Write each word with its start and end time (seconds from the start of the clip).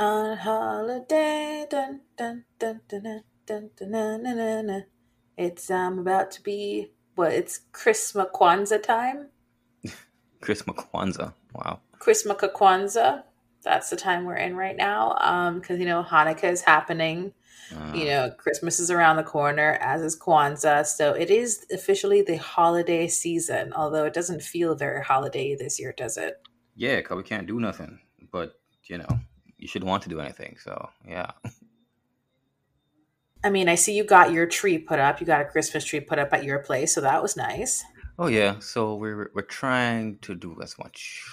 On 0.00 0.34
holiday, 0.38 1.66
dun 1.70 2.00
dun 2.16 2.44
dun 2.58 2.80
dun 2.88 3.02
dun 3.04 3.22
dun 3.46 3.70
dun 3.76 3.92
dun 3.92 4.24
dun 4.24 4.36
dun. 4.36 4.66
dun. 4.66 4.84
It's 5.36 5.70
um 5.70 5.98
about 5.98 6.30
to 6.32 6.42
be 6.42 6.92
what? 7.16 7.32
It's 7.34 7.60
Christmas 7.72 8.28
Kwanzaa 8.34 8.82
time. 8.82 9.28
Chris 10.40 10.62
McQuanza. 10.62 11.34
Wow. 11.54 11.80
Christmas 11.98 12.38
Kwanzaa. 12.38 13.24
That's 13.62 13.90
the 13.90 13.96
time 13.96 14.24
we're 14.24 14.36
in 14.36 14.56
right 14.56 14.74
now. 14.76 15.16
Um, 15.20 15.60
because 15.60 15.78
you 15.78 15.84
know 15.84 16.02
Hanukkah 16.02 16.50
is 16.50 16.62
happening. 16.62 17.34
Uh, 17.76 17.92
You 17.94 18.06
know 18.06 18.30
Christmas 18.38 18.80
is 18.80 18.90
around 18.90 19.16
the 19.16 19.22
corner, 19.22 19.76
as 19.82 20.00
is 20.00 20.18
Kwanzaa. 20.18 20.86
So 20.86 21.12
it 21.12 21.28
is 21.30 21.66
officially 21.70 22.22
the 22.22 22.36
holiday 22.36 23.06
season. 23.06 23.74
Although 23.74 24.06
it 24.06 24.14
doesn't 24.14 24.42
feel 24.42 24.74
very 24.74 25.04
holiday 25.04 25.54
this 25.56 25.78
year, 25.78 25.92
does 25.94 26.16
it? 26.16 26.40
yeah, 26.74 26.96
because 26.96 27.18
we 27.18 27.22
can't 27.22 27.46
do 27.46 27.60
nothing. 27.60 27.98
But, 28.32 28.54
you 28.84 28.96
know, 28.96 29.20
you 29.60 29.68
should 29.68 29.84
want 29.84 30.02
to 30.04 30.08
do 30.08 30.20
anything. 30.20 30.56
So, 30.62 30.88
yeah. 31.06 31.32
I 33.42 33.50
mean, 33.50 33.68
I 33.68 33.74
see 33.74 33.96
you 33.96 34.04
got 34.04 34.32
your 34.32 34.46
tree 34.46 34.78
put 34.78 34.98
up. 34.98 35.20
You 35.20 35.26
got 35.26 35.40
a 35.40 35.46
Christmas 35.46 35.84
tree 35.84 36.00
put 36.00 36.18
up 36.18 36.32
at 36.32 36.44
your 36.44 36.58
place, 36.58 36.94
so 36.94 37.00
that 37.00 37.22
was 37.22 37.36
nice. 37.36 37.82
Oh, 38.18 38.26
yeah. 38.26 38.58
So 38.58 38.96
we're, 38.96 39.30
we're 39.34 39.42
trying 39.42 40.18
to 40.18 40.34
do 40.34 40.58
as 40.62 40.78
much 40.78 41.24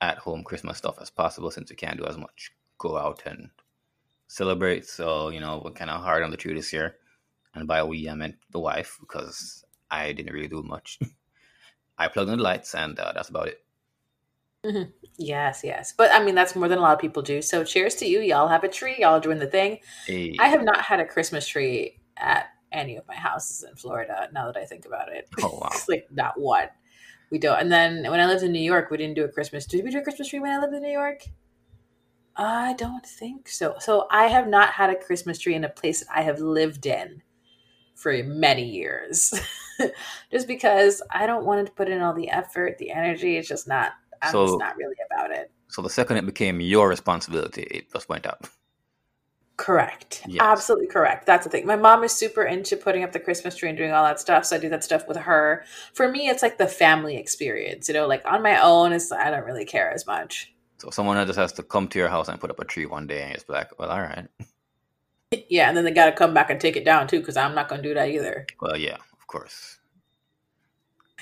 at 0.00 0.18
home 0.18 0.44
Christmas 0.44 0.78
stuff 0.78 0.98
as 1.00 1.10
possible 1.10 1.50
since 1.50 1.70
we 1.70 1.76
can't 1.76 1.98
do 1.98 2.06
as 2.06 2.16
much 2.16 2.52
go 2.78 2.96
out 2.96 3.22
and 3.26 3.50
celebrate. 4.28 4.86
So, 4.86 5.28
you 5.30 5.40
know, 5.40 5.62
we're 5.64 5.72
kind 5.72 5.90
of 5.90 6.02
hard 6.02 6.22
on 6.22 6.30
the 6.30 6.36
tree 6.36 6.54
this 6.54 6.72
year. 6.72 6.96
And 7.54 7.68
by 7.68 7.82
we, 7.82 8.08
I 8.08 8.14
meant 8.14 8.36
the 8.50 8.58
wife 8.58 8.98
because 9.00 9.64
I 9.90 10.12
didn't 10.12 10.32
really 10.32 10.48
do 10.48 10.62
much. 10.62 10.98
I 11.98 12.08
plugged 12.08 12.30
in 12.30 12.38
the 12.38 12.42
lights 12.42 12.74
and 12.74 12.98
uh, 12.98 13.12
that's 13.14 13.28
about 13.28 13.48
it. 13.48 13.63
Mhm. 14.64 14.92
Yes, 15.16 15.60
yes. 15.62 15.92
But 15.96 16.12
I 16.12 16.24
mean, 16.24 16.34
that's 16.34 16.56
more 16.56 16.68
than 16.68 16.78
a 16.78 16.82
lot 16.82 16.94
of 16.94 16.98
people 17.00 17.22
do. 17.22 17.40
So 17.42 17.62
cheers 17.64 17.94
to 17.96 18.06
you. 18.06 18.20
Y'all 18.20 18.48
have 18.48 18.64
a 18.64 18.68
tree. 18.68 18.96
Y'all 18.98 19.20
doing 19.20 19.38
the 19.38 19.46
thing. 19.46 19.78
Hey. 20.06 20.34
I 20.40 20.48
have 20.48 20.64
not 20.64 20.80
had 20.80 21.00
a 21.00 21.04
Christmas 21.06 21.46
tree 21.46 22.00
at 22.16 22.46
any 22.72 22.96
of 22.96 23.06
my 23.06 23.14
houses 23.14 23.64
in 23.68 23.76
Florida. 23.76 24.28
Now 24.32 24.46
that 24.50 24.56
I 24.56 24.64
think 24.64 24.86
about 24.86 25.12
it, 25.12 25.28
Oh, 25.42 25.58
wow. 25.62 25.68
It's 25.72 25.88
like 25.88 26.06
not 26.10 26.40
one. 26.40 26.68
We 27.30 27.38
don't. 27.38 27.60
And 27.60 27.70
then 27.70 28.10
when 28.10 28.20
I 28.20 28.26
lived 28.26 28.42
in 28.42 28.52
New 28.52 28.60
York, 28.60 28.90
we 28.90 28.96
didn't 28.96 29.14
do 29.14 29.24
a 29.24 29.28
Christmas. 29.28 29.66
Did 29.66 29.84
we 29.84 29.90
do 29.90 29.98
a 29.98 30.02
Christmas 30.02 30.28
tree 30.28 30.40
when 30.40 30.50
I 30.52 30.58
lived 30.60 30.74
in 30.74 30.82
New 30.82 30.90
York? 30.90 31.22
I 32.36 32.74
don't 32.74 33.06
think 33.06 33.48
so. 33.48 33.76
So 33.78 34.06
I 34.10 34.26
have 34.26 34.48
not 34.48 34.70
had 34.70 34.90
a 34.90 34.96
Christmas 34.96 35.38
tree 35.38 35.54
in 35.54 35.64
a 35.64 35.68
place 35.68 36.00
that 36.00 36.08
I 36.16 36.22
have 36.22 36.40
lived 36.40 36.86
in 36.86 37.22
for 37.94 38.12
many 38.24 38.68
years, 38.68 39.32
just 40.32 40.48
because 40.48 41.00
I 41.10 41.26
don't 41.26 41.46
want 41.46 41.66
to 41.66 41.72
put 41.72 41.88
in 41.88 42.02
all 42.02 42.12
the 42.12 42.28
effort, 42.30 42.78
the 42.78 42.90
energy. 42.90 43.36
It's 43.36 43.48
just 43.48 43.68
not. 43.68 43.92
I'm 44.24 44.32
So- 44.32 44.46
just 44.46 44.58
not 44.58 44.76
really 44.76 44.96
about 45.10 45.30
it. 45.30 45.50
So 45.68 45.82
the 45.82 45.90
second 45.90 46.18
it 46.18 46.26
became 46.26 46.60
your 46.60 46.88
responsibility, 46.88 47.62
it 47.62 47.92
just 47.92 48.08
went 48.08 48.26
up. 48.26 48.46
Correct. 49.56 50.22
Yes. 50.26 50.40
Absolutely 50.42 50.88
correct. 50.88 51.26
That's 51.26 51.44
the 51.44 51.50
thing. 51.50 51.64
My 51.66 51.76
mom 51.76 52.02
is 52.02 52.12
super 52.12 52.42
into 52.42 52.76
putting 52.76 53.04
up 53.04 53.12
the 53.12 53.20
Christmas 53.20 53.54
tree 53.56 53.68
and 53.68 53.78
doing 53.78 53.92
all 53.92 54.04
that 54.04 54.18
stuff. 54.18 54.44
So 54.44 54.56
I 54.56 54.58
do 54.58 54.68
that 54.70 54.82
stuff 54.82 55.06
with 55.06 55.16
her. 55.16 55.64
For 55.92 56.08
me, 56.08 56.28
it's 56.28 56.42
like 56.42 56.58
the 56.58 56.66
family 56.66 57.16
experience. 57.16 57.88
You 57.88 57.94
know, 57.94 58.06
like 58.08 58.22
on 58.24 58.42
my 58.42 58.60
own, 58.60 58.92
it's 58.92 59.12
I 59.12 59.30
don't 59.30 59.44
really 59.44 59.64
care 59.64 59.90
as 59.92 60.06
much. 60.06 60.52
So 60.78 60.90
someone 60.90 61.24
just 61.26 61.38
has 61.38 61.52
to 61.52 61.62
come 61.62 61.86
to 61.88 61.98
your 61.98 62.08
house 62.08 62.28
and 62.28 62.40
put 62.40 62.50
up 62.50 62.58
a 62.58 62.64
tree 62.64 62.84
one 62.86 63.06
day, 63.06 63.22
and 63.22 63.32
it's 63.32 63.48
like, 63.48 63.78
well, 63.78 63.90
all 63.90 64.00
right. 64.00 64.26
Yeah, 65.48 65.66
and 65.68 65.76
then 65.76 65.84
they 65.84 65.90
got 65.90 66.06
to 66.06 66.12
come 66.12 66.32
back 66.32 66.48
and 66.50 66.60
take 66.60 66.76
it 66.76 66.84
down 66.84 67.08
too, 67.08 67.18
because 67.18 67.36
I'm 67.36 67.56
not 67.56 67.68
going 67.68 67.82
to 67.82 67.88
do 67.88 67.94
that 67.94 68.08
either. 68.08 68.46
Well, 68.60 68.76
yeah, 68.76 68.94
of 69.18 69.26
course. 69.26 69.78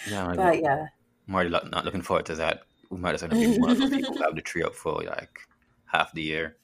Yeah, 0.06 0.26
I'm 0.26 0.36
But 0.36 0.60
yeah, 0.60 0.86
already 1.32 1.48
lo- 1.48 1.66
not 1.72 1.86
looking 1.86 2.02
forward 2.02 2.26
to 2.26 2.34
that. 2.34 2.64
We 2.92 2.98
might 2.98 3.14
as 3.14 3.22
well 3.22 3.30
be 3.30 3.58
one 3.58 3.70
of 3.70 3.78
those 3.78 3.90
people 3.90 4.14
who 4.14 4.22
have 4.22 4.36
the 4.36 4.42
tree 4.42 4.62
up 4.62 4.74
for 4.74 5.02
like 5.02 5.40
half 5.86 6.12
the 6.12 6.22
year. 6.22 6.56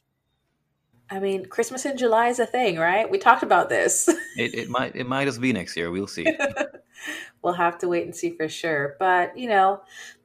I 1.11 1.21
mean, 1.21 1.47
Christmas 1.47 1.87
in 1.87 1.97
July 1.97 2.29
is 2.29 2.39
a 2.39 2.45
thing, 2.45 2.77
right? 2.77 3.11
We 3.11 3.17
talked 3.17 3.43
about 3.43 3.71
this. 3.71 4.09
It, 4.37 4.55
it 4.55 4.69
might 4.69 4.95
it 4.95 5.09
might 5.09 5.25
just 5.25 5.41
be 5.41 5.53
next 5.53 5.77
year. 5.77 5.91
We'll 5.91 6.06
see. 6.06 6.25
we'll 7.43 7.55
have 7.55 7.78
to 7.78 7.89
wait 7.89 8.05
and 8.05 8.15
see 8.15 8.37
for 8.37 8.49
sure. 8.49 8.94
But, 9.00 9.37
you 9.37 9.49
know, 9.49 9.81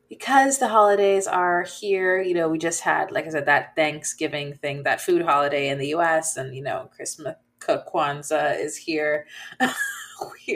because 0.08 0.60
the 0.60 0.68
holidays 0.68 1.26
are 1.26 1.64
here, 1.64 2.22
you 2.22 2.36
know, 2.36 2.48
we 2.48 2.60
just 2.60 2.82
had, 2.82 3.12
like 3.12 3.26
I 3.26 3.30
said, 3.30 3.48
that 3.48 3.76
Thanksgiving 3.76 4.54
thing, 4.54 4.84
that 4.84 5.02
food 5.02 5.24
holiday 5.24 5.70
in 5.70 5.80
the 5.80 5.96
US, 5.96 6.38
and, 6.38 6.56
you 6.56 6.62
know, 6.62 6.92
Christmas, 6.96 7.36
Kwanzaa 7.60 8.60
is 8.60 8.78
here. 8.78 9.26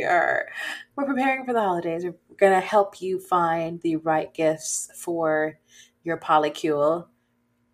are, 0.03 0.47
we're 0.95 1.05
preparing 1.05 1.45
for 1.45 1.53
the 1.53 1.61
holidays. 1.61 2.03
We're 2.03 2.15
going 2.37 2.59
to 2.59 2.65
help 2.65 3.01
you 3.01 3.19
find 3.19 3.81
the 3.81 3.97
right 3.97 4.33
gifts 4.33 4.89
for 4.95 5.59
your 6.03 6.17
polycule, 6.17 7.07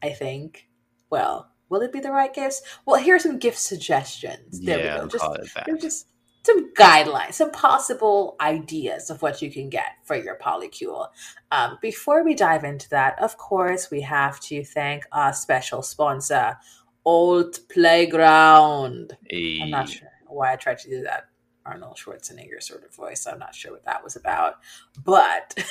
I 0.01 0.09
think. 0.09 0.67
Well, 1.09 1.51
will 1.69 1.81
it 1.81 1.93
be 1.93 1.99
the 1.99 2.11
right 2.11 2.33
gifts? 2.33 2.61
Well, 2.85 3.01
here 3.01 3.15
are 3.15 3.19
some 3.19 3.39
gift 3.39 3.59
suggestions. 3.59 4.59
There 4.59 4.79
yeah, 4.79 4.95
we 4.95 5.01
go. 5.01 5.07
Just 5.07 5.23
call 5.23 5.33
it 5.33 5.49
that. 5.55 5.65
they're 5.65 5.77
just 5.77 6.07
some 6.45 6.73
guidelines, 6.73 7.33
some 7.33 7.51
possible 7.51 8.35
ideas 8.41 9.09
of 9.09 9.21
what 9.21 9.41
you 9.41 9.49
can 9.49 9.69
get 9.69 9.93
for 10.03 10.15
your 10.15 10.37
polycule. 10.37 11.07
Um, 11.51 11.77
before 11.81 12.23
we 12.23 12.35
dive 12.35 12.65
into 12.65 12.89
that, 12.89 13.21
of 13.21 13.37
course, 13.37 13.89
we 13.89 14.01
have 14.01 14.39
to 14.41 14.63
thank 14.63 15.05
our 15.11 15.33
special 15.33 15.81
sponsor, 15.81 16.57
Alt 17.05 17.59
Playground. 17.69 19.15
I'm 19.31 19.69
not 19.69 19.89
sure 19.89 20.09
why 20.27 20.53
I 20.53 20.55
tried 20.57 20.79
to 20.79 20.89
do 20.89 21.03
that 21.03 21.29
Arnold 21.65 21.97
Schwarzenegger 21.97 22.61
sort 22.61 22.83
of 22.83 22.93
voice. 22.93 23.25
I'm 23.25 23.39
not 23.39 23.55
sure 23.55 23.71
what 23.71 23.85
that 23.85 24.03
was 24.03 24.15
about. 24.15 24.55
But 25.03 25.53
the 25.55 25.63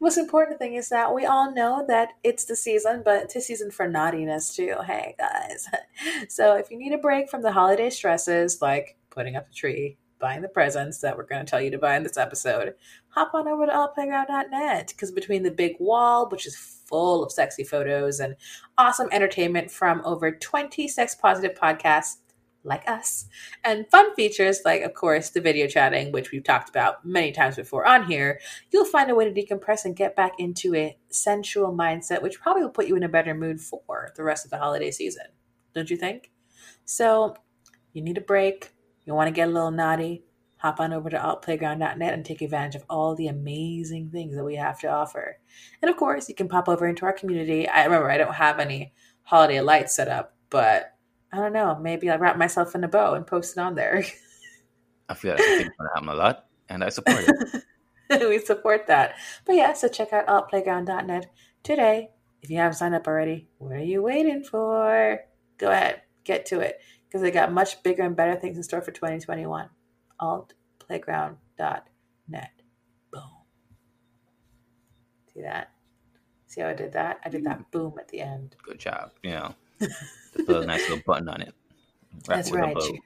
most 0.00 0.18
important 0.18 0.58
thing 0.58 0.74
is 0.74 0.88
that 0.88 1.14
we 1.14 1.26
all 1.26 1.52
know 1.52 1.84
that 1.88 2.10
it's 2.24 2.44
the 2.44 2.56
season, 2.56 3.02
but 3.04 3.24
it's 3.24 3.36
a 3.36 3.40
season 3.40 3.70
for 3.70 3.88
naughtiness 3.88 4.54
too. 4.54 4.76
Hey, 4.86 5.14
guys. 5.18 5.66
So 6.28 6.56
if 6.56 6.70
you 6.70 6.78
need 6.78 6.94
a 6.94 6.98
break 6.98 7.28
from 7.28 7.42
the 7.42 7.52
holiday 7.52 7.90
stresses, 7.90 8.62
like 8.62 8.96
putting 9.10 9.36
up 9.36 9.46
the 9.46 9.54
tree, 9.54 9.98
buying 10.18 10.40
the 10.40 10.48
presents 10.48 10.98
that 11.00 11.16
we're 11.16 11.26
going 11.26 11.44
to 11.44 11.50
tell 11.50 11.60
you 11.60 11.70
to 11.70 11.78
buy 11.78 11.96
in 11.96 12.02
this 12.02 12.16
episode, 12.16 12.74
hop 13.08 13.34
on 13.34 13.48
over 13.48 13.66
to 13.66 13.72
altplayground.net 13.72 14.88
because 14.88 15.10
between 15.10 15.42
the 15.42 15.50
big 15.50 15.76
wall, 15.78 16.28
which 16.30 16.46
is 16.46 16.56
full 16.56 17.24
of 17.24 17.32
sexy 17.32 17.64
photos 17.64 18.20
and 18.20 18.36
awesome 18.78 19.08
entertainment 19.12 19.70
from 19.70 20.00
over 20.04 20.32
20 20.32 20.88
sex 20.88 21.14
positive 21.14 21.56
podcasts 21.56 22.16
like 22.64 22.88
us, 22.88 23.26
and 23.64 23.88
fun 23.90 24.14
features 24.14 24.60
like, 24.64 24.82
of 24.82 24.94
course, 24.94 25.30
the 25.30 25.40
video 25.40 25.66
chatting, 25.66 26.12
which 26.12 26.30
we've 26.30 26.44
talked 26.44 26.68
about 26.68 27.04
many 27.04 27.32
times 27.32 27.56
before 27.56 27.86
on 27.86 28.04
here, 28.04 28.40
you'll 28.70 28.84
find 28.84 29.10
a 29.10 29.14
way 29.14 29.30
to 29.30 29.42
decompress 29.42 29.84
and 29.84 29.96
get 29.96 30.16
back 30.16 30.32
into 30.38 30.74
a 30.74 30.96
sensual 31.08 31.72
mindset, 31.72 32.22
which 32.22 32.40
probably 32.40 32.62
will 32.62 32.70
put 32.70 32.86
you 32.86 32.96
in 32.96 33.02
a 33.02 33.08
better 33.08 33.34
mood 33.34 33.60
for 33.60 34.12
the 34.16 34.22
rest 34.22 34.44
of 34.44 34.50
the 34.50 34.58
holiday 34.58 34.90
season. 34.90 35.26
Don't 35.74 35.90
you 35.90 35.96
think? 35.96 36.30
So, 36.84 37.36
you 37.92 38.02
need 38.02 38.18
a 38.18 38.22
break, 38.22 38.72
you 39.04 39.14
want 39.14 39.28
to 39.28 39.32
get 39.32 39.48
a 39.48 39.52
little 39.52 39.70
naughty, 39.70 40.24
hop 40.60 40.78
on 40.78 40.92
over 40.92 41.08
to 41.08 41.16
altplayground.net 41.16 42.12
and 42.12 42.24
take 42.24 42.42
advantage 42.42 42.74
of 42.74 42.84
all 42.90 43.14
the 43.14 43.28
amazing 43.28 44.10
things 44.10 44.36
that 44.36 44.44
we 44.44 44.56
have 44.56 44.78
to 44.78 44.88
offer. 44.88 45.38
And 45.80 45.90
of 45.90 45.96
course, 45.96 46.28
you 46.28 46.34
can 46.34 46.48
pop 46.48 46.68
over 46.68 46.86
into 46.86 47.06
our 47.06 47.14
community. 47.14 47.66
I 47.66 47.84
remember 47.84 48.10
I 48.10 48.18
don't 48.18 48.34
have 48.34 48.60
any 48.60 48.92
holiday 49.22 49.60
lights 49.60 49.96
set 49.96 50.08
up, 50.08 50.34
but 50.50 50.94
I 51.32 51.36
don't 51.36 51.52
know. 51.52 51.78
Maybe 51.80 52.10
I'll 52.10 52.18
wrap 52.18 52.36
myself 52.36 52.74
in 52.74 52.84
a 52.84 52.88
bow 52.88 53.14
and 53.14 53.26
post 53.26 53.56
it 53.56 53.60
on 53.60 53.74
there. 53.74 54.04
I 55.08 55.14
feel 55.14 55.32
like 55.32 55.40
it's 55.40 55.48
going 55.48 55.70
to 55.70 55.88
happen 55.94 56.08
a 56.08 56.14
lot, 56.14 56.46
and 56.68 56.84
I 56.84 56.88
support 56.88 57.24
it. 57.26 57.64
we 58.28 58.38
support 58.38 58.86
that. 58.88 59.14
But 59.44 59.56
yeah, 59.56 59.72
so 59.72 59.88
check 59.88 60.12
out 60.12 60.26
altplayground.net 60.26 61.26
today. 61.62 62.10
If 62.42 62.50
you 62.50 62.56
haven't 62.56 62.76
signed 62.76 62.94
up 62.94 63.06
already, 63.06 63.48
what 63.58 63.72
are 63.72 63.82
you 63.82 64.02
waiting 64.02 64.42
for? 64.42 65.20
Go 65.58 65.70
ahead, 65.70 66.02
get 66.24 66.46
to 66.46 66.60
it 66.60 66.80
because 67.06 67.22
they 67.22 67.30
got 67.30 67.52
much 67.52 67.82
bigger 67.82 68.02
and 68.02 68.16
better 68.16 68.36
things 68.36 68.56
in 68.56 68.62
store 68.62 68.80
for 68.80 68.92
2021. 68.92 69.68
Altplayground.net. 70.20 72.52
Boom. 73.12 73.22
See 75.34 75.42
that? 75.42 75.70
See 76.46 76.60
how 76.60 76.68
I 76.68 76.74
did 76.74 76.92
that? 76.92 77.20
I 77.24 77.28
did 77.28 77.44
that 77.44 77.58
mm. 77.58 77.70
boom 77.70 77.94
at 77.98 78.08
the 78.08 78.20
end. 78.20 78.56
Good 78.62 78.78
job. 78.78 79.10
You 79.22 79.30
know, 79.30 79.54
just 79.80 80.46
put 80.46 80.62
a 80.62 80.66
nice 80.66 80.88
little 80.88 81.02
button 81.06 81.28
on 81.28 81.40
it. 81.42 81.54
Wrap 82.28 82.38
That's 82.38 82.48
it 82.48 82.52
with 82.52 82.62
a 82.62 82.66
right. 82.66 83.00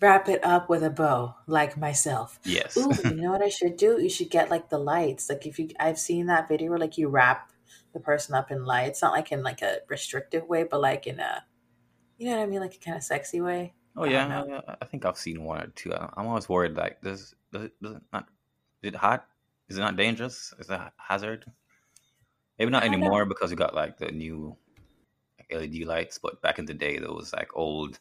Wrap 0.00 0.28
it 0.28 0.44
up 0.44 0.68
with 0.68 0.84
a 0.84 0.90
bow, 0.90 1.34
like 1.46 1.76
myself. 1.76 2.38
Yes. 2.44 2.76
Ooh, 2.76 2.92
you 3.04 3.14
know 3.22 3.32
what 3.32 3.42
I 3.42 3.48
should 3.48 3.76
do? 3.76 4.00
You 4.00 4.08
should 4.08 4.30
get 4.30 4.50
like 4.50 4.68
the 4.68 4.78
lights. 4.78 5.28
Like 5.28 5.44
if 5.44 5.58
you, 5.58 5.70
I've 5.80 5.98
seen 5.98 6.26
that 6.26 6.46
video 6.46 6.70
where 6.70 6.78
like 6.78 6.98
you 6.98 7.08
wrap 7.08 7.50
the 7.92 8.00
person 8.00 8.34
up 8.34 8.50
in 8.52 8.64
lights, 8.64 9.02
not 9.02 9.12
like 9.12 9.32
in 9.32 9.42
like 9.42 9.60
a 9.60 9.78
restrictive 9.88 10.48
way, 10.48 10.64
but 10.64 10.80
like 10.80 11.08
in 11.08 11.18
a, 11.18 11.44
you 12.16 12.30
know 12.30 12.36
what 12.36 12.44
I 12.44 12.46
mean, 12.46 12.60
like 12.60 12.76
a 12.76 12.78
kind 12.78 12.96
of 12.96 13.02
sexy 13.02 13.40
way. 13.40 13.74
Oh 13.96 14.04
I 14.04 14.08
yeah, 14.10 14.60
I 14.80 14.84
think 14.84 15.04
I've 15.04 15.18
seen 15.18 15.42
one 15.42 15.60
or 15.60 15.66
two. 15.68 15.92
I'm 15.92 16.26
always 16.26 16.48
worried 16.48 16.76
like 16.76 17.02
does 17.02 17.34
does 17.52 17.64
it, 17.64 17.82
does 17.82 17.96
it 17.96 18.02
not 18.12 18.28
is 18.82 18.92
it 18.92 18.94
hot? 18.94 19.26
Is 19.68 19.76
it 19.76 19.80
not 19.80 19.96
dangerous? 19.96 20.54
Is 20.60 20.70
it 20.70 20.74
a 20.74 20.92
hazard? 20.96 21.44
Maybe 22.58 22.70
not 22.70 22.82
don't 22.82 22.92
know. 22.92 22.98
anymore 22.98 23.24
because 23.24 23.50
we 23.50 23.56
got 23.56 23.74
like 23.74 23.98
the 23.98 24.12
new 24.12 24.56
LED 25.52 25.84
lights, 25.86 26.18
but 26.18 26.40
back 26.42 26.58
in 26.58 26.64
the 26.66 26.74
day 26.74 26.98
those 26.98 27.32
like 27.32 27.50
old 27.56 27.98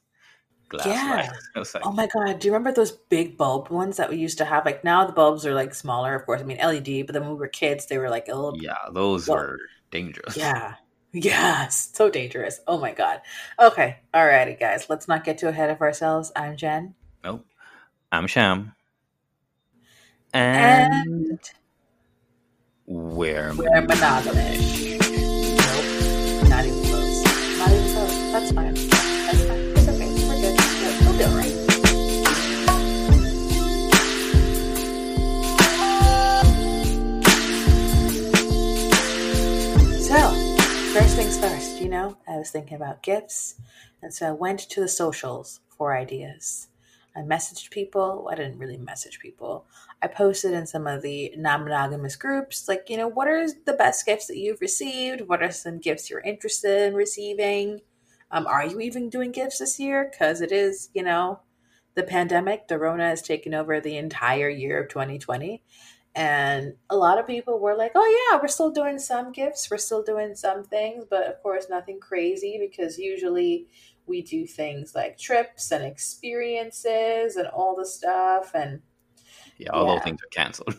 glass 0.69 0.85
Yeah. 0.87 1.31
lights. 1.31 1.49
Oh 1.55 1.59
like 1.73 1.85
Oh 1.85 1.91
my 1.91 2.07
god, 2.07 2.39
do 2.39 2.47
you 2.47 2.53
remember 2.53 2.71
those 2.71 2.91
big 2.91 3.37
bulb 3.37 3.69
ones 3.69 3.97
that 3.97 4.09
we 4.09 4.17
used 4.17 4.37
to 4.39 4.45
have? 4.45 4.65
Like 4.65 4.83
now 4.83 5.05
the 5.05 5.13
bulbs 5.13 5.45
are 5.45 5.53
like 5.53 5.73
smaller, 5.73 6.15
of 6.15 6.25
course. 6.25 6.41
I 6.41 6.43
mean 6.43 6.57
LED, 6.57 7.05
but 7.05 7.13
then 7.13 7.23
when 7.23 7.31
we 7.31 7.37
were 7.37 7.47
kids, 7.47 7.85
they 7.87 7.97
were 7.97 8.09
like 8.09 8.27
a 8.27 8.35
little 8.35 8.57
yeah, 8.59 8.75
those 8.91 9.27
Well, 9.27 9.37
were 9.37 9.59
dangerous. 9.91 10.35
Yeah. 10.37 10.75
Yes, 11.13 11.89
so 11.93 12.09
dangerous. 12.09 12.59
Oh 12.67 12.77
my 12.77 12.91
god. 12.93 13.21
Okay, 13.59 13.97
alrighty, 14.13 14.59
guys. 14.59 14.89
Let's 14.89 15.07
not 15.07 15.23
get 15.23 15.37
too 15.37 15.47
ahead 15.47 15.69
of 15.69 15.81
ourselves. 15.81 16.31
I'm 16.35 16.57
Jen. 16.57 16.95
Nope. 17.23 17.45
I'm 18.11 18.27
Sham. 18.27 18.73
And, 20.33 20.91
And 20.93 21.39
we're 22.85 23.53
we're 23.55 23.81
monogamous. 23.81 25.06
That's 28.37 28.51
fine. 28.51 28.75
That's 28.75 29.43
fine. 29.45 29.73
It's 29.75 29.87
okay. 29.87 30.13
We're 30.29 30.39
good. 30.39 30.59
We'll. 31.01 31.17
So, 40.03 40.19
first 40.93 41.15
things 41.15 41.39
first, 41.39 41.81
you 41.81 41.89
know, 41.89 42.15
I 42.27 42.37
was 42.37 42.51
thinking 42.51 42.75
about 42.75 43.01
gifts, 43.01 43.55
and 44.03 44.13
so 44.13 44.27
I 44.27 44.33
went 44.33 44.59
to 44.59 44.81
the 44.81 44.87
socials 44.87 45.61
for 45.75 45.97
ideas. 45.97 46.67
I 47.15 47.21
messaged 47.21 47.71
people. 47.71 48.21
Well, 48.23 48.31
I 48.31 48.35
didn't 48.35 48.59
really 48.59 48.77
message 48.77 49.17
people. 49.17 49.65
I 50.03 50.07
posted 50.09 50.53
in 50.53 50.67
some 50.67 50.85
of 50.85 51.01
the 51.01 51.33
non 51.35 51.63
monogamous 51.63 52.15
groups, 52.15 52.67
like, 52.67 52.87
you 52.87 52.97
know, 52.97 53.07
what 53.07 53.27
are 53.27 53.47
the 53.65 53.73
best 53.73 54.05
gifts 54.05 54.27
that 54.27 54.37
you've 54.37 54.61
received? 54.61 55.21
What 55.21 55.41
are 55.41 55.49
some 55.49 55.79
gifts 55.79 56.11
you're 56.11 56.19
interested 56.19 56.83
in 56.83 56.93
receiving? 56.93 57.81
Um, 58.31 58.45
are 58.47 58.65
you 58.65 58.79
even 58.81 59.09
doing 59.09 59.31
gifts 59.31 59.59
this 59.59 59.79
year? 59.79 60.09
Because 60.11 60.41
it 60.41 60.51
is, 60.51 60.89
you 60.93 61.03
know, 61.03 61.39
the 61.95 62.03
pandemic, 62.03 62.67
the 62.67 62.77
Rona 62.77 63.09
has 63.09 63.21
taken 63.21 63.53
over 63.53 63.79
the 63.79 63.97
entire 63.97 64.49
year 64.49 64.83
of 64.83 64.89
2020. 64.89 65.63
And 66.15 66.73
a 66.89 66.95
lot 66.97 67.19
of 67.19 67.27
people 67.27 67.59
were 67.59 67.75
like, 67.75 67.91
oh, 67.95 68.29
yeah, 68.31 68.39
we're 68.41 68.47
still 68.47 68.71
doing 68.71 68.97
some 68.99 69.31
gifts, 69.31 69.69
we're 69.69 69.77
still 69.77 70.01
doing 70.03 70.35
some 70.35 70.63
things, 70.63 71.05
but 71.09 71.27
of 71.27 71.41
course, 71.43 71.67
nothing 71.69 71.99
crazy 71.99 72.57
because 72.59 72.97
usually 72.97 73.67
we 74.07 74.23
do 74.23 74.47
things 74.47 74.95
like 74.95 75.17
trips 75.19 75.71
and 75.71 75.83
experiences 75.85 77.35
and 77.35 77.47
all 77.49 77.75
the 77.75 77.85
stuff. 77.85 78.51
And 78.55 78.81
yeah, 79.57 79.69
all 79.71 79.85
Yeah. 79.85 79.95
those 79.95 80.03
things 80.03 80.19
are 80.23 80.27
canceled. 80.31 80.75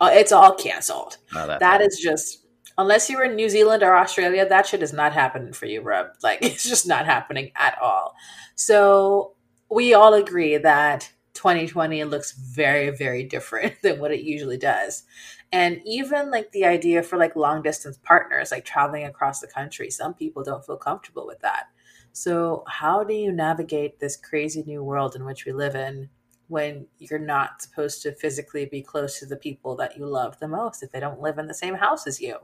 uh, 0.00 0.10
it's 0.14 0.32
all 0.32 0.54
canceled. 0.54 1.18
Not 1.32 1.46
that 1.46 1.60
That 1.60 1.80
is 1.82 1.98
just, 2.02 2.43
unless 2.78 3.08
you're 3.08 3.24
in 3.24 3.36
New 3.36 3.48
Zealand 3.48 3.82
or 3.82 3.96
Australia, 3.96 4.46
that 4.48 4.66
shit 4.66 4.82
is 4.82 4.92
not 4.92 5.12
happening 5.12 5.52
for 5.52 5.66
you, 5.66 5.80
Rub. 5.80 6.08
Like, 6.22 6.38
it's 6.42 6.68
just 6.68 6.86
not 6.86 7.06
happening 7.06 7.52
at 7.56 7.78
all. 7.80 8.14
So, 8.54 9.34
we 9.70 9.94
all 9.94 10.14
agree 10.14 10.56
that 10.58 11.10
2020 11.34 12.04
looks 12.04 12.32
very, 12.32 12.90
very 12.90 13.24
different 13.24 13.74
than 13.82 13.98
what 13.98 14.12
it 14.12 14.22
usually 14.22 14.56
does. 14.56 15.04
And 15.52 15.80
even 15.84 16.30
like 16.30 16.50
the 16.52 16.64
idea 16.64 17.02
for 17.02 17.16
like 17.16 17.36
long 17.36 17.62
distance 17.62 17.98
partners, 18.02 18.50
like 18.50 18.64
traveling 18.64 19.04
across 19.04 19.40
the 19.40 19.46
country, 19.46 19.90
some 19.90 20.14
people 20.14 20.42
don't 20.42 20.64
feel 20.64 20.76
comfortable 20.76 21.26
with 21.26 21.40
that. 21.40 21.66
So, 22.12 22.64
how 22.68 23.02
do 23.04 23.14
you 23.14 23.32
navigate 23.32 23.98
this 23.98 24.16
crazy 24.16 24.62
new 24.64 24.82
world 24.84 25.16
in 25.16 25.24
which 25.24 25.44
we 25.44 25.52
live 25.52 25.74
in 25.74 26.08
when 26.48 26.86
you're 26.98 27.18
not 27.18 27.62
supposed 27.62 28.02
to 28.02 28.14
physically 28.14 28.66
be 28.66 28.82
close 28.82 29.18
to 29.18 29.26
the 29.26 29.36
people 29.36 29.74
that 29.76 29.96
you 29.96 30.06
love 30.06 30.38
the 30.38 30.48
most 30.48 30.82
if 30.82 30.92
they 30.92 31.00
don't 31.00 31.20
live 31.20 31.38
in 31.38 31.46
the 31.48 31.54
same 31.54 31.74
house 31.74 32.06
as 32.06 32.20
you? 32.20 32.36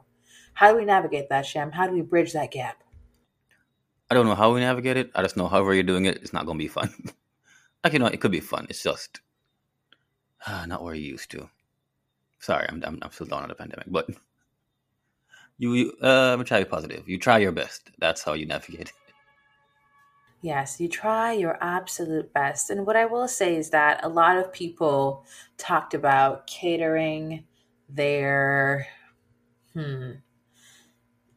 How 0.54 0.72
do 0.72 0.78
we 0.78 0.84
navigate 0.84 1.28
that, 1.28 1.46
Shem? 1.46 1.72
How 1.72 1.86
do 1.86 1.92
we 1.92 2.02
bridge 2.02 2.32
that 2.32 2.50
gap? 2.50 2.82
I 4.10 4.14
don't 4.14 4.26
know 4.26 4.34
how 4.34 4.52
we 4.52 4.60
navigate 4.60 4.96
it. 4.96 5.10
I 5.14 5.22
just 5.22 5.36
know 5.36 5.48
however 5.48 5.72
you're 5.72 5.82
doing 5.84 6.06
it, 6.06 6.16
it's 6.16 6.32
not 6.32 6.44
going 6.44 6.58
to 6.58 6.62
be 6.62 6.68
fun. 6.68 6.92
like, 7.84 7.92
you 7.92 7.98
know, 7.98 8.06
it 8.06 8.20
could 8.20 8.32
be 8.32 8.40
fun. 8.40 8.66
It's 8.68 8.82
just 8.82 9.20
uh, 10.46 10.66
not 10.66 10.82
where 10.82 10.94
you 10.94 11.06
used 11.12 11.30
to. 11.30 11.48
Sorry, 12.40 12.66
I'm, 12.68 12.82
I'm, 12.84 12.98
I'm 13.02 13.12
still 13.12 13.26
down 13.26 13.42
on 13.42 13.48
the 13.48 13.54
pandemic, 13.54 13.86
but 13.88 14.08
you, 15.58 15.74
you 15.74 15.92
uh, 16.02 16.34
I'm 16.36 16.44
try 16.44 16.58
to 16.58 16.64
be 16.64 16.70
positive. 16.70 17.08
You 17.08 17.18
try 17.18 17.38
your 17.38 17.52
best. 17.52 17.90
That's 17.98 18.22
how 18.22 18.32
you 18.32 18.46
navigate 18.46 18.88
it. 18.88 18.92
Yes, 20.42 20.80
you 20.80 20.88
try 20.88 21.32
your 21.32 21.58
absolute 21.60 22.32
best. 22.32 22.70
And 22.70 22.86
what 22.86 22.96
I 22.96 23.04
will 23.04 23.28
say 23.28 23.56
is 23.56 23.70
that 23.70 24.02
a 24.02 24.08
lot 24.08 24.38
of 24.38 24.52
people 24.52 25.24
talked 25.58 25.92
about 25.92 26.46
catering 26.46 27.44
their 27.90 28.86
hmm, 29.74 30.12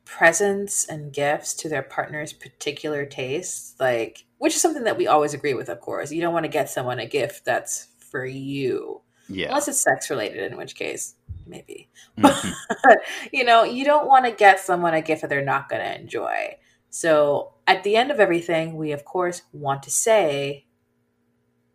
presents 0.05 0.85
and 0.85 1.13
gifts 1.13 1.53
to 1.55 1.69
their 1.69 1.81
partner's 1.81 2.33
particular 2.33 3.05
tastes, 3.05 3.75
like 3.79 4.25
which 4.37 4.55
is 4.55 4.61
something 4.61 4.83
that 4.83 4.97
we 4.97 5.07
always 5.07 5.33
agree 5.33 5.53
with, 5.53 5.69
of 5.69 5.79
course. 5.79 6.11
You 6.11 6.21
don't 6.21 6.33
want 6.33 6.45
to 6.45 6.51
get 6.51 6.69
someone 6.69 6.99
a 6.99 7.05
gift 7.05 7.45
that's 7.45 7.87
for 8.11 8.25
you. 8.25 9.01
Yeah. 9.29 9.47
Unless 9.47 9.69
it's 9.69 9.81
sex 9.81 10.09
related, 10.09 10.51
in 10.51 10.57
which 10.57 10.75
case, 10.75 11.15
maybe. 11.47 11.89
Mhm. 12.17 12.53
you 13.31 13.43
know, 13.45 13.63
you 13.63 13.85
don't 13.85 14.07
want 14.07 14.25
to 14.25 14.31
get 14.31 14.59
someone 14.59 14.93
a 14.93 15.01
gift 15.01 15.21
that 15.21 15.29
they're 15.29 15.43
not 15.43 15.69
going 15.69 15.81
to 15.81 15.99
enjoy. 15.99 16.57
So 16.89 17.53
at 17.65 17.83
the 17.83 17.95
end 17.95 18.11
of 18.11 18.19
everything, 18.19 18.75
we 18.75 18.91
of 18.91 19.05
course 19.05 19.43
want 19.51 19.83
to 19.83 19.91
say 19.91 20.65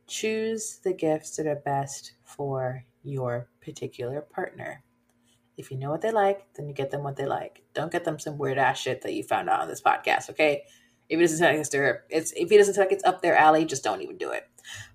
choose 0.07 0.79
the 0.85 0.93
gifts 0.93 1.37
that 1.37 1.47
are 1.47 1.57
best 1.57 2.13
for 2.25 2.85
your 3.03 3.49
particular 3.61 4.21
partner. 4.21 4.83
If 5.59 5.71
you 5.71 5.77
know 5.77 5.91
what 5.91 6.01
they 6.01 6.13
like, 6.13 6.47
then 6.55 6.69
you 6.69 6.73
get 6.73 6.91
them 6.91 7.03
what 7.03 7.17
they 7.17 7.27
like. 7.27 7.63
Don't 7.75 7.93
get 7.93 8.05
them 8.05 8.19
some 8.19 8.39
weird 8.39 8.59
ass 8.59 8.79
shit 8.79 9.03
that 9.03 9.13
you 9.13 9.25
found 9.25 9.51
out 9.51 9.61
on 9.61 9.69
this 9.69 9.83
podcast, 9.83 10.31
okay? 10.31 10.63
If 11.09 11.19
it 11.19 11.23
doesn't 11.23 11.39
sound 11.39 11.57
like 11.57 11.61
it's 11.61 11.75
it's 12.09 12.33
if 12.33 12.53
it 12.53 12.59
doesn't 12.59 12.75
sound 12.75 12.87
like 12.87 12.93
it's 12.93 13.05
up 13.05 13.21
their 13.21 13.37
alley, 13.37 13.65
just 13.65 13.83
don't 13.83 14.03
even 14.03 14.17
do 14.17 14.31
it. 14.31 14.45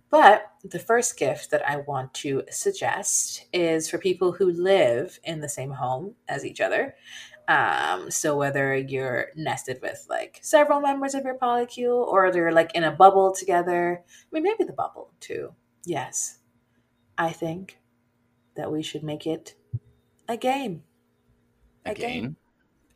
But 0.09 0.45
the 0.63 0.79
first 0.79 1.17
gift 1.17 1.49
that 1.51 1.67
I 1.67 1.77
want 1.77 2.13
to 2.15 2.43
suggest 2.49 3.47
is 3.51 3.89
for 3.89 3.97
people 3.97 4.31
who 4.31 4.51
live 4.51 5.19
in 5.23 5.41
the 5.41 5.49
same 5.49 5.71
home 5.71 6.15
as 6.27 6.45
each 6.45 6.61
other. 6.61 6.95
Um, 7.47 8.09
so 8.09 8.37
whether 8.37 8.75
you're 8.75 9.29
nested 9.35 9.79
with 9.81 10.05
like 10.09 10.39
several 10.41 10.79
members 10.79 11.13
of 11.13 11.25
your 11.25 11.37
polycule 11.37 12.05
or 12.07 12.31
they're 12.31 12.51
like 12.51 12.73
in 12.75 12.83
a 12.83 12.91
bubble 12.91 13.33
together, 13.33 14.03
I 14.07 14.27
mean, 14.31 14.43
maybe 14.43 14.63
the 14.63 14.73
bubble 14.73 15.11
too. 15.19 15.53
Yes, 15.83 16.37
I 17.17 17.31
think 17.31 17.79
that 18.55 18.71
we 18.71 18.83
should 18.83 19.03
make 19.03 19.27
it 19.27 19.55
a 20.27 20.37
game. 20.37 20.83
A 21.85 21.93
game 21.93 22.09
Again. 22.23 22.35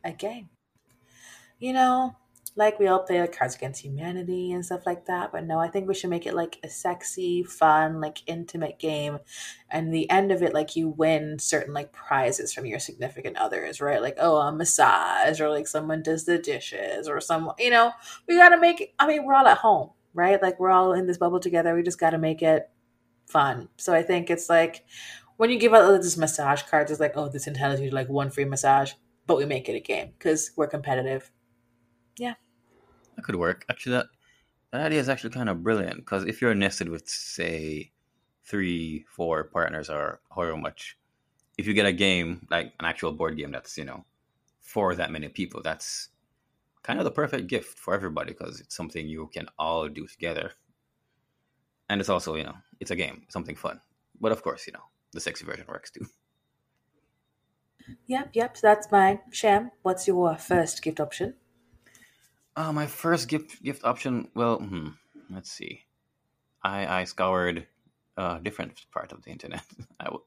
a 0.04 0.12
game. 0.12 0.48
You 1.58 1.72
know, 1.72 2.16
like 2.58 2.78
we 2.80 2.88
all 2.88 3.04
play 3.04 3.20
like 3.20 3.36
Cards 3.36 3.54
Against 3.54 3.84
Humanity 3.84 4.52
and 4.52 4.64
stuff 4.64 4.84
like 4.84 5.06
that. 5.06 5.30
But 5.30 5.44
no, 5.44 5.60
I 5.60 5.68
think 5.68 5.86
we 5.86 5.94
should 5.94 6.10
make 6.10 6.26
it 6.26 6.34
like 6.34 6.58
a 6.64 6.68
sexy, 6.68 7.44
fun, 7.44 8.00
like 8.00 8.18
intimate 8.26 8.78
game. 8.78 9.18
And 9.70 9.94
the 9.94 10.10
end 10.10 10.32
of 10.32 10.42
it, 10.42 10.54
like 10.54 10.74
you 10.74 10.88
win 10.88 11.38
certain 11.38 11.72
like 11.72 11.92
prizes 11.92 12.52
from 12.52 12.66
your 12.66 12.80
significant 12.80 13.36
others, 13.36 13.80
right? 13.80 14.02
Like, 14.02 14.16
oh, 14.18 14.38
a 14.38 14.52
massage 14.52 15.40
or 15.40 15.50
like 15.50 15.68
someone 15.68 16.02
does 16.02 16.24
the 16.24 16.38
dishes 16.38 17.08
or 17.08 17.20
some, 17.20 17.52
you 17.58 17.70
know, 17.70 17.92
we 18.26 18.36
got 18.36 18.50
to 18.50 18.60
make 18.60 18.80
it. 18.80 18.94
I 18.98 19.06
mean, 19.06 19.24
we're 19.24 19.34
all 19.34 19.46
at 19.46 19.58
home, 19.58 19.90
right? 20.12 20.42
Like 20.42 20.58
we're 20.58 20.70
all 20.70 20.92
in 20.94 21.06
this 21.06 21.18
bubble 21.18 21.40
together. 21.40 21.74
We 21.74 21.82
just 21.82 22.00
got 22.00 22.10
to 22.10 22.18
make 22.18 22.42
it 22.42 22.70
fun. 23.26 23.68
So 23.76 23.94
I 23.94 24.02
think 24.02 24.30
it's 24.30 24.48
like 24.48 24.84
when 25.38 25.50
you 25.50 25.58
give 25.58 25.72
out 25.72 25.84
oh, 25.84 25.96
those 25.96 26.18
massage 26.18 26.62
cards, 26.62 26.90
it's 26.90 27.00
like, 27.00 27.16
oh, 27.16 27.28
this 27.28 27.46
entitles 27.46 27.80
you 27.80 27.88
to 27.88 27.94
like 27.94 28.08
one 28.08 28.28
free 28.28 28.44
massage, 28.44 28.92
but 29.26 29.38
we 29.38 29.46
make 29.46 29.68
it 29.68 29.76
a 29.76 29.80
game 29.80 30.10
because 30.18 30.50
we're 30.56 30.66
competitive. 30.66 31.30
Yeah, 32.18 32.34
that 33.16 33.22
could 33.22 33.36
work. 33.36 33.64
Actually, 33.70 33.92
that, 33.92 34.06
that 34.72 34.86
idea 34.86 35.00
is 35.00 35.08
actually 35.08 35.30
kind 35.30 35.48
of 35.48 35.62
brilliant 35.62 35.98
because 35.98 36.24
if 36.24 36.42
you're 36.42 36.54
nested 36.54 36.88
with, 36.88 37.08
say, 37.08 37.92
three, 38.44 39.04
four 39.08 39.44
partners 39.44 39.88
or 39.88 40.20
however 40.34 40.56
much, 40.56 40.98
if 41.56 41.68
you 41.68 41.72
get 41.72 41.86
a 41.86 41.92
game, 41.92 42.44
like 42.50 42.72
an 42.80 42.84
actual 42.84 43.12
board 43.12 43.36
game 43.36 43.52
that's, 43.52 43.78
you 43.78 43.84
know, 43.84 44.04
for 44.60 44.96
that 44.96 45.12
many 45.12 45.28
people, 45.28 45.62
that's 45.62 46.08
kind 46.82 46.98
of 46.98 47.04
the 47.04 47.12
perfect 47.12 47.46
gift 47.46 47.78
for 47.78 47.94
everybody 47.94 48.32
because 48.32 48.60
it's 48.60 48.74
something 48.74 49.06
you 49.06 49.30
can 49.32 49.46
all 49.56 49.88
do 49.88 50.08
together. 50.08 50.50
And 51.88 52.00
it's 52.00 52.10
also, 52.10 52.34
you 52.34 52.44
know, 52.44 52.56
it's 52.80 52.90
a 52.90 52.96
game, 52.96 53.22
something 53.28 53.54
fun. 53.54 53.80
But 54.20 54.32
of 54.32 54.42
course, 54.42 54.66
you 54.66 54.72
know, 54.72 54.82
the 55.12 55.20
sexy 55.20 55.44
version 55.44 55.66
works 55.68 55.90
too. 55.90 56.06
Yep, 58.08 58.30
yep. 58.34 58.56
So 58.56 58.66
that's 58.66 58.90
mine. 58.90 59.20
Sham, 59.30 59.70
what's 59.82 60.08
your 60.08 60.36
first 60.36 60.82
gift 60.82 60.98
option? 60.98 61.36
Uh, 62.56 62.72
my 62.72 62.86
first 62.86 63.28
gift 63.28 63.62
gift 63.62 63.84
option. 63.84 64.30
Well, 64.34 64.58
hmm, 64.58 64.88
let's 65.30 65.50
see. 65.50 65.84
I 66.62 67.00
I 67.02 67.04
scoured 67.04 67.68
uh, 68.16 68.38
different 68.40 68.86
part 68.92 69.12
of 69.12 69.22
the 69.24 69.30
internet. 69.30 69.64
I, 70.00 70.06
w- 70.06 70.24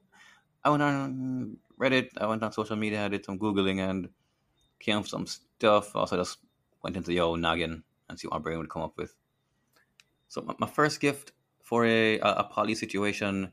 I 0.64 0.70
went 0.70 0.82
on 0.82 1.58
Reddit. 1.80 2.10
I 2.18 2.26
went 2.26 2.42
on 2.42 2.52
social 2.52 2.76
media. 2.76 3.04
I 3.06 3.08
did 3.08 3.24
some 3.24 3.38
googling 3.38 3.80
and 3.80 4.10
came 4.80 4.98
up 4.98 5.04
with 5.04 5.10
some 5.10 5.26
stuff. 5.26 5.96
Also, 5.96 6.16
just 6.16 6.38
went 6.82 6.96
into 6.96 7.08
the 7.10 7.20
old 7.20 7.40
noggin 7.40 7.84
and 8.08 8.18
see 8.20 8.28
what 8.28 8.38
my 8.40 8.42
brain 8.44 8.58
would 8.58 8.70
come 8.70 8.82
up 8.82 8.96
with. 8.98 9.16
So 10.28 10.42
my, 10.42 10.54
my 10.58 10.66
first 10.66 11.00
gift 11.00 11.32
for 11.62 11.84
a 11.84 12.18
a, 12.18 12.30
a 12.42 12.44
poly 12.44 12.74
situation, 12.74 13.52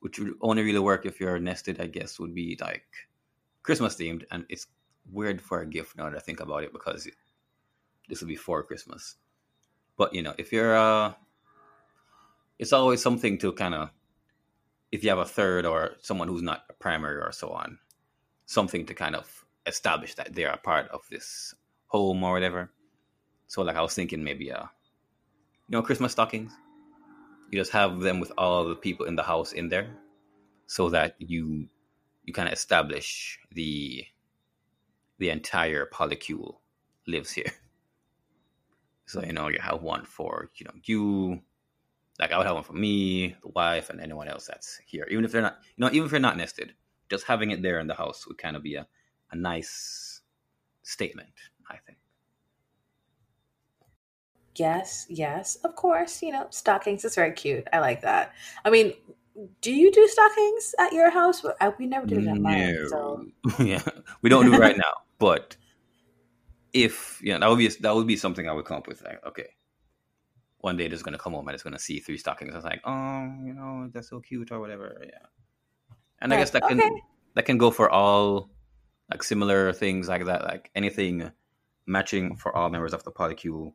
which 0.00 0.18
would 0.18 0.34
only 0.40 0.62
really 0.62 0.78
work 0.78 1.06
if 1.06 1.20
you're 1.20 1.38
nested, 1.38 1.80
I 1.80 1.86
guess, 1.86 2.18
would 2.18 2.34
be 2.34 2.56
like 2.60 2.86
Christmas 3.62 3.96
themed. 3.96 4.24
And 4.30 4.44
it's 4.48 4.66
weird 5.10 5.40
for 5.40 5.60
a 5.60 5.66
gift 5.66 5.96
now 5.96 6.08
that 6.08 6.16
I 6.16 6.20
think 6.20 6.40
about 6.40 6.64
it 6.64 6.72
because 6.72 7.08
this 8.08 8.20
will 8.20 8.28
be 8.28 8.36
for 8.36 8.62
Christmas. 8.62 9.16
But 9.96 10.14
you 10.14 10.22
know, 10.22 10.34
if 10.38 10.52
you're 10.52 10.76
uh 10.76 11.14
it's 12.58 12.72
always 12.72 13.02
something 13.02 13.38
to 13.38 13.52
kind 13.52 13.74
of 13.74 13.90
if 14.90 15.04
you 15.04 15.10
have 15.10 15.18
a 15.18 15.24
third 15.24 15.66
or 15.66 15.96
someone 16.00 16.28
who's 16.28 16.42
not 16.42 16.64
a 16.70 16.72
primary 16.72 17.20
or 17.20 17.32
so 17.32 17.50
on, 17.50 17.78
something 18.46 18.86
to 18.86 18.94
kind 18.94 19.14
of 19.14 19.44
establish 19.66 20.14
that 20.14 20.34
they're 20.34 20.50
a 20.50 20.56
part 20.56 20.88
of 20.88 21.02
this 21.10 21.54
home 21.86 22.24
or 22.24 22.32
whatever. 22.32 22.70
So 23.48 23.62
like 23.62 23.76
I 23.76 23.82
was 23.82 23.94
thinking 23.94 24.22
maybe 24.22 24.52
uh 24.52 24.62
you 25.68 25.76
know 25.76 25.82
Christmas 25.82 26.12
stockings. 26.12 26.52
You 27.50 27.58
just 27.58 27.72
have 27.72 28.00
them 28.00 28.20
with 28.20 28.32
all 28.36 28.68
the 28.68 28.76
people 28.76 29.06
in 29.06 29.16
the 29.16 29.22
house 29.22 29.52
in 29.52 29.68
there, 29.68 29.88
so 30.66 30.90
that 30.90 31.16
you 31.18 31.68
you 32.24 32.32
kind 32.34 32.48
of 32.48 32.52
establish 32.54 33.38
the 33.52 34.04
the 35.18 35.30
entire 35.30 35.86
polycule 35.86 36.56
lives 37.06 37.30
here. 37.32 37.52
So 39.06 39.24
you 39.24 39.32
know 39.32 39.48
you 39.48 39.58
have 39.58 39.80
one 39.80 40.04
for 40.04 40.50
you 40.56 40.66
know 40.66 40.74
you, 40.84 41.40
like 42.20 42.30
I 42.30 42.36
would 42.36 42.46
have 42.46 42.56
one 42.56 42.62
for 42.64 42.74
me, 42.74 43.34
the 43.40 43.48
wife, 43.48 43.88
and 43.88 44.02
anyone 44.02 44.28
else 44.28 44.46
that's 44.46 44.78
here. 44.84 45.08
Even 45.10 45.24
if 45.24 45.32
they're 45.32 45.40
not, 45.40 45.56
you 45.76 45.82
know, 45.82 45.90
even 45.90 46.04
if 46.04 46.10
they're 46.10 46.20
not 46.20 46.36
nested, 46.36 46.74
just 47.08 47.24
having 47.24 47.50
it 47.50 47.62
there 47.62 47.80
in 47.80 47.86
the 47.86 47.94
house 47.94 48.26
would 48.26 48.36
kind 48.36 48.54
of 48.54 48.62
be 48.62 48.74
a, 48.74 48.86
a 49.30 49.36
nice 49.36 50.20
statement, 50.82 51.32
I 51.70 51.78
think. 51.86 51.97
Yes, 54.58 55.06
yes, 55.08 55.56
of 55.64 55.74
course. 55.76 56.22
You 56.22 56.32
know, 56.32 56.46
stockings 56.50 57.04
is 57.04 57.14
very 57.14 57.32
cute. 57.32 57.66
I 57.72 57.78
like 57.80 58.02
that. 58.02 58.32
I 58.64 58.70
mean, 58.70 58.94
do 59.60 59.72
you 59.72 59.92
do 59.92 60.06
stockings 60.08 60.74
at 60.78 60.92
your 60.92 61.10
house? 61.10 61.44
We 61.78 61.86
never 61.86 62.06
did 62.06 62.24
it 62.24 62.28
at 62.28 62.38
mine. 62.38 62.86
So. 62.88 63.26
yeah, 63.58 63.82
we 64.22 64.30
don't 64.30 64.46
do 64.46 64.54
it 64.54 64.58
right 64.58 64.76
now. 64.76 64.92
But 65.18 65.56
if 66.72 67.20
yeah, 67.22 67.38
that 67.38 67.48
would 67.48 67.58
be 67.58 67.68
that 67.68 67.94
would 67.94 68.06
be 68.06 68.16
something 68.16 68.48
I 68.48 68.52
would 68.52 68.64
come 68.64 68.78
up 68.78 68.88
with. 68.88 69.02
Like, 69.02 69.24
okay, 69.26 69.48
one 70.58 70.76
day 70.76 70.88
just 70.88 71.04
gonna 71.04 71.18
come 71.18 71.32
home 71.32 71.46
and 71.48 71.54
it's 71.54 71.62
gonna 71.62 71.78
see 71.78 72.00
three 72.00 72.18
stockings. 72.18 72.52
I 72.52 72.56
was 72.56 72.64
like, 72.64 72.80
oh, 72.84 73.32
you 73.44 73.54
know, 73.54 73.90
that's 73.92 74.10
so 74.10 74.20
cute 74.20 74.50
or 74.50 74.60
whatever. 74.60 75.00
Yeah, 75.04 75.26
and 76.20 76.32
I 76.32 76.36
guess 76.36 76.50
that 76.50 76.62
can 76.66 76.80
okay. 76.80 77.02
that 77.34 77.44
can 77.44 77.58
go 77.58 77.70
for 77.70 77.90
all 77.90 78.50
like 79.10 79.22
similar 79.22 79.72
things 79.72 80.08
like 80.08 80.24
that. 80.26 80.44
Like 80.44 80.70
anything 80.74 81.30
matching 81.86 82.36
for 82.36 82.54
all 82.54 82.68
members 82.70 82.92
of 82.92 83.02
the 83.04 83.12
polycule, 83.12 83.72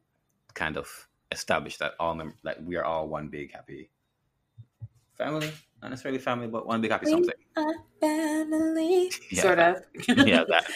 kind 0.53 0.77
of 0.77 1.07
establish 1.31 1.77
that 1.77 1.93
all 1.99 2.15
mem- 2.15 2.35
like 2.43 2.57
we 2.63 2.75
are 2.75 2.85
all 2.85 3.07
one 3.07 3.27
big 3.27 3.51
happy 3.53 3.89
family. 5.17 5.51
Not 5.81 5.89
necessarily 5.89 6.19
family, 6.19 6.47
but 6.47 6.65
one 6.65 6.81
big 6.81 6.91
happy 6.91 7.07
we 7.07 7.11
something. 7.11 7.35
family, 7.99 9.11
yeah, 9.29 9.41
sort 9.41 9.59
of. 9.59 9.83
yeah, 10.27 10.43
that. 10.49 10.65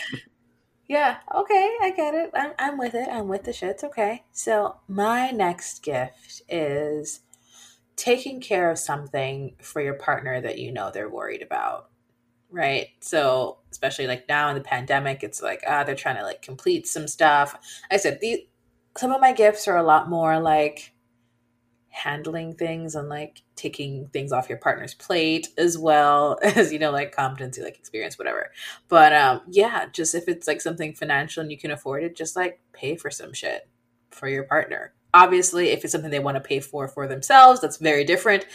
Yeah, 0.89 1.17
okay, 1.36 1.75
I 1.81 1.91
get 1.91 2.13
it. 2.13 2.31
I'm, 2.34 2.53
I'm 2.57 2.77
with 2.77 2.96
it. 2.96 3.10
I'm 3.10 3.27
with 3.27 3.43
the 3.43 3.51
shits. 3.51 3.84
Okay. 3.84 4.24
So, 4.31 4.77
my 4.88 5.31
next 5.31 5.84
gift 5.84 6.43
is 6.48 7.19
taking 7.98 8.39
care 8.39 8.72
of 8.72 8.79
something 8.79 9.57
for 9.62 9.81
your 9.81 9.96
partner 9.96 10.39
that 10.39 10.60
you 10.60 10.72
know 10.72 10.89
they're 10.89 11.10
worried 11.10 11.41
about. 11.41 11.89
Right. 12.50 12.88
So, 13.01 13.57
especially 13.69 14.07
like 14.07 14.29
now 14.29 14.48
in 14.48 14.55
the 14.55 14.62
pandemic, 14.62 15.24
it's 15.24 15.41
like, 15.41 15.62
ah, 15.67 15.84
they're 15.84 15.93
trying 15.93 16.15
to 16.15 16.24
like 16.24 16.41
complete 16.41 16.88
some 16.88 17.10
stuff. 17.10 17.60
I 17.91 17.98
said, 17.98 18.19
these, 18.22 18.39
some 18.97 19.11
of 19.11 19.21
my 19.21 19.31
gifts 19.31 19.67
are 19.67 19.77
a 19.77 19.83
lot 19.83 20.09
more 20.09 20.39
like, 20.39 20.93
handling 21.97 22.53
things 22.53 22.93
and 22.93 23.09
like 23.09 23.41
taking 23.55 24.07
things 24.09 24.31
off 24.31 24.49
your 24.49 24.57
partner's 24.59 24.93
plate 24.93 25.47
as 25.57 25.79
well 25.79 26.37
as 26.43 26.71
you 26.71 26.77
know 26.77 26.91
like 26.91 27.11
competency 27.11 27.61
like 27.61 27.77
experience 27.77 28.19
whatever. 28.19 28.51
But 28.87 29.13
um 29.13 29.41
yeah 29.49 29.87
just 29.91 30.13
if 30.13 30.27
it's 30.27 30.47
like 30.47 30.61
something 30.61 30.93
financial 30.93 31.41
and 31.41 31.51
you 31.51 31.57
can 31.57 31.71
afford 31.71 32.03
it 32.03 32.15
just 32.15 32.35
like 32.35 32.59
pay 32.71 32.95
for 32.95 33.09
some 33.09 33.33
shit 33.33 33.67
for 34.11 34.27
your 34.27 34.43
partner. 34.43 34.93
Obviously 35.13 35.69
if 35.69 35.83
it's 35.83 35.91
something 35.91 36.11
they 36.11 36.19
want 36.19 36.35
to 36.35 36.41
pay 36.41 36.59
for 36.59 36.87
for 36.87 37.07
themselves 37.07 37.61
that's 37.61 37.77
very 37.77 38.03
different 38.03 38.45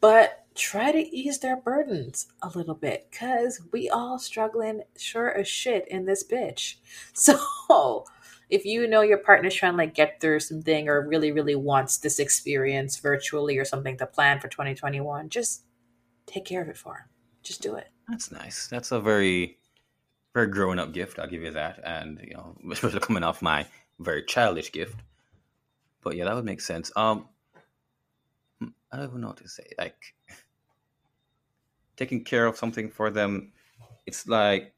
but 0.00 0.44
try 0.56 0.90
to 0.90 1.16
ease 1.16 1.38
their 1.38 1.56
burdens 1.56 2.26
a 2.42 2.48
little 2.48 2.74
bit 2.74 3.06
because 3.10 3.60
we 3.72 3.88
all 3.88 4.18
struggling 4.18 4.82
sure 4.96 5.30
as 5.30 5.46
shit 5.46 5.86
in 5.88 6.04
this 6.04 6.24
bitch. 6.24 6.76
So 7.14 8.04
if 8.50 8.64
you 8.64 8.86
know 8.86 9.02
your 9.02 9.18
partner's 9.18 9.54
trying 9.54 9.72
to 9.72 9.78
like 9.78 9.94
get 9.94 10.20
through 10.20 10.40
something 10.40 10.88
or 10.88 11.06
really 11.06 11.32
really 11.32 11.54
wants 11.54 11.98
this 11.98 12.18
experience 12.18 12.98
virtually 12.98 13.58
or 13.58 13.64
something 13.64 13.96
to 13.96 14.06
plan 14.06 14.40
for 14.40 14.48
2021 14.48 15.28
just 15.28 15.64
take 16.26 16.44
care 16.44 16.62
of 16.62 16.68
it 16.68 16.76
for 16.76 16.94
him 16.94 17.04
just 17.48 17.62
do 17.62 17.76
it. 17.76 17.88
That's 18.08 18.30
nice. 18.30 18.66
That's 18.68 18.92
a 18.92 19.00
very 19.00 19.58
very 20.34 20.46
grown 20.46 20.78
up 20.78 20.92
gift 20.92 21.18
i'll 21.18 21.26
give 21.26 21.42
you 21.42 21.50
that. 21.52 21.80
And 21.84 22.20
you 22.22 22.34
know 22.34 22.56
especially 22.72 23.00
coming 23.00 23.24
off 23.24 23.42
my 23.42 23.66
very 23.98 24.22
childish 24.24 24.70
gift. 24.70 24.96
But 26.02 26.16
yeah 26.16 26.24
that 26.24 26.34
would 26.34 26.44
make 26.44 26.60
sense. 26.60 26.92
Um 26.96 27.28
hmm, 28.60 28.68
i 28.92 28.96
don't 28.96 29.08
even 29.08 29.20
know 29.20 29.28
what 29.28 29.38
to 29.38 29.48
say. 29.48 29.66
Like 29.78 30.14
taking 31.96 32.22
care 32.22 32.46
of 32.46 32.56
something 32.56 32.90
for 32.90 33.10
them 33.10 33.52
it's 34.06 34.28
like 34.28 34.72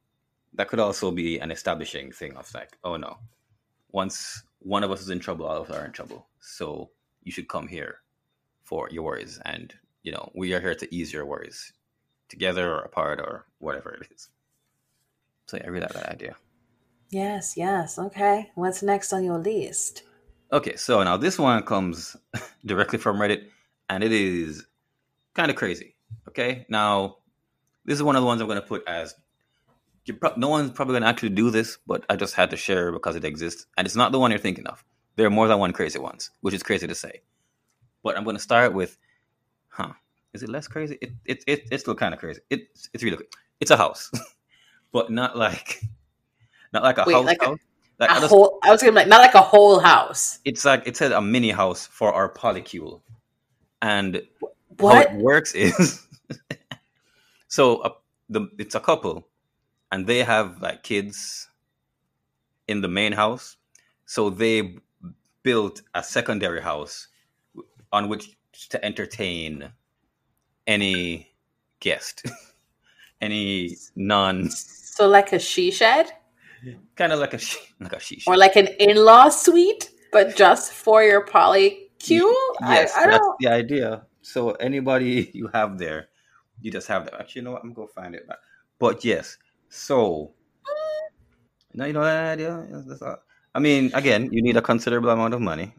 that 0.55 0.69
could 0.69 0.81
also 0.81 1.11
be 1.11 1.39
an 1.39 1.51
establishing 1.51 2.11
thing 2.11 2.35
of 2.37 2.53
like 2.55 2.79
oh 2.83 2.97
no 2.97 3.19
once 3.93 4.43
one 4.61 4.85
of 4.85 4.91
us 4.91 5.01
is 5.01 5.11
in 5.11 5.21
trouble, 5.21 5.47
all 5.47 5.63
of 5.63 5.71
us 5.71 5.77
are 5.77 5.85
in 5.85 5.93
trouble. 5.93 6.27
So 6.41 6.91
you 7.23 7.33
should 7.33 7.49
come 7.49 7.69
here 7.69 7.97
for 8.63 8.89
your 8.91 9.03
worries. 9.03 9.41
And, 9.45 9.75
you 10.03 10.13
know, 10.13 10.31
we 10.35 10.55
are 10.55 10.61
here 10.61 10.75
to 10.75 10.95
ease 10.95 11.13
your 11.13 11.27
worries 11.27 11.73
together 12.29 12.73
or 12.73 12.81
apart 12.81 13.21
or 13.21 13.47
whatever 13.59 13.91
it 13.95 14.09
is. 14.15 14.29
So 15.47 15.57
yeah, 15.57 15.65
I 15.65 15.69
really 15.69 15.83
like 15.83 15.93
that 15.95 16.13
idea. 16.13 16.37
Yes, 17.11 17.57
yes. 17.57 17.99
Okay. 17.99 18.51
What's 18.55 18.83
next 18.83 19.13
on 19.13 19.25
your 19.25 19.39
list? 19.39 20.05
Okay, 20.53 20.77
so 20.77 21.03
now 21.03 21.17
this 21.17 21.39
one 21.39 21.63
comes 21.65 22.17
directly 22.65 22.99
from 22.99 23.19
Reddit 23.19 23.47
and 23.89 24.05
it 24.05 24.13
is 24.13 24.67
kind 25.35 25.51
of 25.51 25.57
crazy. 25.57 25.97
Okay. 26.29 26.67
Now, 26.69 27.17
this 27.85 27.97
is 27.97 28.03
one 28.03 28.15
of 28.15 28.23
the 28.23 28.27
ones 28.27 28.41
I'm 28.41 28.47
going 28.47 28.61
to 28.61 28.67
put 28.67 28.87
as 28.87 29.15
pro- 30.21 30.35
no 30.37 30.49
one's 30.49 30.71
probably 30.71 30.95
going 30.95 31.03
to 31.03 31.09
actually 31.09 31.31
do 31.31 31.51
this, 31.51 31.79
but 31.87 32.05
I 32.09 32.17
just 32.17 32.35
had 32.35 32.51
to 32.51 32.57
share 32.57 32.93
because 32.93 33.17
it 33.17 33.25
exists. 33.25 33.67
And 33.77 33.87
it's 33.87 33.97
not 33.97 34.13
the 34.13 34.19
one 34.19 34.31
you're 34.31 34.41
thinking 34.41 34.67
of. 34.67 34.85
There 35.17 35.27
are 35.27 35.31
more 35.31 35.49
than 35.49 35.59
one 35.59 35.73
crazy 35.73 35.99
ones, 35.99 36.31
which 36.41 36.55
is 36.55 36.63
crazy 36.63 36.87
to 36.87 36.95
say. 36.95 37.21
But 38.03 38.17
I'm 38.17 38.25
going 38.25 38.37
to 38.37 38.43
start 38.43 38.73
with, 38.73 38.97
huh? 39.69 39.93
Is 40.33 40.43
it 40.43 40.49
less 40.49 40.69
crazy? 40.69 40.97
It, 41.01 41.13
it, 41.25 41.45
it 41.47 41.69
it's 41.71 41.83
still 41.83 41.95
kind 41.95 42.15
of 42.15 42.21
crazy. 42.21 42.41
It, 42.51 42.69
it's 42.93 43.03
really 43.03 43.25
it's 43.61 43.71
a 43.71 43.77
house, 43.77 44.11
but 44.93 45.11
not 45.11 45.37
like 45.37 45.83
not 46.73 46.83
like 46.83 46.99
a 46.99 47.05
Wait, 47.07 47.15
house. 47.15 47.25
Like 47.25 47.43
house. 47.43 47.59
A, 47.59 48.03
like, 48.03 48.11
a 48.11 48.21
just, 48.21 48.31
whole, 48.31 48.59
I 48.63 48.71
was 48.71 48.81
gonna 48.81 48.95
like 48.95 49.09
not 49.09 49.21
like 49.21 49.35
a 49.35 49.41
whole 49.41 49.81
house. 49.81 50.39
It's 50.45 50.65
like 50.65 50.87
it 50.87 50.97
said 50.97 51.13
a 51.13 51.21
mini 51.21 51.51
house 51.51 51.87
for 51.87 52.13
our 52.15 52.33
polycule, 52.33 53.01
and 53.83 54.23
what 54.79 54.95
how 54.95 55.01
it 55.13 55.21
works 55.21 55.53
is 55.53 56.07
so 57.49 57.79
uh, 57.79 57.91
the 58.29 58.49
it's 58.59 58.77
a 58.77 58.81
couple 58.81 59.27
and 59.91 60.07
they 60.07 60.23
have 60.23 60.61
like 60.61 60.83
kids 60.83 61.49
in 62.69 62.81
the 62.81 62.89
main 62.89 63.13
house. 63.13 63.57
So 64.07 64.31
they 64.31 64.77
built 65.43 65.83
a 65.95 66.03
secondary 66.03 66.63
house 66.63 67.09
on 67.93 68.09
which 68.09 68.37
to 68.71 68.85
entertain 68.85 69.73
any 70.67 71.31
guest, 71.81 72.27
any 73.21 73.77
non. 73.97 74.51
So 74.51 75.09
like 75.09 75.33
a 75.33 75.39
she 75.39 75.71
shed. 75.71 76.13
Kind 76.95 77.13
of 77.13 77.21
like 77.21 77.35
a 77.35 77.39
she, 77.39 77.59
like 77.81 77.95
a 77.95 78.01
she 78.01 78.21
shed. 78.21 78.31
or 78.31 78.37
like 78.37 78.57
an 78.57 78.69
in-law 78.79 79.31
suite, 79.31 79.91
but 80.13 80.37
just 80.37 80.73
for 80.73 81.03
your 81.03 81.25
polycule. 81.25 82.35
Yes, 82.61 82.95
I, 82.95 83.05
I 83.05 83.07
that's 83.07 83.29
the 83.41 83.49
idea. 83.49 84.07
So 84.23 84.51
anybody 84.53 85.31
you 85.35 85.49
have 85.49 85.79
there, 85.79 86.09
you 86.61 86.71
just 86.71 86.87
have 86.89 87.07
that. 87.07 87.15
Actually, 87.19 87.41
you 87.41 87.45
know 87.47 87.53
what? 87.53 87.65
I'm 87.65 87.73
gonna 87.73 87.89
find 87.89 88.15
it. 88.15 88.29
But 88.79 89.05
yes, 89.05 89.39
so, 89.71 90.33
now 91.73 91.85
you 91.87 91.93
know 91.93 92.03
that 92.03 92.33
idea. 92.33 93.19
I 93.55 93.59
mean, 93.61 93.93
again, 93.95 94.29
you 94.33 94.43
need 94.43 94.57
a 94.57 94.63
considerable 94.63 95.11
amount 95.11 95.33
of 95.33 95.41
money. 95.41 95.73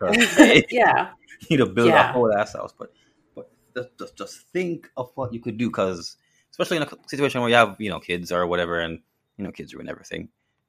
yeah, 0.70 1.10
you 1.40 1.46
need 1.50 1.56
to 1.56 1.66
build 1.66 1.88
yeah. 1.88 2.10
a 2.10 2.12
whole 2.12 2.32
ass 2.36 2.52
house. 2.52 2.74
But, 2.78 2.92
but 3.34 3.50
just, 3.98 4.16
just 4.16 4.40
think 4.52 4.88
of 4.96 5.10
what 5.14 5.32
you 5.32 5.40
could 5.40 5.56
do, 5.56 5.68
because 5.68 6.16
especially 6.50 6.76
in 6.76 6.82
a 6.82 6.88
situation 7.06 7.40
where 7.40 7.48
you 7.48 7.56
have 7.56 7.76
you 7.78 7.90
know 7.90 7.98
kids 8.00 8.30
or 8.30 8.46
whatever, 8.46 8.80
and 8.80 9.00
you 9.38 9.44
know 9.44 9.50
kids 9.50 9.74
ruin 9.74 9.88
everything. 9.88 10.28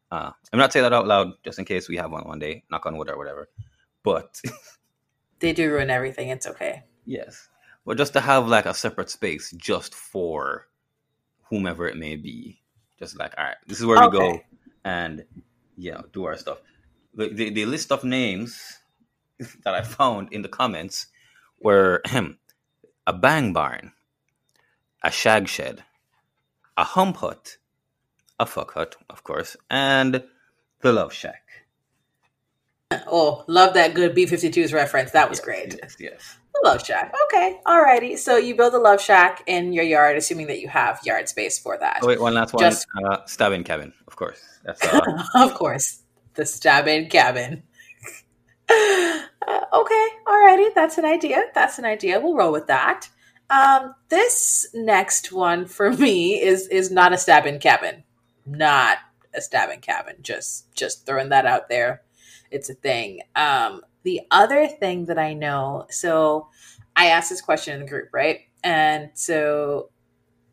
Uh, 0.09 0.31
I'm 0.51 0.59
not 0.59 0.73
saying 0.73 0.83
that 0.83 0.93
out 0.93 1.05
loud, 1.05 1.33
just 1.43 1.59
in 1.59 1.65
case 1.65 1.89
we 1.89 1.97
have 1.97 2.11
one 2.11 2.27
one 2.27 2.39
day. 2.39 2.63
Knock 2.71 2.85
on 2.85 2.97
wood 2.97 3.09
or 3.09 3.17
whatever. 3.17 3.49
But 4.03 4.41
they 5.39 5.51
do 5.51 5.69
ruin 5.69 5.89
everything. 5.89 6.29
It's 6.29 6.47
okay. 6.47 6.83
Yes, 7.05 7.49
but 7.85 7.97
just 7.97 8.13
to 8.13 8.21
have 8.21 8.47
like 8.47 8.65
a 8.65 8.73
separate 8.73 9.09
space 9.09 9.51
just 9.51 9.93
for 9.93 10.67
whomever 11.49 11.87
it 11.87 11.97
may 11.97 12.15
be 12.15 12.58
just 12.99 13.17
like, 13.17 13.33
all 13.37 13.45
right, 13.45 13.55
this 13.65 13.79
is 13.79 13.85
where 13.85 13.97
okay. 14.03 14.17
we 14.17 14.17
go 14.17 14.41
and 14.83 15.25
you 15.77 15.91
know 15.91 16.03
do 16.13 16.25
our 16.25 16.37
stuff. 16.37 16.59
The, 17.15 17.29
the, 17.29 17.49
the 17.49 17.65
list 17.65 17.91
of 17.91 18.03
names 18.03 18.61
that 19.63 19.73
I 19.73 19.81
found 19.81 20.31
in 20.31 20.41
the 20.41 20.49
comments 20.49 21.07
were 21.59 22.01
a 23.07 23.13
bang 23.13 23.53
barn, 23.53 23.93
a 25.03 25.09
shag 25.09 25.47
shed, 25.47 25.83
a 26.77 26.83
hump 26.83 27.17
hut, 27.17 27.57
a 28.39 28.45
fuck 28.45 28.73
hut, 28.73 28.95
of 29.09 29.23
course, 29.23 29.57
and 29.69 30.23
the 30.81 30.93
love 30.93 31.13
shack. 31.13 31.43
Oh, 32.91 33.43
love 33.47 33.75
that 33.75 33.93
good 33.93 34.15
B 34.15 34.25
52s 34.25 34.73
reference. 34.73 35.11
That 35.11 35.29
was 35.29 35.39
yes, 35.39 35.45
great. 35.45 35.79
Yes, 35.81 35.95
yes. 35.99 36.37
Love 36.63 36.85
shack. 36.85 37.13
Okay. 37.25 37.59
Alrighty. 37.65 38.17
So 38.17 38.37
you 38.37 38.55
build 38.55 38.73
a 38.73 38.79
love 38.79 39.01
shack 39.01 39.43
in 39.47 39.71
your 39.73 39.83
yard, 39.83 40.17
assuming 40.17 40.47
that 40.47 40.59
you 40.59 40.67
have 40.67 40.99
yard 41.05 41.29
space 41.29 41.57
for 41.57 41.77
that. 41.77 41.99
Oh, 42.01 42.07
wait, 42.07 42.19
one 42.19 42.33
last 42.33 42.53
one. 42.53 42.63
Just, 42.63 42.85
uh, 43.03 43.17
stabbing 43.25 43.63
cabin, 43.63 43.93
of 44.07 44.15
course. 44.15 44.41
That's 44.63 44.83
uh, 44.85 45.23
of 45.35 45.53
course. 45.53 46.01
the 46.35 46.43
Stabin 46.43 47.09
Cabin. 47.09 47.63
uh, 48.69 49.21
okay, 49.73 50.07
alrighty, 50.27 50.73
that's 50.75 50.97
an 50.97 51.05
idea. 51.05 51.43
That's 51.55 51.79
an 51.79 51.85
idea. 51.85 52.19
We'll 52.19 52.35
roll 52.35 52.51
with 52.51 52.67
that. 52.67 53.09
Um, 53.49 53.95
this 54.09 54.67
next 54.73 55.31
one 55.31 55.65
for 55.65 55.91
me 55.97 56.41
is 56.41 56.67
is 56.67 56.91
not 56.91 57.13
a 57.13 57.17
stabbing 57.17 57.59
cabin, 57.59 58.03
not 58.45 58.97
a 59.33 59.41
stabbing 59.41 59.81
cabin. 59.81 60.17
Just 60.21 60.73
just 60.75 61.05
throwing 61.05 61.29
that 61.29 61.45
out 61.45 61.69
there. 61.69 62.03
It's 62.51 62.69
a 62.69 62.73
thing. 62.73 63.21
Um, 63.35 63.81
the 64.03 64.21
other 64.31 64.67
thing 64.67 65.05
that 65.05 65.19
I 65.19 65.33
know, 65.33 65.85
so 65.89 66.49
I 66.95 67.07
asked 67.07 67.29
this 67.29 67.41
question 67.41 67.73
in 67.75 67.81
the 67.81 67.89
group, 67.89 68.09
right? 68.13 68.41
And 68.63 69.09
so 69.13 69.89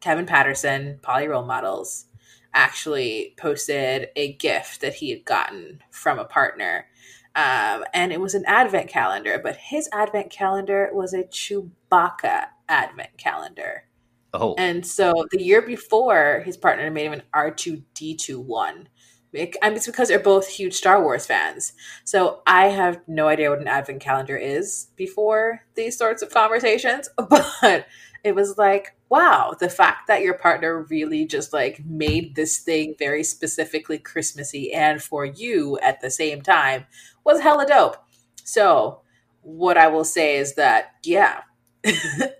Kevin 0.00 0.26
Patterson, 0.26 0.98
Poly 1.02 1.28
Role 1.28 1.44
Models, 1.44 2.06
actually 2.54 3.34
posted 3.36 4.08
a 4.16 4.32
gift 4.34 4.80
that 4.80 4.94
he 4.94 5.10
had 5.10 5.24
gotten 5.24 5.82
from 5.90 6.18
a 6.18 6.24
partner. 6.24 6.86
Um, 7.34 7.84
and 7.92 8.12
it 8.12 8.20
was 8.20 8.34
an 8.34 8.44
advent 8.46 8.88
calendar, 8.88 9.38
but 9.42 9.56
his 9.56 9.88
advent 9.92 10.30
calendar 10.30 10.88
was 10.92 11.12
a 11.12 11.24
Chewbacca 11.24 12.46
advent 12.68 13.18
calendar. 13.18 13.84
Oh. 14.32 14.54
And 14.56 14.86
so 14.86 15.26
the 15.30 15.42
year 15.42 15.62
before, 15.62 16.42
his 16.44 16.56
partner 16.56 16.90
made 16.90 17.06
him 17.06 17.12
an 17.12 17.22
R2D2 17.34 18.38
one. 18.38 18.88
And 19.34 19.76
it's 19.76 19.86
because 19.86 20.08
they're 20.08 20.18
both 20.18 20.48
huge 20.48 20.74
Star 20.74 21.02
Wars 21.02 21.26
fans. 21.26 21.72
So 22.04 22.42
I 22.46 22.68
have 22.68 23.00
no 23.06 23.28
idea 23.28 23.50
what 23.50 23.60
an 23.60 23.68
advent 23.68 24.00
calendar 24.00 24.36
is 24.36 24.88
before 24.96 25.62
these 25.74 25.98
sorts 25.98 26.22
of 26.22 26.30
conversations, 26.30 27.08
but 27.28 27.86
it 28.24 28.34
was 28.34 28.58
like, 28.58 28.96
wow, 29.08 29.54
the 29.58 29.68
fact 29.68 30.08
that 30.08 30.22
your 30.22 30.34
partner 30.34 30.82
really 30.90 31.24
just 31.26 31.52
like 31.52 31.84
made 31.84 32.34
this 32.34 32.58
thing 32.58 32.94
very 32.98 33.22
specifically 33.22 33.98
Christmassy 33.98 34.72
and 34.72 35.02
for 35.02 35.24
you 35.24 35.78
at 35.78 36.00
the 36.00 36.10
same 36.10 36.42
time 36.42 36.86
was 37.24 37.40
hella 37.40 37.66
dope. 37.66 37.96
So, 38.42 39.02
what 39.42 39.76
I 39.76 39.86
will 39.86 40.04
say 40.04 40.38
is 40.38 40.54
that, 40.54 40.94
yeah, 41.04 41.42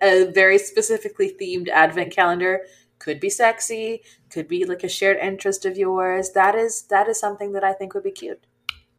a 0.01 0.29
very 0.33 0.57
specifically 0.57 1.33
themed 1.39 1.69
advent 1.69 2.13
calendar 2.13 2.61
could 2.99 3.19
be 3.19 3.29
sexy, 3.29 4.01
could 4.29 4.47
be 4.47 4.65
like 4.65 4.83
a 4.83 4.89
shared 4.89 5.17
interest 5.17 5.65
of 5.65 5.77
yours. 5.77 6.31
That 6.31 6.55
is 6.55 6.83
that 6.83 7.07
is 7.07 7.19
something 7.19 7.53
that 7.53 7.63
I 7.63 7.73
think 7.73 7.93
would 7.93 8.03
be 8.03 8.11
cute. 8.11 8.43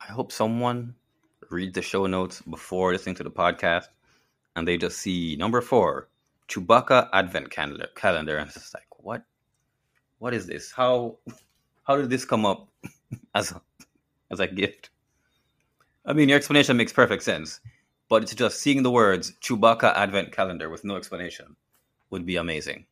I 0.00 0.12
hope 0.12 0.32
someone 0.32 0.94
read 1.50 1.74
the 1.74 1.82
show 1.82 2.06
notes 2.06 2.42
before 2.42 2.92
listening 2.92 3.16
to 3.16 3.24
the 3.24 3.30
podcast 3.30 3.88
and 4.56 4.66
they 4.66 4.76
just 4.76 4.98
see 4.98 5.36
number 5.36 5.60
four, 5.60 6.08
Chewbacca 6.48 7.08
Advent 7.12 7.50
calendar 7.50 7.88
calendar. 7.94 8.38
And 8.38 8.48
it's 8.48 8.58
just 8.58 8.74
like, 8.74 8.86
what 8.98 9.24
what 10.18 10.34
is 10.34 10.46
this? 10.46 10.72
How 10.72 11.18
how 11.84 11.96
did 11.96 12.10
this 12.10 12.24
come 12.24 12.44
up 12.44 12.68
as 13.34 13.52
a 13.52 13.62
as 14.30 14.40
a 14.40 14.46
gift? 14.46 14.90
I 16.04 16.12
mean 16.12 16.28
your 16.28 16.38
explanation 16.38 16.76
makes 16.76 16.92
perfect 16.92 17.22
sense. 17.22 17.60
But 18.08 18.22
it's 18.22 18.34
just 18.34 18.60
seeing 18.60 18.82
the 18.82 18.90
words 18.90 19.32
Chewbacca 19.42 19.94
Advent 19.94 20.32
calendar 20.32 20.70
with 20.70 20.82
no 20.82 20.96
explanation 20.96 21.56
would 22.10 22.24
be 22.24 22.36
amazing 22.36 22.86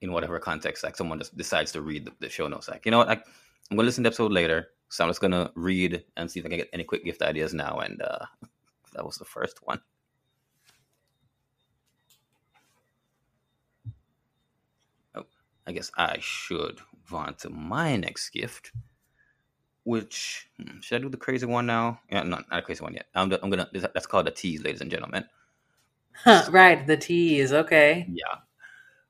in 0.00 0.12
whatever 0.12 0.38
context, 0.38 0.84
like 0.84 0.96
someone 0.96 1.18
just 1.18 1.36
decides 1.36 1.72
to 1.72 1.82
read 1.82 2.04
the, 2.04 2.12
the 2.20 2.28
show 2.28 2.46
notes. 2.48 2.68
Like, 2.68 2.84
you 2.84 2.90
know 2.90 2.98
what? 2.98 3.08
I, 3.08 3.12
I'm 3.12 3.76
going 3.76 3.84
to 3.84 3.86
listen 3.86 4.04
to 4.04 4.08
the 4.08 4.12
episode 4.12 4.32
later. 4.32 4.68
So 4.88 5.04
I'm 5.04 5.10
just 5.10 5.20
going 5.20 5.32
to 5.32 5.50
read 5.54 6.04
and 6.16 6.30
see 6.30 6.40
if 6.40 6.46
I 6.46 6.48
can 6.48 6.58
get 6.58 6.70
any 6.72 6.84
quick 6.84 7.04
gift 7.04 7.22
ideas 7.22 7.52
now. 7.52 7.80
And 7.80 8.00
uh, 8.00 8.24
that 8.94 9.04
was 9.04 9.16
the 9.16 9.24
first 9.24 9.58
one. 9.62 9.80
Oh, 15.14 15.26
I 15.66 15.72
guess 15.72 15.90
I 15.96 16.18
should 16.20 16.80
move 16.92 17.14
on 17.14 17.34
to 17.36 17.50
my 17.50 17.96
next 17.96 18.30
gift, 18.30 18.72
which 19.84 20.48
hmm, 20.56 20.80
should 20.80 21.00
I 21.00 21.02
do 21.02 21.10
the 21.10 21.16
crazy 21.16 21.46
one 21.46 21.66
now? 21.66 22.00
Yeah, 22.10 22.22
no, 22.22 22.36
not 22.36 22.58
a 22.58 22.62
crazy 22.62 22.82
one 22.82 22.94
yet. 22.94 23.06
I'm, 23.14 23.30
I'm 23.42 23.50
gonna. 23.50 23.68
That's 23.72 24.06
called 24.06 24.28
a 24.28 24.30
tease, 24.30 24.62
ladies 24.62 24.80
and 24.80 24.90
gentlemen. 24.90 25.24
Huh, 26.12 26.48
right, 26.50 26.86
the 26.86 26.96
tease. 26.96 27.52
Okay. 27.52 28.06
Yeah. 28.10 28.38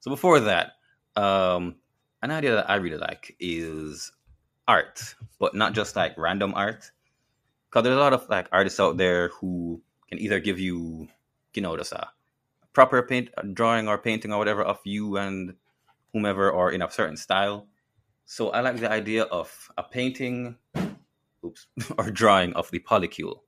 So 0.00 0.10
before 0.10 0.40
that, 0.40 0.72
um, 1.18 1.74
an 2.22 2.30
idea 2.30 2.54
that 2.54 2.70
I 2.70 2.76
really 2.76 2.96
like 2.96 3.34
is 3.40 4.12
art, 4.68 5.14
but 5.38 5.54
not 5.54 5.74
just 5.74 5.96
like 5.96 6.16
random 6.16 6.54
art. 6.54 6.90
Because 7.68 7.82
there's 7.82 7.96
a 7.96 8.00
lot 8.00 8.12
of 8.12 8.28
like 8.28 8.48
artists 8.52 8.80
out 8.80 8.96
there 8.96 9.28
who 9.28 9.82
can 10.08 10.18
either 10.18 10.40
give 10.40 10.58
you, 10.58 11.08
you 11.54 11.62
know, 11.62 11.76
just 11.76 11.92
a 11.92 12.08
proper 12.72 13.02
paint 13.02 13.30
drawing 13.52 13.88
or 13.88 13.98
painting 13.98 14.32
or 14.32 14.38
whatever 14.38 14.62
of 14.62 14.78
you 14.84 15.16
and 15.16 15.54
whomever 16.12 16.50
or 16.50 16.70
in 16.70 16.82
a 16.82 16.90
certain 16.90 17.16
style. 17.16 17.66
So 18.24 18.50
I 18.50 18.60
like 18.60 18.78
the 18.78 18.90
idea 18.90 19.24
of 19.24 19.70
a 19.76 19.82
painting, 19.82 20.56
oops, 21.44 21.66
or 21.98 22.10
drawing 22.10 22.52
of 22.54 22.70
the 22.70 22.78
polycule. 22.78 23.40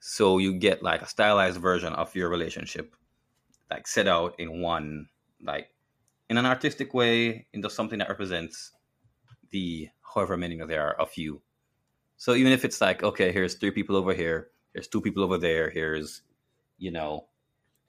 So 0.00 0.38
you 0.38 0.54
get 0.54 0.82
like 0.82 1.02
a 1.02 1.08
stylized 1.08 1.60
version 1.60 1.92
of 1.92 2.14
your 2.14 2.28
relationship, 2.28 2.96
like 3.70 3.86
set 3.86 4.08
out 4.08 4.34
in 4.38 4.60
one 4.60 5.08
like 5.42 5.73
in 6.28 6.38
an 6.38 6.46
artistic 6.46 6.94
way 6.94 7.46
into 7.52 7.70
something 7.70 7.98
that 7.98 8.08
represents 8.08 8.72
the 9.50 9.88
however 10.14 10.36
many 10.36 10.56
there 10.66 10.86
are 10.86 10.94
of 11.00 11.16
you. 11.16 11.40
So 12.16 12.34
even 12.34 12.52
if 12.52 12.64
it's 12.64 12.80
like, 12.80 13.02
okay, 13.02 13.32
here's 13.32 13.54
three 13.54 13.70
people 13.70 13.96
over 13.96 14.14
here, 14.14 14.48
here's 14.72 14.88
two 14.88 15.00
people 15.00 15.22
over 15.22 15.38
there, 15.38 15.70
here's, 15.70 16.22
you 16.78 16.90
know, 16.90 17.26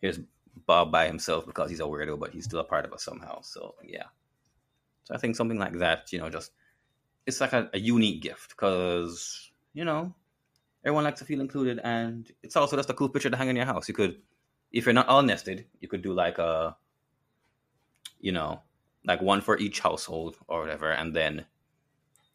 here's 0.01 0.19
Bob 0.65 0.91
by 0.91 1.07
himself 1.07 1.45
because 1.45 1.69
he's 1.69 1.79
a 1.79 1.83
weirdo, 1.83 2.19
but 2.19 2.31
he's 2.31 2.45
still 2.45 2.59
a 2.59 2.63
part 2.63 2.85
of 2.85 2.93
us 2.93 3.03
somehow. 3.03 3.41
So 3.41 3.75
yeah. 3.83 4.05
So 5.03 5.15
I 5.15 5.17
think 5.17 5.35
something 5.35 5.59
like 5.59 5.77
that, 5.79 6.11
you 6.11 6.19
know, 6.19 6.29
just 6.29 6.51
it's 7.25 7.41
like 7.41 7.53
a, 7.53 7.69
a 7.73 7.79
unique 7.79 8.21
gift 8.21 8.49
because 8.49 9.51
you 9.73 9.83
know 9.85 10.13
everyone 10.83 11.03
likes 11.03 11.19
to 11.19 11.25
feel 11.25 11.41
included, 11.41 11.79
and 11.83 12.31
it's 12.43 12.55
also 12.55 12.75
just 12.77 12.89
a 12.89 12.93
cool 12.93 13.09
picture 13.09 13.29
to 13.29 13.37
hang 13.37 13.49
in 13.49 13.55
your 13.55 13.65
house. 13.65 13.87
You 13.87 13.93
could, 13.93 14.21
if 14.71 14.85
you're 14.85 14.93
not 14.93 15.07
all 15.07 15.23
nested, 15.23 15.65
you 15.79 15.87
could 15.87 16.01
do 16.01 16.13
like 16.13 16.37
a 16.37 16.75
you 18.25 18.31
know, 18.31 18.59
like 19.05 19.21
one 19.21 19.39
for 19.39 19.55
each 19.59 19.79
household 19.79 20.35
or 20.47 20.61
whatever. 20.61 20.91
And 20.91 21.15
then 21.15 21.45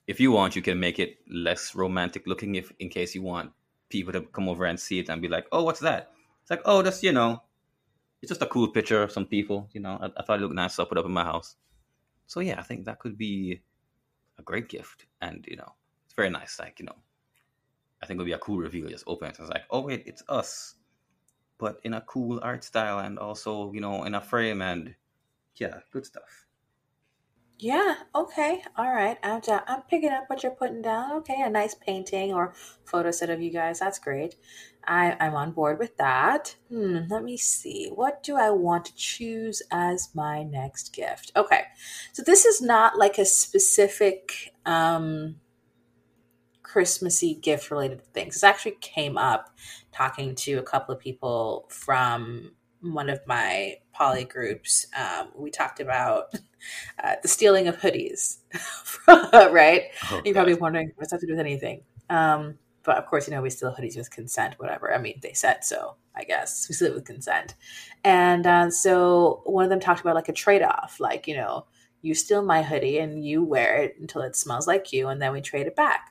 if 0.06 0.20
you 0.20 0.30
want, 0.30 0.54
you 0.54 0.62
can 0.62 0.78
make 0.78 1.00
it 1.00 1.18
less 1.28 1.74
romantic 1.74 2.28
looking 2.28 2.54
if 2.54 2.72
in 2.78 2.88
case 2.88 3.12
you 3.12 3.22
want 3.22 3.50
people 3.88 4.12
to 4.12 4.20
come 4.20 4.48
over 4.48 4.64
and 4.64 4.78
see 4.78 5.00
it 5.00 5.08
and 5.08 5.20
be 5.20 5.26
like, 5.26 5.46
oh, 5.50 5.64
what's 5.64 5.80
that? 5.80 6.12
It's 6.42 6.50
like, 6.50 6.62
oh, 6.64 6.82
that's, 6.82 7.02
you 7.02 7.10
know, 7.10 7.42
it's 8.22 8.30
just 8.30 8.40
a 8.40 8.46
cool 8.46 8.68
picture 8.68 9.02
of 9.02 9.10
some 9.10 9.26
people, 9.26 9.68
you 9.72 9.80
know. 9.80 9.98
I, 10.00 10.06
I 10.16 10.22
thought 10.22 10.38
it 10.38 10.42
looked 10.42 10.54
nice, 10.54 10.74
so 10.74 10.84
I 10.84 10.86
put 10.86 10.96
it 10.96 11.00
up 11.00 11.06
in 11.06 11.12
my 11.12 11.24
house. 11.24 11.56
So 12.28 12.38
yeah, 12.38 12.60
I 12.60 12.62
think 12.62 12.84
that 12.84 13.00
could 13.00 13.18
be 13.18 13.60
a 14.38 14.42
great 14.42 14.68
gift. 14.68 15.06
And, 15.20 15.44
you 15.48 15.56
know, 15.56 15.74
it's 16.04 16.14
very 16.14 16.30
nice. 16.30 16.60
Like, 16.60 16.78
you 16.78 16.86
know, 16.86 16.96
I 18.00 18.06
think 18.06 18.18
it 18.18 18.20
would 18.20 18.26
be 18.26 18.32
a 18.32 18.38
cool 18.38 18.58
reveal. 18.58 18.88
Just 18.88 19.08
open 19.08 19.30
it. 19.30 19.38
It's 19.40 19.48
like, 19.48 19.64
oh 19.70 19.80
wait, 19.80 20.04
it's 20.06 20.22
us. 20.28 20.76
But 21.58 21.80
in 21.82 21.94
a 21.94 22.00
cool 22.02 22.38
art 22.44 22.62
style 22.62 23.00
and 23.00 23.18
also, 23.18 23.72
you 23.72 23.80
know, 23.80 24.04
in 24.04 24.14
a 24.14 24.20
frame 24.20 24.62
and 24.62 24.94
yeah, 25.60 25.80
good 25.92 26.06
stuff. 26.06 26.46
Yeah. 27.58 27.94
Okay. 28.14 28.62
All 28.78 28.90
right. 28.90 29.18
I'm 29.22 29.42
I'm 29.68 29.82
picking 29.82 30.10
up 30.10 30.24
what 30.28 30.42
you're 30.42 30.52
putting 30.52 30.80
down. 30.80 31.12
Okay, 31.18 31.42
a 31.42 31.50
nice 31.50 31.74
painting 31.74 32.32
or 32.32 32.54
photo 32.84 33.10
set 33.10 33.28
of 33.28 33.42
you 33.42 33.50
guys. 33.50 33.80
That's 33.80 33.98
great. 33.98 34.36
I 34.86 35.14
I'm 35.20 35.34
on 35.34 35.52
board 35.52 35.78
with 35.78 35.94
that. 35.98 36.56
Hmm. 36.70 37.00
Let 37.10 37.22
me 37.22 37.36
see. 37.36 37.90
What 37.94 38.22
do 38.22 38.36
I 38.36 38.48
want 38.48 38.86
to 38.86 38.94
choose 38.96 39.62
as 39.70 40.08
my 40.14 40.42
next 40.42 40.94
gift? 40.94 41.32
Okay. 41.36 41.64
So 42.14 42.22
this 42.22 42.46
is 42.46 42.62
not 42.62 42.96
like 42.96 43.18
a 43.18 43.26
specific 43.26 44.54
um 44.64 45.36
Christmassy 46.62 47.34
gift 47.34 47.70
related 47.70 48.02
things. 48.14 48.36
This 48.36 48.44
actually 48.44 48.78
came 48.80 49.18
up 49.18 49.54
talking 49.92 50.34
to 50.36 50.54
a 50.54 50.62
couple 50.62 50.94
of 50.94 51.00
people 51.00 51.66
from 51.68 52.52
one 52.80 53.10
of 53.10 53.20
my 53.26 53.76
poly 53.92 54.24
groups, 54.24 54.86
um, 54.98 55.28
we 55.36 55.50
talked 55.50 55.80
about 55.80 56.34
uh, 57.04 57.16
the 57.22 57.28
stealing 57.28 57.68
of 57.68 57.78
hoodies, 57.78 58.38
right? 59.08 59.84
Oh, 60.10 60.22
You're 60.24 60.34
probably 60.34 60.54
wondering 60.54 60.92
what's 60.96 61.10
that 61.12 61.20
to 61.20 61.26
do 61.26 61.32
with 61.32 61.40
anything. 61.40 61.82
Um, 62.08 62.58
but 62.82 62.96
of 62.96 63.06
course, 63.06 63.28
you 63.28 63.34
know, 63.34 63.42
we 63.42 63.50
steal 63.50 63.74
hoodies 63.78 63.96
with 63.96 64.10
consent, 64.10 64.54
whatever. 64.58 64.92
I 64.94 64.98
mean, 64.98 65.20
they 65.22 65.34
said 65.34 65.64
so, 65.64 65.96
I 66.14 66.24
guess. 66.24 66.66
We 66.68 66.74
steal 66.74 66.88
it 66.88 66.94
with 66.94 67.04
consent. 67.04 67.54
And 68.04 68.46
uh, 68.46 68.70
so 68.70 69.42
one 69.44 69.64
of 69.64 69.70
them 69.70 69.80
talked 69.80 70.00
about 70.00 70.14
like 70.14 70.28
a 70.30 70.32
trade 70.32 70.62
off, 70.62 70.98
like, 70.98 71.28
you 71.28 71.36
know, 71.36 71.66
you 72.02 72.14
steal 72.14 72.42
my 72.42 72.62
hoodie 72.62 72.98
and 72.98 73.22
you 73.22 73.44
wear 73.44 73.76
it 73.76 73.96
until 74.00 74.22
it 74.22 74.34
smells 74.34 74.66
like 74.66 74.92
you, 74.92 75.08
and 75.08 75.20
then 75.20 75.32
we 75.32 75.42
trade 75.42 75.66
it 75.66 75.76
back 75.76 76.09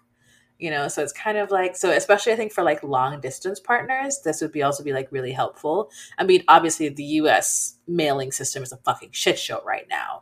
you 0.59 0.69
know 0.69 0.87
so 0.87 1.01
it's 1.01 1.13
kind 1.13 1.37
of 1.37 1.49
like 1.49 1.75
so 1.75 1.89
especially 1.89 2.33
i 2.33 2.35
think 2.35 2.51
for 2.51 2.63
like 2.63 2.83
long 2.83 3.19
distance 3.21 3.59
partners 3.59 4.19
this 4.23 4.41
would 4.41 4.51
be 4.51 4.61
also 4.61 4.83
be 4.83 4.93
like 4.93 5.11
really 5.11 5.31
helpful 5.31 5.89
i 6.17 6.23
mean 6.23 6.43
obviously 6.47 6.89
the 6.89 7.03
us 7.03 7.77
mailing 7.87 8.31
system 8.31 8.61
is 8.61 8.71
a 8.71 8.77
fucking 8.77 9.09
shit 9.11 9.39
show 9.39 9.61
right 9.65 9.87
now 9.89 10.21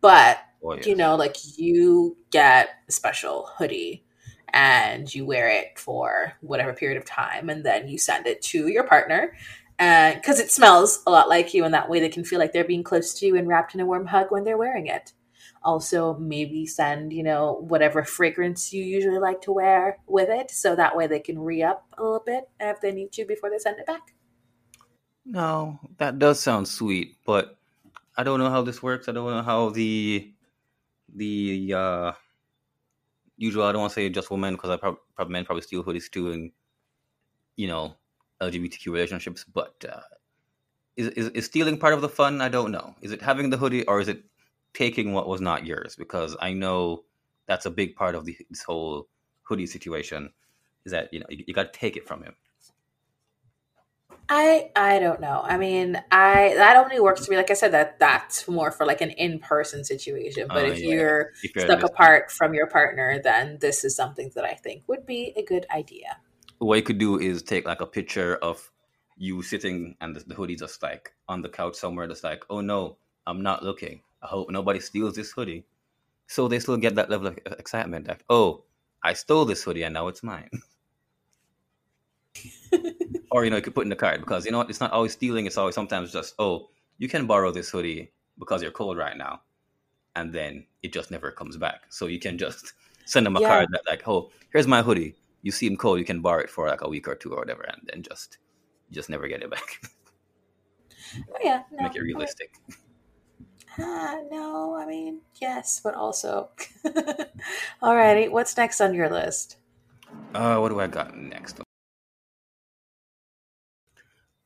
but 0.00 0.38
oh, 0.64 0.74
yes. 0.74 0.86
you 0.86 0.96
know 0.96 1.14
like 1.14 1.36
you 1.56 2.16
get 2.30 2.70
a 2.88 2.92
special 2.92 3.48
hoodie 3.56 4.04
and 4.48 5.14
you 5.14 5.26
wear 5.26 5.48
it 5.48 5.78
for 5.78 6.32
whatever 6.40 6.72
period 6.72 6.96
of 6.96 7.04
time 7.04 7.48
and 7.50 7.64
then 7.64 7.86
you 7.86 7.98
send 7.98 8.26
it 8.26 8.40
to 8.40 8.68
your 8.68 8.84
partner 8.84 9.36
and 9.78 10.14
because 10.14 10.40
it 10.40 10.50
smells 10.50 11.02
a 11.06 11.10
lot 11.10 11.28
like 11.28 11.52
you 11.52 11.64
and 11.64 11.74
that 11.74 11.90
way 11.90 12.00
they 12.00 12.08
can 12.08 12.24
feel 12.24 12.38
like 12.38 12.52
they're 12.52 12.64
being 12.64 12.84
close 12.84 13.12
to 13.12 13.26
you 13.26 13.36
and 13.36 13.48
wrapped 13.48 13.74
in 13.74 13.80
a 13.80 13.86
warm 13.86 14.06
hug 14.06 14.30
when 14.30 14.44
they're 14.44 14.56
wearing 14.56 14.86
it 14.86 15.12
Also, 15.64 16.14
maybe 16.14 16.66
send, 16.66 17.12
you 17.12 17.22
know, 17.22 17.64
whatever 17.68 18.04
fragrance 18.04 18.72
you 18.72 18.84
usually 18.84 19.18
like 19.18 19.40
to 19.42 19.52
wear 19.52 19.98
with 20.06 20.28
it. 20.28 20.50
So 20.50 20.76
that 20.76 20.96
way 20.96 21.06
they 21.06 21.20
can 21.20 21.38
re 21.38 21.62
up 21.62 21.86
a 21.96 22.02
little 22.02 22.22
bit 22.24 22.48
if 22.60 22.80
they 22.80 22.92
need 22.92 23.12
to 23.12 23.24
before 23.24 23.50
they 23.50 23.58
send 23.58 23.78
it 23.78 23.86
back. 23.86 24.14
No, 25.24 25.80
that 25.96 26.18
does 26.18 26.38
sound 26.40 26.68
sweet, 26.68 27.16
but 27.24 27.56
I 28.16 28.24
don't 28.24 28.38
know 28.38 28.50
how 28.50 28.62
this 28.62 28.82
works. 28.82 29.08
I 29.08 29.12
don't 29.12 29.30
know 29.30 29.42
how 29.42 29.70
the 29.70 30.30
the 31.14 31.72
uh 31.74 32.12
usual. 33.36 33.64
I 33.64 33.72
don't 33.72 33.80
want 33.80 33.92
to 33.92 33.94
say 33.94 34.08
just 34.10 34.30
women 34.30 34.54
because 34.54 34.70
I 34.70 34.76
probably, 34.76 35.00
probably 35.16 35.32
men 35.32 35.44
probably 35.44 35.62
steal 35.62 35.82
hoodies 35.82 36.10
too, 36.10 36.30
and 36.32 36.52
you 37.56 37.68
know 37.68 37.96
LGBTQ 38.42 38.86
relationships. 38.92 39.44
But 39.44 39.84
uh, 39.88 40.00
is, 40.96 41.08
is 41.08 41.28
is 41.30 41.46
stealing 41.46 41.78
part 41.78 41.94
of 41.94 42.02
the 42.02 42.08
fun? 42.08 42.40
I 42.40 42.48
don't 42.48 42.70
know. 42.70 42.94
Is 43.00 43.12
it 43.12 43.22
having 43.22 43.50
the 43.50 43.56
hoodie 43.56 43.84
or 43.86 44.00
is 44.00 44.08
it 44.08 44.24
taking 44.74 45.12
what 45.12 45.28
was 45.28 45.40
not 45.40 45.66
yours? 45.66 45.96
Because 45.96 46.36
I 46.40 46.52
know 46.52 47.04
that's 47.46 47.66
a 47.66 47.70
big 47.70 47.96
part 47.96 48.14
of 48.14 48.24
the, 48.26 48.36
this 48.50 48.62
whole 48.62 49.08
hoodie 49.42 49.66
situation. 49.66 50.32
Is 50.84 50.92
that 50.92 51.12
you 51.12 51.20
know 51.20 51.26
you, 51.30 51.44
you 51.46 51.54
got 51.54 51.72
to 51.72 51.78
take 51.78 51.96
it 51.96 52.06
from 52.06 52.22
him. 52.22 52.36
I 54.28 54.70
I 54.76 54.98
don't 55.00 55.20
know. 55.20 55.42
I 55.44 55.58
mean, 55.58 56.02
I 56.10 56.54
that 56.56 56.76
only 56.76 57.00
works 57.00 57.24
to 57.24 57.30
me. 57.30 57.36
Like 57.36 57.50
I 57.50 57.54
said, 57.54 57.72
that 57.72 57.98
that's 57.98 58.48
more 58.48 58.70
for 58.70 58.86
like 58.86 59.00
an 59.02 59.10
in 59.10 59.38
person 59.38 59.84
situation. 59.84 60.50
But 60.52 60.64
Uh, 60.64 60.68
if 60.68 60.78
yeah. 60.80 60.94
you're 60.94 61.32
If 61.42 61.54
you're 61.54 61.64
stuck 61.66 61.82
apart 61.82 62.30
from 62.30 62.54
your 62.54 62.66
partner, 62.66 63.20
then 63.22 63.58
this 63.60 63.84
is 63.84 63.94
something 63.96 64.30
that 64.34 64.44
I 64.44 64.54
think 64.54 64.84
would 64.88 65.04
be 65.06 65.32
a 65.36 65.42
good 65.42 65.66
idea. 65.74 66.18
what 66.58 66.76
you 66.76 66.82
could 66.82 66.98
do 66.98 67.18
is 67.18 67.42
take 67.42 67.66
like 67.66 67.80
a 67.80 67.86
picture 67.86 68.36
of 68.36 68.70
you 69.16 69.42
sitting 69.42 69.96
and 70.00 70.16
the, 70.16 70.20
the 70.20 70.34
hoodie 70.34 70.56
just 70.56 70.82
like 70.82 71.12
on 71.28 71.42
the 71.42 71.48
couch 71.48 71.76
somewhere 71.76 72.06
just 72.08 72.24
like 72.24 72.44
oh 72.50 72.60
no 72.60 72.96
i'm 73.26 73.42
not 73.42 73.62
looking 73.62 74.02
i 74.24 74.28
hope 74.28 74.50
nobody 74.50 74.80
steals 74.80 75.14
this 75.16 75.32
hoodie. 75.32 75.64
So 76.26 76.48
they 76.48 76.58
still 76.60 76.78
get 76.78 76.96
that 76.96 77.10
level 77.10 77.28
of 77.28 77.38
excitement 77.58 78.08
like 78.08 78.24
oh 78.30 78.64
i 79.04 79.12
stole 79.14 79.44
this 79.44 79.62
hoodie 79.62 79.84
and 79.84 79.94
now 79.94 80.08
it's 80.08 80.22
mine. 80.24 80.50
Or 83.30 83.44
you 83.44 83.50
know 83.50 83.56
you 83.56 83.62
could 83.62 83.74
put 83.74 83.84
in 83.84 83.90
the 83.90 83.96
card 83.96 84.20
because 84.20 84.44
you 84.46 84.52
know 84.52 84.58
what 84.58 84.70
it's 84.70 84.80
not 84.80 84.92
always 84.92 85.12
stealing 85.12 85.46
it's 85.46 85.58
always 85.58 85.74
sometimes 85.74 86.12
just 86.12 86.34
oh 86.38 86.70
you 86.98 87.08
can 87.08 87.26
borrow 87.26 87.50
this 87.50 87.70
hoodie 87.70 88.12
because 88.38 88.62
you're 88.62 88.70
cold 88.70 88.96
right 88.96 89.16
now 89.16 89.42
and 90.16 90.32
then 90.32 90.66
it 90.82 90.92
just 90.92 91.10
never 91.10 91.30
comes 91.32 91.56
back. 91.56 91.82
So 91.90 92.06
you 92.06 92.20
can 92.20 92.38
just 92.38 92.74
send 93.04 93.26
them 93.26 93.36
a 93.36 93.40
Yeah. 93.40 93.48
card 93.48 93.68
that 93.72 93.82
like 93.88 94.06
oh 94.08 94.30
here's 94.52 94.66
my 94.68 94.82
hoodie. 94.82 95.16
You 95.42 95.52
seem 95.52 95.76
cold 95.76 95.98
you 95.98 96.04
can 96.04 96.22
borrow 96.22 96.42
it 96.42 96.50
for 96.50 96.68
like 96.68 96.82
a 96.82 96.88
week 96.88 97.08
or 97.08 97.14
two 97.16 97.32
or 97.32 97.38
whatever 97.40 97.62
and 97.62 97.82
then 97.92 98.02
just 98.02 98.38
just 98.92 99.10
never 99.10 99.28
get 99.28 99.42
it 99.42 99.50
back. 99.50 99.80
Oh, 101.30 101.38
yeah, 101.42 101.62
no, 101.70 101.82
make 101.82 101.96
it 101.96 102.02
realistic 102.02 102.50
Ah, 103.78 104.18
no, 104.30 104.76
I 104.76 104.86
mean 104.86 105.20
yes, 105.40 105.80
but 105.82 105.94
also. 105.94 106.50
Alrighty, 107.82 108.30
what's 108.30 108.56
next 108.56 108.80
on 108.80 108.94
your 108.94 109.10
list? 109.10 109.56
uh 110.34 110.56
what 110.58 110.68
do 110.68 110.80
i 110.80 110.86
got 110.86 111.16
next 111.16 111.60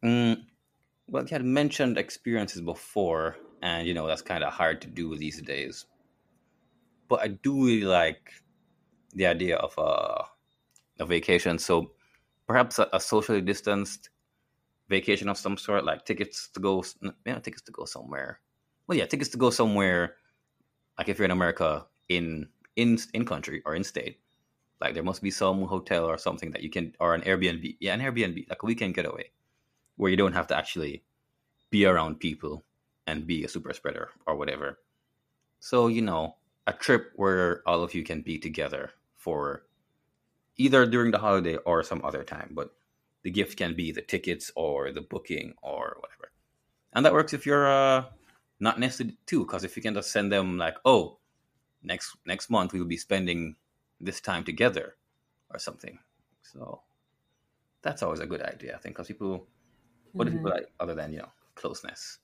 mm, 0.05 0.37
well 1.09 1.23
you 1.25 1.29
had 1.31 1.45
mentioned 1.45 1.99
experiences 1.99 2.61
before 2.61 3.37
and 3.62 3.87
you 3.87 3.95
know 3.95 4.07
that's 4.07 4.23
kind 4.23 4.45
of 4.45 4.53
hard 4.53 4.81
to 4.81 4.88
do 4.88 5.17
these 5.17 5.41
days 5.43 5.87
but 7.09 7.21
i 7.21 7.29
do 7.29 7.64
really 7.67 7.87
like 7.87 8.33
the 9.14 9.27
idea 9.27 9.57
of 9.57 9.75
a, 9.79 10.25
a 11.03 11.07
vacation 11.07 11.59
so 11.59 11.93
perhaps 12.47 12.79
a, 12.79 12.88
a 12.93 13.01
socially 13.01 13.41
distanced 13.41 14.11
vacation 14.88 15.29
of 15.29 15.38
some 15.38 15.57
sort 15.57 15.85
like 15.85 16.05
tickets 16.05 16.49
to 16.49 16.61
go 16.61 16.85
yeah 17.27 17.38
tickets 17.38 17.62
to 17.62 17.73
go 17.73 17.85
somewhere 17.85 18.41
well 18.88 18.98
yeah 18.98 19.07
tickets 19.07 19.31
to 19.31 19.38
go 19.38 19.51
somewhere 19.51 20.16
like 20.98 21.09
if 21.09 21.18
you're 21.18 21.24
in 21.24 21.31
america 21.31 21.87
in 22.09 22.48
in 22.74 22.98
in 23.14 23.24
country 23.24 23.62
or 23.64 23.77
in 23.77 23.85
state 23.85 24.18
like 24.81 24.94
there 24.94 25.05
must 25.05 25.22
be 25.22 25.31
some 25.31 25.62
hotel 25.62 26.05
or 26.05 26.18
something 26.18 26.51
that 26.51 26.62
you 26.62 26.70
can 26.70 26.92
or 26.98 27.14
an 27.14 27.22
airbnb 27.22 27.77
yeah 27.79 27.94
an 27.94 28.01
airbnb 28.01 28.48
like 28.48 28.62
a 28.62 28.66
weekend 28.66 28.94
getaway 28.94 29.31
where 29.98 30.11
you 30.11 30.16
don't 30.16 30.33
have 30.33 30.46
to 30.46 30.57
actually 30.57 31.05
be 31.70 31.85
around 31.85 32.18
people 32.20 32.64
and 33.07 33.27
be 33.27 33.44
a 33.44 33.48
super 33.48 33.72
spreader 33.72 34.11
or 34.27 34.37
whatever. 34.37 34.79
So 35.61 35.88
you 35.88 36.03
know 36.03 36.37
a 36.66 36.72
trip 36.72 37.12
where 37.16 37.62
all 37.66 37.83
of 37.83 37.94
you 37.94 38.05
can 38.05 38.22
be 38.22 38.38
together 38.38 38.90
for 39.16 39.64
either 40.57 40.87
during 40.87 41.11
the 41.11 41.18
holiday 41.18 41.57
or 41.57 41.83
some 41.83 42.01
other 42.05 42.22
time 42.22 42.51
but 42.53 42.74
the 43.22 43.31
gift 43.31 43.57
can 43.59 43.74
be 43.74 43.90
the 43.90 44.03
tickets 44.03 44.51
or 44.55 44.92
the 44.92 45.01
booking 45.01 45.55
or 45.62 45.96
whatever. 46.01 46.31
And 46.92 47.05
that 47.05 47.12
works 47.12 47.33
if 47.33 47.44
you're 47.44 47.68
uh 47.68 48.05
not 48.61 48.79
nested 48.81 49.16
too 49.27 49.40
because 49.44 49.64
if 49.64 49.77
you 49.77 49.83
can 49.83 49.94
just 49.94 50.11
send 50.11 50.33
them 50.33 50.59
like 50.59 50.77
oh 50.85 51.18
next 51.83 52.16
next 52.27 52.51
month 52.51 52.73
we 52.73 52.79
will 52.81 52.87
be 52.87 52.97
spending 52.97 53.57
this 54.01 54.21
time 54.21 54.44
together 54.44 54.97
or 55.51 55.59
something 55.59 55.99
so 56.42 56.83
that's 57.83 58.03
always 58.03 58.21
a 58.21 58.27
good 58.27 58.42
idea 58.42 58.75
i 58.75 58.79
think 58.79 58.94
because 58.97 59.09
people 59.09 59.47
what 60.16 60.27
do 60.27 60.31
Mhm. 60.31 60.37
people 60.38 60.51
like 60.51 60.73
other 60.81 60.94
than 60.94 61.12
you 61.12 61.18
know 61.18 61.33
closeness 61.55 62.18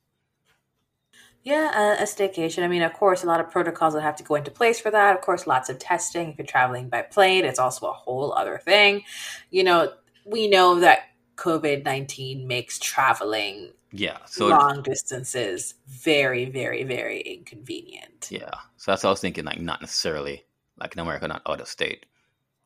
Yeah, 1.42 1.98
a, 1.98 2.02
a 2.02 2.06
staycation. 2.06 2.62
I 2.62 2.68
mean, 2.68 2.82
of 2.82 2.94
course, 2.94 3.22
a 3.22 3.26
lot 3.26 3.40
of 3.40 3.50
protocols 3.50 3.92
that 3.94 4.00
have 4.02 4.16
to 4.16 4.24
go 4.24 4.34
into 4.34 4.50
place 4.50 4.80
for 4.80 4.90
that. 4.90 5.14
Of 5.14 5.20
course, 5.22 5.46
lots 5.46 5.68
of 5.68 5.78
testing. 5.78 6.30
If 6.30 6.38
you're 6.38 6.46
traveling 6.46 6.88
by 6.88 7.02
plane, 7.02 7.44
it's 7.44 7.58
also 7.58 7.86
a 7.88 7.92
whole 7.92 8.32
other 8.32 8.58
thing. 8.58 9.02
You 9.50 9.64
know, 9.64 9.92
we 10.24 10.48
know 10.48 10.80
that 10.80 11.00
COVID 11.36 11.84
19 11.84 12.46
makes 12.46 12.78
traveling 12.78 13.70
yeah 13.92 14.18
so 14.26 14.48
long 14.48 14.82
distances 14.82 15.74
very, 15.86 16.46
very, 16.46 16.82
very 16.84 17.20
inconvenient. 17.20 18.28
yeah 18.30 18.50
so 18.76 18.90
that's 18.90 19.04
what 19.04 19.10
i 19.10 19.12
was 19.12 19.20
thinking 19.20 19.44
like 19.44 19.60
not 19.60 19.80
necessarily 19.80 20.44
like 20.80 20.94
in 20.94 21.00
america 21.00 21.28
not 21.28 21.42
out 21.48 21.60
of 21.60 21.68
state 21.68 22.06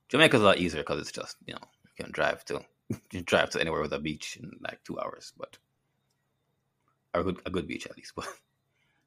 jamaica's 0.08 0.40
a 0.40 0.44
lot 0.44 0.58
easier 0.58 0.80
because 0.80 1.00
it's 1.00 1.12
just 1.12 1.36
you 1.46 1.52
know 1.52 1.60
you 1.84 2.02
can 2.04 2.10
drive 2.12 2.44
to 2.46 2.60
you 3.12 3.20
drive 3.22 3.50
to 3.50 3.60
anywhere 3.60 3.82
with 3.82 3.92
a 3.92 3.98
beach 3.98 4.38
in 4.40 4.50
like 4.62 4.82
two 4.84 4.98
hours 5.00 5.32
but 5.36 5.58
a 7.14 7.22
good, 7.22 7.40
a 7.46 7.50
good 7.50 7.66
beach 7.66 7.86
at 7.86 7.96
least 7.96 8.12
but 8.16 8.26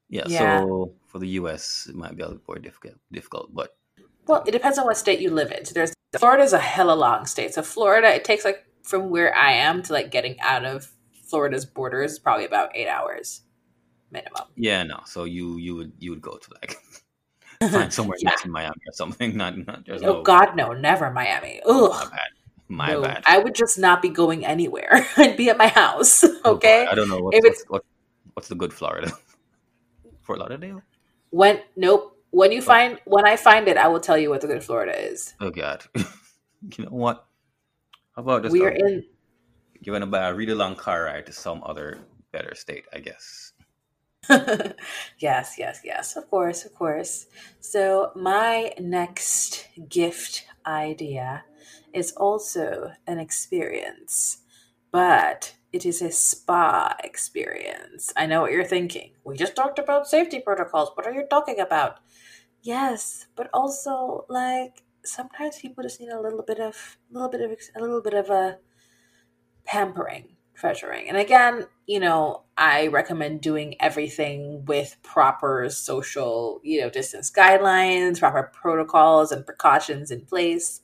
yeah, 0.08 0.24
Yeah. 0.28 0.60
so 0.60 0.92
for 1.06 1.18
the 1.18 1.26
us 1.28 1.86
it 1.88 1.96
might 1.96 2.14
be 2.16 2.22
a 2.22 2.26
little 2.26 2.38
bit 2.38 2.48
more 2.48 2.58
difficult 2.58 2.94
difficult 3.10 3.54
but 3.54 3.76
Well, 4.26 4.44
it 4.46 4.52
depends 4.52 4.78
on 4.78 4.84
what 4.86 4.96
state 4.96 5.20
you 5.20 5.30
live 5.30 5.50
in. 5.50 5.64
So 5.64 5.72
there's 5.74 5.92
Florida's 6.18 6.52
a 6.52 6.58
hella 6.58 6.94
long 6.94 7.26
state. 7.26 7.54
So 7.54 7.62
Florida, 7.62 8.14
it 8.14 8.22
takes 8.24 8.44
like 8.44 8.64
from 8.82 9.10
where 9.10 9.34
I 9.34 9.52
am 9.52 9.82
to 9.84 9.92
like 9.92 10.10
getting 10.10 10.38
out 10.40 10.64
of 10.64 10.90
Florida's 11.24 11.64
borders 11.64 12.12
is 12.12 12.18
probably 12.18 12.44
about 12.44 12.74
eight 12.76 12.88
hours 12.88 13.42
minimum. 14.10 14.42
yeah 14.56 14.82
no 14.82 15.00
so 15.06 15.24
you 15.24 15.56
you 15.56 15.74
would 15.74 15.92
you 15.98 16.10
would 16.10 16.20
go 16.20 16.36
to 16.36 16.48
like 16.60 16.76
find 17.70 17.90
somewhere 17.92 18.18
Yeah. 18.20 18.30
nice 18.30 18.44
in 18.44 18.50
miami 18.50 18.76
or 18.86 18.92
something 18.92 19.36
not, 19.42 19.56
not 19.66 19.86
there's 19.86 20.02
Oh 20.02 20.14
no 20.18 20.22
God, 20.22 20.54
no, 20.56 20.72
never 20.72 21.10
Miami. 21.10 21.60
Oh, 21.64 21.88
my 21.90 22.04
bad 22.10 22.28
my 22.68 22.92
no. 22.92 23.02
bad 23.02 23.22
I 23.26 23.38
would 23.38 23.54
just 23.54 23.78
not 23.78 24.02
be 24.02 24.08
going 24.10 24.44
anywhere. 24.44 25.06
I'd 25.16 25.36
be 25.36 25.48
at 25.50 25.56
my 25.58 25.68
house. 25.68 26.24
Oh. 26.24 26.54
Okay. 26.56 26.86
I 26.86 26.94
don't 26.94 27.08
know 27.08 27.20
what's, 27.20 27.38
If 27.38 27.44
it's- 27.44 27.64
what's, 27.68 27.86
what's 28.34 28.48
the 28.48 28.54
good 28.54 28.72
Florida. 28.72 29.12
Fort 30.22 30.38
Lauderdale. 30.38 30.82
When 31.30 31.60
nope. 31.76 32.18
When 32.30 32.50
you 32.52 32.62
find 32.62 32.98
when 33.04 33.26
I 33.26 33.36
find 33.36 33.68
it, 33.68 33.76
I 33.76 33.88
will 33.88 34.00
tell 34.00 34.16
you 34.16 34.30
what 34.30 34.40
the 34.40 34.46
good 34.46 34.64
Florida 34.64 34.94
is. 35.10 35.34
Oh 35.40 35.50
God. 35.50 35.84
you 35.96 36.84
know 36.84 36.90
what? 36.90 37.26
How 38.16 38.22
about 38.22 38.42
just 38.42 38.52
We 38.52 38.62
are 38.62 38.72
uh, 38.72 38.86
in 38.86 39.04
you're 39.80 39.98
gonna 39.98 40.30
a 40.30 40.34
read 40.34 40.50
along 40.50 40.76
car 40.76 41.04
ride 41.04 41.26
to 41.26 41.32
some 41.32 41.62
other 41.64 42.00
better 42.32 42.54
state, 42.54 42.86
I 42.92 43.00
guess. 43.00 43.52
yes, 45.18 45.56
yes, 45.58 45.80
yes. 45.84 46.16
Of 46.16 46.30
course, 46.30 46.64
of 46.64 46.74
course. 46.74 47.26
So, 47.60 48.12
my 48.14 48.72
next 48.78 49.68
gift 49.88 50.46
idea 50.64 51.44
is 51.92 52.12
also 52.12 52.92
an 53.08 53.18
experience, 53.18 54.38
but 54.92 55.56
it 55.72 55.84
is 55.84 56.00
a 56.02 56.12
spa 56.12 56.94
experience. 57.02 58.12
I 58.16 58.26
know 58.26 58.42
what 58.42 58.52
you're 58.52 58.64
thinking. 58.64 59.12
We 59.24 59.36
just 59.36 59.56
talked 59.56 59.80
about 59.80 60.06
safety 60.06 60.38
protocols. 60.38 60.92
What 60.94 61.06
are 61.06 61.12
you 61.12 61.26
talking 61.28 61.58
about? 61.58 61.98
Yes, 62.62 63.26
but 63.34 63.50
also 63.52 64.26
like 64.28 64.84
sometimes 65.04 65.58
people 65.58 65.82
just 65.82 66.00
need 66.00 66.10
a 66.10 66.20
little 66.20 66.42
bit 66.42 66.60
of 66.60 66.96
a 67.10 67.14
little 67.14 67.28
bit 67.28 67.40
of 67.40 67.50
a 67.76 67.80
little 67.80 68.02
bit 68.02 68.14
of 68.14 68.30
a 68.30 68.58
pampering 69.64 70.36
treasuring. 70.54 71.08
And 71.08 71.16
again, 71.16 71.66
you 71.86 71.98
know, 71.98 72.42
I 72.56 72.88
recommend 72.88 73.40
doing 73.40 73.74
everything 73.80 74.64
with 74.66 74.96
proper 75.02 75.68
social, 75.70 76.60
you 76.62 76.80
know, 76.80 76.90
distance 76.90 77.30
guidelines, 77.30 78.20
proper 78.20 78.50
protocols 78.52 79.32
and 79.32 79.44
precautions 79.44 80.10
in 80.10 80.22
place. 80.22 80.80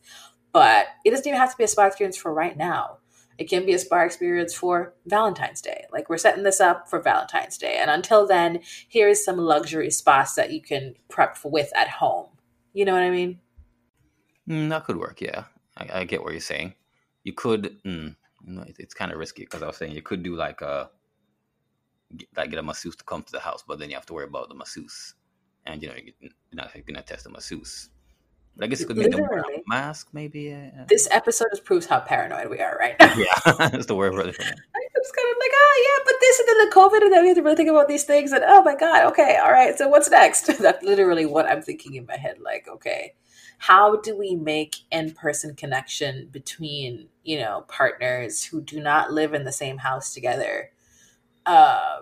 But 0.52 0.86
it 1.04 1.10
doesn't 1.10 1.26
even 1.26 1.38
have 1.38 1.52
to 1.52 1.56
be 1.56 1.64
a 1.64 1.68
spa 1.68 1.86
experience 1.86 2.16
for 2.16 2.32
right 2.32 2.56
now. 2.56 2.98
It 3.36 3.48
can 3.48 3.64
be 3.64 3.74
a 3.74 3.78
spa 3.78 4.00
experience 4.00 4.52
for 4.52 4.94
Valentine's 5.06 5.60
Day. 5.60 5.84
Like 5.92 6.08
we're 6.08 6.18
setting 6.18 6.42
this 6.42 6.60
up 6.60 6.88
for 6.88 7.00
Valentine's 7.00 7.56
Day. 7.56 7.78
And 7.80 7.90
until 7.90 8.26
then, 8.26 8.60
here's 8.88 9.24
some 9.24 9.36
luxury 9.36 9.90
spas 9.90 10.34
that 10.34 10.50
you 10.50 10.60
can 10.60 10.94
prep 11.08 11.38
with 11.44 11.70
at 11.76 11.88
home. 11.88 12.26
You 12.72 12.84
know 12.84 12.94
what 12.94 13.02
I 13.02 13.10
mean? 13.10 13.38
Mm, 14.48 14.70
that 14.70 14.84
could 14.84 14.96
work. 14.96 15.20
Yeah, 15.20 15.44
I, 15.76 16.00
I 16.00 16.04
get 16.04 16.22
what 16.22 16.32
you're 16.32 16.40
saying. 16.40 16.74
You 17.24 17.34
could. 17.34 17.78
Mm, 17.84 18.16
you 18.46 18.52
know, 18.52 18.62
it, 18.62 18.76
it's 18.78 18.94
kind 18.94 19.12
of 19.12 19.18
risky 19.18 19.42
because 19.42 19.62
I 19.62 19.66
was 19.66 19.76
saying 19.76 19.92
you 19.92 20.02
could 20.02 20.22
do 20.22 20.36
like 20.36 20.60
a 20.62 20.90
get, 22.16 22.28
like 22.36 22.50
get 22.50 22.58
a 22.58 22.62
masseuse 22.62 22.96
to 22.96 23.04
come 23.04 23.22
to 23.22 23.32
the 23.32 23.40
house, 23.40 23.62
but 23.66 23.78
then 23.78 23.90
you 23.90 23.96
have 23.96 24.06
to 24.06 24.14
worry 24.14 24.24
about 24.26 24.48
the 24.48 24.54
masseuse 24.54 25.14
and 25.66 25.82
you 25.82 25.88
know 25.88 25.94
you're 25.94 26.30
not 26.52 26.70
gonna 26.86 27.02
test 27.02 27.24
the 27.24 27.30
masseuse. 27.30 27.90
But 28.56 28.64
I 28.64 28.66
guess 28.68 28.80
it 28.80 28.86
could 28.86 28.96
make 28.96 29.14
a 29.14 29.42
mask, 29.68 30.08
maybe. 30.12 30.52
Uh, 30.52 30.84
this 30.88 31.06
episode 31.12 31.46
just 31.50 31.64
proves 31.64 31.86
how 31.86 32.00
paranoid 32.00 32.50
we 32.50 32.58
are 32.58 32.76
right 32.76 32.96
now. 32.98 33.14
Yeah, 33.16 33.52
that's 33.68 33.86
the 33.86 33.94
word 33.94 34.14
for 34.14 34.20
it. 34.20 34.26
I'm 34.26 35.02
just 35.02 35.16
kind 35.16 35.28
of 35.30 35.36
like, 35.38 35.52
oh 35.54 35.84
yeah, 35.86 36.04
but 36.04 36.14
this 36.20 36.38
and 36.40 36.48
then 36.48 36.68
the 36.68 36.74
COVID, 36.74 37.02
and 37.04 37.12
then 37.12 37.22
we 37.22 37.28
have 37.28 37.36
to 37.36 37.42
really 37.42 37.56
think 37.56 37.70
about 37.70 37.86
these 37.86 38.04
things. 38.04 38.32
And 38.32 38.42
oh 38.44 38.62
my 38.62 38.74
god, 38.74 39.06
okay, 39.12 39.38
all 39.42 39.52
right. 39.52 39.78
So 39.78 39.88
what's 39.88 40.10
next? 40.10 40.46
that's 40.58 40.82
literally 40.82 41.26
what 41.26 41.46
I'm 41.46 41.62
thinking 41.62 41.94
in 41.94 42.06
my 42.06 42.16
head. 42.16 42.38
Like, 42.40 42.66
okay, 42.68 43.14
how 43.58 43.96
do 43.96 44.16
we 44.16 44.34
make 44.34 44.76
in-person 44.90 45.54
connection 45.56 46.28
between 46.30 47.08
you 47.24 47.38
know 47.38 47.64
partners 47.68 48.44
who 48.44 48.60
do 48.60 48.80
not 48.80 49.12
live 49.12 49.34
in 49.34 49.44
the 49.44 49.52
same 49.52 49.78
house 49.78 50.14
together? 50.14 50.70
Uh, 51.46 52.00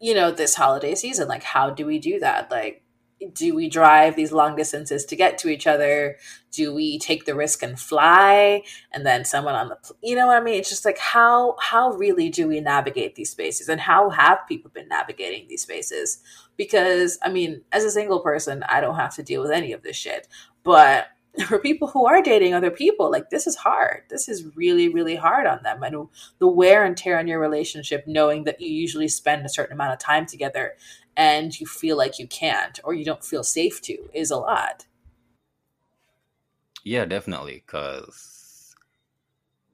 you 0.00 0.14
know, 0.14 0.30
this 0.30 0.54
holiday 0.54 0.94
season. 0.94 1.28
Like, 1.28 1.42
how 1.42 1.70
do 1.70 1.86
we 1.86 1.98
do 1.98 2.20
that? 2.20 2.50
Like 2.50 2.83
do 3.32 3.54
we 3.54 3.68
drive 3.68 4.16
these 4.16 4.32
long 4.32 4.56
distances 4.56 5.04
to 5.06 5.16
get 5.16 5.38
to 5.38 5.48
each 5.48 5.66
other? 5.66 6.16
Do 6.50 6.74
we 6.74 6.98
take 6.98 7.24
the 7.24 7.34
risk 7.34 7.62
and 7.62 7.78
fly 7.78 8.62
and 8.92 9.04
then 9.06 9.24
someone 9.24 9.54
on 9.54 9.68
the 9.68 9.78
you 10.02 10.14
know 10.16 10.26
what 10.26 10.36
I 10.36 10.40
mean? 10.40 10.58
It's 10.58 10.68
just 10.68 10.84
like 10.84 10.98
how 10.98 11.56
how 11.60 11.92
really 11.92 12.28
do 12.28 12.48
we 12.48 12.60
navigate 12.60 13.14
these 13.14 13.30
spaces 13.30 13.68
and 13.68 13.80
how 13.80 14.10
have 14.10 14.46
people 14.48 14.70
been 14.72 14.88
navigating 14.88 15.46
these 15.48 15.62
spaces? 15.62 16.18
Because 16.56 17.18
I 17.22 17.30
mean, 17.30 17.62
as 17.72 17.84
a 17.84 17.90
single 17.90 18.20
person, 18.20 18.64
I 18.68 18.80
don't 18.80 18.96
have 18.96 19.14
to 19.16 19.22
deal 19.22 19.42
with 19.42 19.50
any 19.50 19.72
of 19.72 19.82
this 19.82 19.96
shit. 19.96 20.28
But 20.62 21.06
for 21.46 21.58
people 21.58 21.88
who 21.88 22.06
are 22.06 22.22
dating 22.22 22.54
other 22.54 22.70
people, 22.70 23.10
like 23.10 23.30
this 23.30 23.46
is 23.46 23.56
hard. 23.56 24.02
This 24.08 24.28
is 24.28 24.54
really, 24.54 24.88
really 24.88 25.16
hard 25.16 25.46
on 25.46 25.62
them. 25.62 25.82
And 25.82 26.08
the 26.38 26.46
wear 26.46 26.84
and 26.84 26.96
tear 26.96 27.18
on 27.18 27.26
your 27.26 27.40
relationship, 27.40 28.04
knowing 28.06 28.44
that 28.44 28.60
you 28.60 28.68
usually 28.68 29.08
spend 29.08 29.44
a 29.44 29.48
certain 29.48 29.74
amount 29.74 29.92
of 29.92 29.98
time 29.98 30.26
together 30.26 30.74
and 31.16 31.58
you 31.58 31.66
feel 31.66 31.96
like 31.96 32.18
you 32.18 32.26
can't 32.26 32.78
or 32.84 32.94
you 32.94 33.04
don't 33.04 33.24
feel 33.24 33.42
safe 33.42 33.80
to 33.82 33.98
is 34.12 34.30
a 34.30 34.36
lot. 34.36 34.86
Yeah, 36.84 37.04
definitely. 37.04 37.64
Because, 37.66 38.74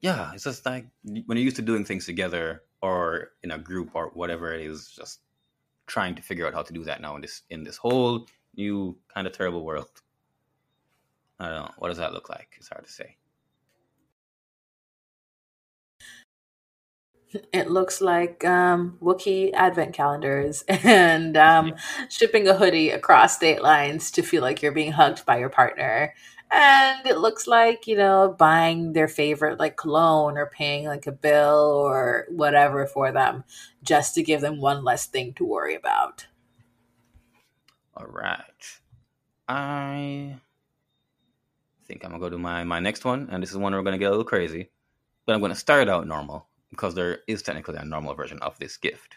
yeah, 0.00 0.32
it's 0.32 0.44
just 0.44 0.64
like 0.64 0.86
when 1.04 1.36
you're 1.36 1.44
used 1.44 1.56
to 1.56 1.62
doing 1.62 1.84
things 1.84 2.06
together 2.06 2.62
or 2.80 3.32
in 3.42 3.50
a 3.50 3.58
group 3.58 3.90
or 3.94 4.10
whatever 4.14 4.54
it 4.54 4.62
is, 4.62 4.88
just 4.88 5.20
trying 5.86 6.14
to 6.14 6.22
figure 6.22 6.46
out 6.46 6.54
how 6.54 6.62
to 6.62 6.72
do 6.72 6.84
that 6.84 7.02
now 7.02 7.16
in 7.16 7.20
this 7.20 7.42
in 7.50 7.64
this 7.64 7.76
whole 7.76 8.26
new 8.56 8.96
kind 9.12 9.26
of 9.26 9.32
terrible 9.32 9.64
world. 9.64 9.88
I 11.40 11.48
don't 11.48 11.64
know. 11.64 11.70
What 11.78 11.88
does 11.88 11.98
that 11.98 12.12
look 12.12 12.28
like? 12.28 12.48
It's 12.58 12.68
hard 12.68 12.84
to 12.84 12.92
say. 12.92 13.16
It 17.52 17.70
looks 17.70 18.00
like 18.00 18.44
um, 18.44 18.98
Wookiee 19.00 19.52
advent 19.54 19.94
calendars 19.94 20.62
and 20.68 21.36
um, 21.36 21.74
shipping 22.08 22.48
a 22.48 22.54
hoodie 22.54 22.90
across 22.90 23.36
state 23.36 23.62
lines 23.62 24.10
to 24.12 24.22
feel 24.22 24.42
like 24.42 24.62
you're 24.62 24.72
being 24.72 24.92
hugged 24.92 25.24
by 25.24 25.38
your 25.38 25.48
partner. 25.48 26.14
And 26.52 27.06
it 27.06 27.18
looks 27.18 27.46
like, 27.46 27.86
you 27.86 27.96
know, 27.96 28.34
buying 28.36 28.92
their 28.92 29.06
favorite 29.06 29.60
like 29.60 29.76
cologne 29.76 30.36
or 30.36 30.46
paying 30.46 30.86
like 30.86 31.06
a 31.06 31.12
bill 31.12 31.84
or 31.86 32.26
whatever 32.30 32.86
for 32.86 33.12
them 33.12 33.44
just 33.84 34.16
to 34.16 34.22
give 34.24 34.40
them 34.40 34.60
one 34.60 34.82
less 34.82 35.06
thing 35.06 35.32
to 35.34 35.44
worry 35.44 35.76
about. 35.76 36.26
All 37.96 38.06
right. 38.06 38.80
I 39.48 40.40
think 41.90 42.04
I'm 42.04 42.12
to 42.12 42.18
go 42.18 42.30
to 42.30 42.38
my, 42.38 42.62
my 42.62 42.78
next 42.78 43.04
one. 43.04 43.28
And 43.30 43.42
this 43.42 43.50
is 43.50 43.56
one 43.56 43.72
we're 43.72 43.82
to 43.82 43.98
get 43.98 44.06
a 44.06 44.10
little 44.10 44.24
crazy. 44.24 44.70
But 45.26 45.34
I'm 45.34 45.40
to 45.42 45.56
start 45.56 45.88
out 45.88 46.06
normal 46.06 46.46
because 46.70 46.94
there 46.94 47.18
is 47.26 47.42
technically 47.42 47.76
a 47.76 47.84
normal 47.84 48.14
version 48.14 48.38
of 48.42 48.58
this 48.58 48.76
gift. 48.76 49.16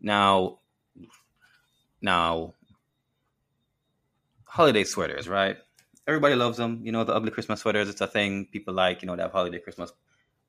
Now, 0.00 0.58
now, 2.02 2.54
holiday 4.44 4.84
sweaters, 4.84 5.28
right? 5.28 5.56
Everybody 6.08 6.34
loves 6.34 6.56
them. 6.56 6.80
You 6.82 6.90
know, 6.90 7.04
the 7.04 7.14
ugly 7.14 7.30
Christmas 7.30 7.60
sweaters. 7.60 7.88
It's 7.88 8.00
a 8.00 8.06
thing 8.06 8.46
people 8.46 8.74
like. 8.74 9.02
You 9.02 9.06
know, 9.06 9.14
they 9.14 9.22
have 9.22 9.32
holiday 9.32 9.60
Christmas, 9.60 9.92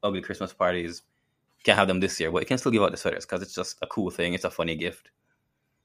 ugly 0.02 0.22
Christmas 0.22 0.54
parties. 0.54 1.04
Can't 1.64 1.78
have 1.78 1.88
them 1.88 2.00
this 2.00 2.20
year, 2.20 2.32
but 2.32 2.40
you 2.40 2.48
can 2.48 2.58
still 2.58 2.72
give 2.72 2.82
out 2.82 2.90
the 2.90 2.98
sweaters 2.98 3.26
because 3.26 3.44
it's 3.44 3.54
just 3.54 3.78
a 3.84 3.88
cool 3.88 4.10
thing. 4.10 4.34
It's 4.34 4.46
a 4.46 4.50
funny 4.50 4.76
gift. 4.76 5.12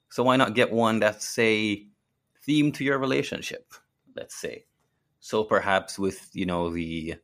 So 0.09 0.23
why 0.23 0.37
not 0.37 0.55
get 0.55 0.73
one 0.73 1.01
that's 1.01 1.29
say 1.29 1.89
themed 2.49 2.73
to 2.75 2.85
your 2.85 2.99
relationship? 2.99 3.75
Let's 4.15 4.35
say. 4.35 4.65
So 5.21 5.45
perhaps 5.45 5.99
with 5.99 6.31
you 6.33 6.47
know 6.47 6.71
the 6.71 7.15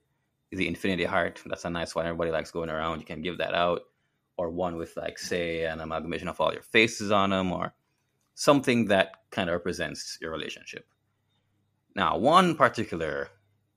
the 0.50 0.68
Infinity 0.68 1.04
Heart. 1.04 1.42
That's 1.46 1.64
a 1.64 1.70
nice 1.70 1.94
one. 1.94 2.06
Everybody 2.06 2.30
likes 2.30 2.50
going 2.50 2.70
around. 2.70 3.00
You 3.00 3.06
can 3.06 3.22
give 3.22 3.38
that 3.38 3.54
out. 3.54 3.82
Or 4.38 4.50
one 4.50 4.76
with, 4.76 4.96
like, 4.96 5.18
say, 5.18 5.64
an 5.64 5.80
amalgamation 5.80 6.26
of 6.26 6.40
all 6.40 6.52
your 6.52 6.62
faces 6.62 7.12
on 7.12 7.30
them, 7.30 7.52
or 7.52 7.74
something 8.34 8.86
that 8.86 9.16
kind 9.30 9.50
of 9.50 9.52
represents 9.52 10.18
your 10.20 10.30
relationship. 10.30 10.86
Now, 11.94 12.16
one 12.16 12.56
particular 12.56 13.28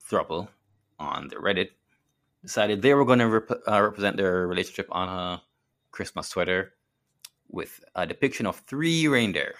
throuple 0.10 0.48
on 0.98 1.28
the 1.28 1.36
Reddit 1.36 1.72
decided 2.42 2.82
they 2.82 2.94
were 2.94 3.06
going 3.06 3.20
to 3.20 3.28
rep- 3.28 3.62
uh, 3.68 3.82
represent 3.82 4.16
their 4.16 4.48
relationship 4.48 4.88
on 4.92 5.10
a 5.10 5.44
Christmas 5.92 6.30
sweater 6.30 6.74
with 7.50 7.84
a 7.96 8.08
depiction 8.08 8.46
of 8.46 8.56
three 8.56 9.08
reindeer. 9.08 9.56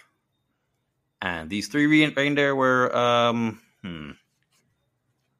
And 1.22 1.50
these 1.50 1.68
three 1.68 1.88
reindeer 1.88 2.56
were, 2.56 2.96
um, 2.96 3.62
hmm, 3.82 4.12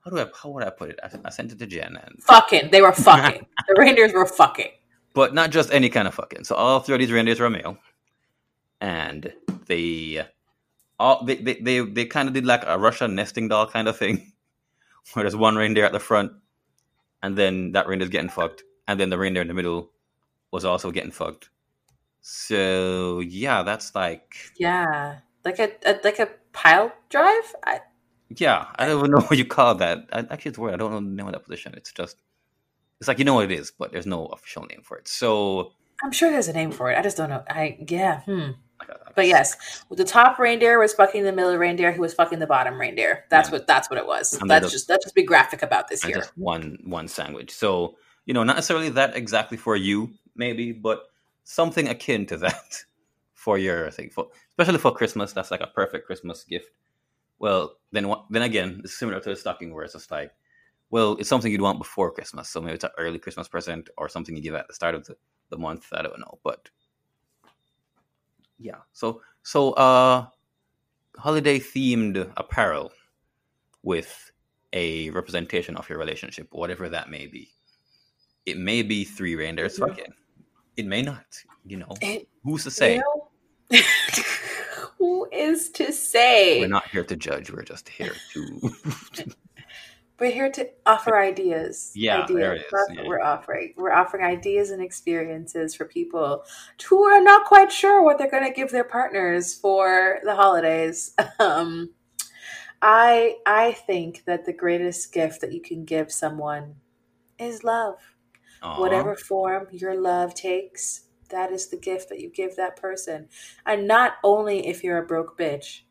how 0.06 0.12
do 0.12 0.20
I 0.20 0.28
how 0.42 0.50
would 0.50 0.64
I 0.64 0.70
put 0.70 0.92
it? 0.92 1.00
I, 1.04 1.10
I 1.26 1.30
sent 1.32 1.52
it 1.52 1.60
to 1.60 1.66
Jen 1.66 1.98
and 1.98 2.24
fucking. 2.24 2.70
They 2.72 2.82
were 2.82 2.92
fucking. 2.94 3.46
the 3.68 3.76
reindeers 3.78 4.14
were 4.14 4.26
fucking. 4.26 4.70
But 5.14 5.34
not 5.34 5.50
just 5.50 5.74
any 5.74 5.90
kind 5.90 6.08
of 6.08 6.14
fucking. 6.14 6.44
So 6.44 6.56
all 6.56 6.80
three 6.80 6.96
of 6.96 7.00
these 7.00 7.12
reindeers 7.12 7.40
were 7.40 7.50
male, 7.50 7.78
and 8.80 9.34
they 9.66 10.26
all 11.00 11.26
they 11.26 11.36
they 11.36 11.56
they, 11.56 11.80
they 11.80 12.06
kind 12.06 12.28
of 12.28 12.34
did 12.34 12.46
like 12.46 12.64
a 12.66 12.78
Russian 12.78 13.16
nesting 13.16 13.48
doll 13.48 13.66
kind 13.66 13.88
of 13.88 13.98
thing, 13.98 14.32
where 15.14 15.24
there's 15.24 15.36
one 15.36 15.56
reindeer 15.56 15.86
at 15.86 15.92
the 15.92 16.00
front, 16.00 16.34
and 17.24 17.36
then 17.36 17.72
that 17.72 17.88
reindeer's 17.88 18.10
getting 18.10 18.30
fucked, 18.30 18.64
and 18.88 19.00
then 19.00 19.10
the 19.10 19.18
reindeer 19.18 19.42
in 19.42 19.48
the 19.48 19.54
middle 19.54 19.92
was 20.52 20.66
also 20.66 20.92
getting 20.92 21.12
fucked. 21.12 21.50
So 22.22 23.22
yeah, 23.22 23.64
that's 23.64 23.96
like 23.96 24.36
yeah, 24.58 25.20
like 25.44 25.58
a, 25.58 25.72
a 25.86 26.00
like 26.04 26.20
a 26.20 26.30
pile 26.54 26.92
drive. 27.10 27.56
I 27.66 27.80
yeah, 28.40 28.68
I 28.76 28.86
don't 28.86 29.00
even 29.00 29.12
know 29.16 29.22
what 29.22 29.38
you 29.38 29.46
call 29.46 29.76
that. 29.76 30.10
I, 30.12 30.20
actually, 30.20 30.50
it's 30.50 30.58
weird. 30.58 30.74
I 30.74 30.78
don't 30.78 30.92
know 30.92 31.00
the 31.00 31.16
name 31.16 31.28
of 31.28 31.34
that 31.34 31.44
position. 31.44 31.74
It's 31.76 31.92
just, 31.92 32.18
it's 33.00 33.08
like 33.08 33.20
you 33.20 33.26
know 33.26 33.36
what 33.36 33.52
it 33.52 33.52
is, 33.52 33.72
but 33.72 33.92
there's 33.92 34.06
no 34.06 34.28
official 34.28 34.66
name 34.66 34.82
for 34.84 34.98
it. 34.98 35.08
So 35.08 35.74
I'm 36.04 36.12
sure 36.12 36.32
there's 36.32 36.48
a 36.48 36.54
name 36.54 36.72
for 36.72 36.92
it. 36.92 36.98
I 36.98 37.02
just 37.02 37.18
don't 37.18 37.30
know. 37.30 37.44
I 37.50 37.78
yeah. 37.88 38.22
Hmm. 38.22 38.52
But 39.16 39.28
yes, 39.28 39.84
the 39.90 40.04
top 40.04 40.38
reindeer 40.38 40.78
was 40.78 40.94
fucking 40.94 41.24
the 41.24 41.32
middle 41.32 41.56
reindeer. 41.56 41.94
Who 41.94 42.02
was 42.02 42.14
fucking 42.14 42.40
the 42.40 42.48
bottom 42.48 42.80
reindeer. 42.80 43.24
That's 43.30 43.50
yeah. 43.50 43.54
what. 43.54 43.68
That's 43.68 43.90
what 43.90 43.98
it 43.98 44.06
was. 44.06 44.34
And 44.34 44.50
that's 44.50 44.72
just 44.72 44.88
that's 44.88 45.06
just 45.06 45.16
be 45.16 45.24
graphic 45.24 45.64
about 45.64 45.88
this 45.88 46.04
here. 46.04 46.26
one 46.36 46.78
one 46.84 47.08
sandwich. 47.08 47.52
So 47.52 47.96
you 48.26 48.34
know, 48.34 48.44
not 48.44 48.56
necessarily 48.58 48.90
that 48.90 49.16
exactly 49.16 49.58
for 49.58 49.76
you, 49.76 50.12
maybe, 50.36 50.72
but 50.72 51.04
something 51.44 51.88
akin 51.88 52.26
to 52.28 52.38
that 52.38 52.84
for 53.34 53.58
your 53.58 53.90
thing. 53.92 54.10
For 54.10 54.28
especially 54.50 54.80
for 54.80 54.94
Christmas, 54.94 55.32
that's 55.32 55.52
like 55.52 55.62
a 55.62 55.68
perfect 55.68 56.06
Christmas 56.06 56.44
gift 56.44 56.70
well, 57.40 57.78
then 57.92 58.12
then 58.30 58.44
again, 58.44 58.82
it's 58.84 58.98
similar 58.98 59.20
to 59.20 59.30
the 59.30 59.36
stocking 59.36 59.74
where 59.74 59.84
it's 59.84 59.94
just 59.94 60.12
like, 60.12 60.32
well, 60.90 61.18
it's 61.20 61.30
something 61.30 61.52
you'd 61.52 61.62
want 61.62 61.80
before 61.80 62.12
Christmas. 62.12 62.50
So 62.50 62.62
maybe 62.62 62.76
it's 62.76 62.84
an 62.84 62.92
early 62.98 63.20
Christmas 63.20 63.48
present 63.48 63.90
or 63.98 64.08
something 64.10 64.36
you 64.36 64.42
give 64.42 64.56
at 64.56 64.68
the 64.68 64.74
start 64.74 64.96
of 64.96 65.06
the, 65.06 65.16
the 65.50 65.58
month. 65.58 65.88
I 65.92 66.02
don't 66.02 66.20
know. 66.20 66.40
But 66.44 66.70
yeah. 68.60 68.80
So 68.94 69.22
so 69.44 69.74
uh 69.74 70.28
holiday 71.18 71.60
themed 71.60 72.32
apparel 72.38 72.92
with 73.84 74.32
a 74.74 75.10
representation 75.12 75.78
of 75.78 75.90
your 75.90 75.98
relationship, 75.98 76.48
whatever 76.52 76.90
that 76.90 77.10
may 77.10 77.28
be. 77.28 77.50
It 78.46 78.58
may 78.58 78.82
be 78.82 79.04
three 79.04 79.36
reindeers 79.36 79.80
yeah. 79.80 79.88
fucking. 79.88 80.14
It 80.78 80.86
may 80.86 81.02
not. 81.02 81.26
You 81.66 81.78
know, 81.78 81.96
it, 82.02 82.28
who's 82.44 82.64
to 82.66 82.72
say? 82.72 82.96
You 82.96 83.04
know? 83.72 83.80
who 85.06 85.28
is 85.32 85.70
to 85.70 85.92
say? 85.92 86.60
We're 86.60 86.68
not 86.68 86.90
here 86.90 87.04
to 87.04 87.16
judge. 87.16 87.52
We're 87.52 87.62
just 87.62 87.88
here 87.88 88.16
to. 88.34 88.72
we're 90.20 90.32
here 90.32 90.52
to 90.52 90.68
offer 90.88 91.20
ideas. 91.20 91.92
Yeah, 91.94 92.24
ideas. 92.24 92.40
there 92.40 92.54
it 92.56 92.62
is. 92.62 92.96
Yeah. 92.96 93.08
we're 93.08 93.22
offering. 93.22 93.74
We're 93.78 93.94
offering 93.94 94.26
ideas 94.26 94.72
and 94.72 94.82
experiences 94.82 95.76
for 95.76 95.86
people 95.86 96.44
who 96.90 97.04
are 97.04 97.22
not 97.22 97.46
quite 97.46 97.72
sure 97.72 98.04
what 98.04 98.18
they're 98.18 98.32
going 98.32 98.48
to 98.48 98.52
give 98.52 98.72
their 98.72 98.84
partners 98.84 99.54
for 99.54 100.20
the 100.24 100.36
holidays. 100.36 101.14
Um, 101.40 101.90
I 102.82 103.36
I 103.46 103.74
think 103.74 104.24
that 104.26 104.46
the 104.46 104.54
greatest 104.54 105.12
gift 105.14 105.42
that 105.42 105.52
you 105.52 105.62
can 105.62 105.86
give 105.86 106.12
someone 106.12 106.76
is 107.38 107.64
love. 107.64 107.98
Aww. 108.64 108.80
Whatever 108.80 109.16
form 109.16 109.68
your 109.72 110.00
love 110.00 110.34
takes, 110.34 111.05
that 111.30 111.52
is 111.52 111.68
the 111.68 111.78
gift 111.78 112.10
that 112.10 112.20
you 112.20 112.30
give 112.30 112.56
that 112.56 112.76
person. 112.76 113.28
And 113.66 113.88
not 113.88 114.14
only 114.24 114.68
if 114.68 114.84
you're 114.84 114.98
a 114.98 115.06
broke 115.06 115.38
bitch, 115.38 115.82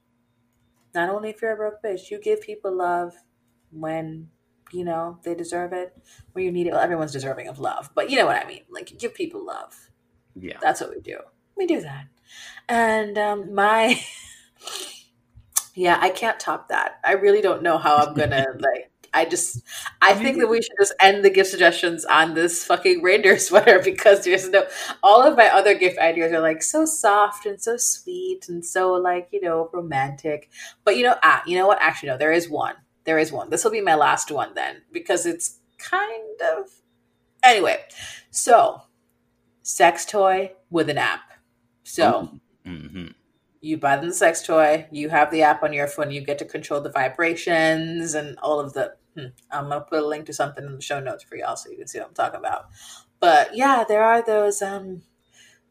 not 0.94 1.08
only 1.08 1.30
if 1.30 1.42
you're 1.42 1.52
a 1.52 1.56
broke 1.56 1.82
bitch, 1.82 2.10
you 2.10 2.20
give 2.20 2.40
people 2.40 2.76
love 2.76 3.14
when 3.70 4.30
you 4.72 4.84
know 4.84 5.18
they 5.22 5.34
deserve 5.34 5.72
it, 5.72 5.96
when 6.32 6.44
you 6.44 6.52
need 6.52 6.66
it. 6.66 6.72
Well, 6.72 6.80
everyone's 6.80 7.12
deserving 7.12 7.48
of 7.48 7.58
love, 7.58 7.90
but 7.94 8.10
you 8.10 8.16
know 8.16 8.26
what 8.26 8.42
I 8.42 8.46
mean. 8.46 8.62
Like 8.70 8.90
you 8.90 8.98
give 8.98 9.14
people 9.14 9.44
love. 9.44 9.90
Yeah, 10.34 10.58
that's 10.60 10.80
what 10.80 10.90
we 10.90 11.00
do. 11.00 11.18
We 11.56 11.66
do 11.66 11.80
that. 11.80 12.06
And 12.68 13.18
um, 13.18 13.54
my 13.54 14.00
Yeah, 15.74 15.98
I 16.00 16.10
can't 16.10 16.38
top 16.38 16.68
that. 16.68 17.00
I 17.04 17.12
really 17.12 17.40
don't 17.40 17.62
know 17.62 17.78
how 17.78 17.96
I'm 17.96 18.14
gonna 18.14 18.46
like. 18.58 18.90
I 19.14 19.24
just, 19.24 19.62
I 20.03 20.14
think 20.14 20.38
that 20.38 20.48
we 20.48 20.61
should 20.61 20.77
just 20.79 20.92
end 21.00 21.24
the 21.24 21.31
gift 21.31 21.50
suggestions 21.50 22.05
on 22.05 22.35
this 22.35 22.64
fucking 22.64 23.03
reindeer 23.03 23.38
sweater 23.38 23.81
because 23.83 24.24
there's 24.24 24.48
no. 24.48 24.64
All 25.03 25.22
of 25.22 25.37
my 25.37 25.46
other 25.46 25.74
gift 25.74 25.98
ideas 25.98 26.33
are 26.33 26.40
like 26.40 26.62
so 26.62 26.85
soft 26.85 27.46
and 27.46 27.61
so 27.62 27.77
sweet 27.77 28.48
and 28.48 28.64
so 28.64 28.92
like 28.92 29.29
you 29.33 29.40
know 29.40 29.70
romantic. 29.72 30.50
But 30.85 30.96
you 30.96 31.05
know, 31.05 31.16
ah, 31.22 31.42
you 31.46 31.57
know 31.57 31.66
what? 31.66 31.79
Actually, 31.81 32.11
no, 32.11 32.18
there 32.18 32.33
is 32.33 32.50
one. 32.50 32.74
There 33.05 33.18
is 33.18 33.33
one. 33.33 33.50
This 33.50 33.64
will 33.64 33.70
be 33.70 33.81
my 33.81 33.94
last 33.94 34.31
one 34.31 34.55
then 34.55 34.83
because 34.92 35.27
it's 35.27 35.61
kind 35.79 36.40
of 36.59 36.68
anyway. 37.42 37.79
So, 38.31 38.83
sex 39.62 40.05
toy 40.05 40.53
with 40.70 40.90
an 40.90 40.98
app. 40.98 41.22
So. 41.85 42.31
Mm-hmm. 42.66 43.09
You 43.64 43.79
buy 43.79 43.96
them 43.96 44.09
the 44.09 44.14
sex 44.14 44.42
toy. 44.42 44.87
You 44.90 45.09
have 45.09 45.31
the 45.31 45.40
app 45.40 45.62
on 45.62 45.72
your 45.72 45.87
phone. 45.87 46.11
You 46.11 46.20
get 46.20 46.38
to 46.40 46.44
control 46.44 46.83
the 46.83 46.90
vibrations 46.90 48.14
and 48.14 48.38
all 48.40 48.61
of 48.61 48.74
the. 48.74 48.94
Hmm, 49.16 49.27
I'm 49.50 49.68
gonna 49.68 49.81
put 49.83 50.03
a 50.03 50.07
link 50.07 50.27
to 50.27 50.33
something 50.33 50.64
in 50.64 50.74
the 50.74 50.83
show 50.83 51.00
notes 51.00 51.24
for 51.24 51.37
y'all 51.37 51.57
so 51.57 51.70
you 51.70 51.77
can 51.77 51.87
see 51.87 51.98
what 51.98 52.09
I'm 52.09 52.14
talking 52.14 52.40
about. 52.40 52.68
But 53.20 53.57
yeah, 53.57 53.85
there 53.87 54.03
are 54.03 54.22
those 54.22 54.61
um, 54.61 55.03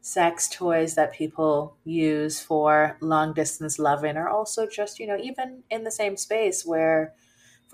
sex 0.00 0.48
toys 0.48 0.94
that 0.94 1.12
people 1.12 1.76
use 1.84 2.40
for 2.40 2.96
long 3.00 3.34
distance 3.34 3.78
loving, 3.78 4.16
or 4.16 4.28
also 4.28 4.66
just 4.66 4.98
you 4.98 5.06
know 5.06 5.18
even 5.18 5.62
in 5.70 5.84
the 5.84 5.90
same 5.90 6.16
space 6.16 6.64
where 6.64 7.14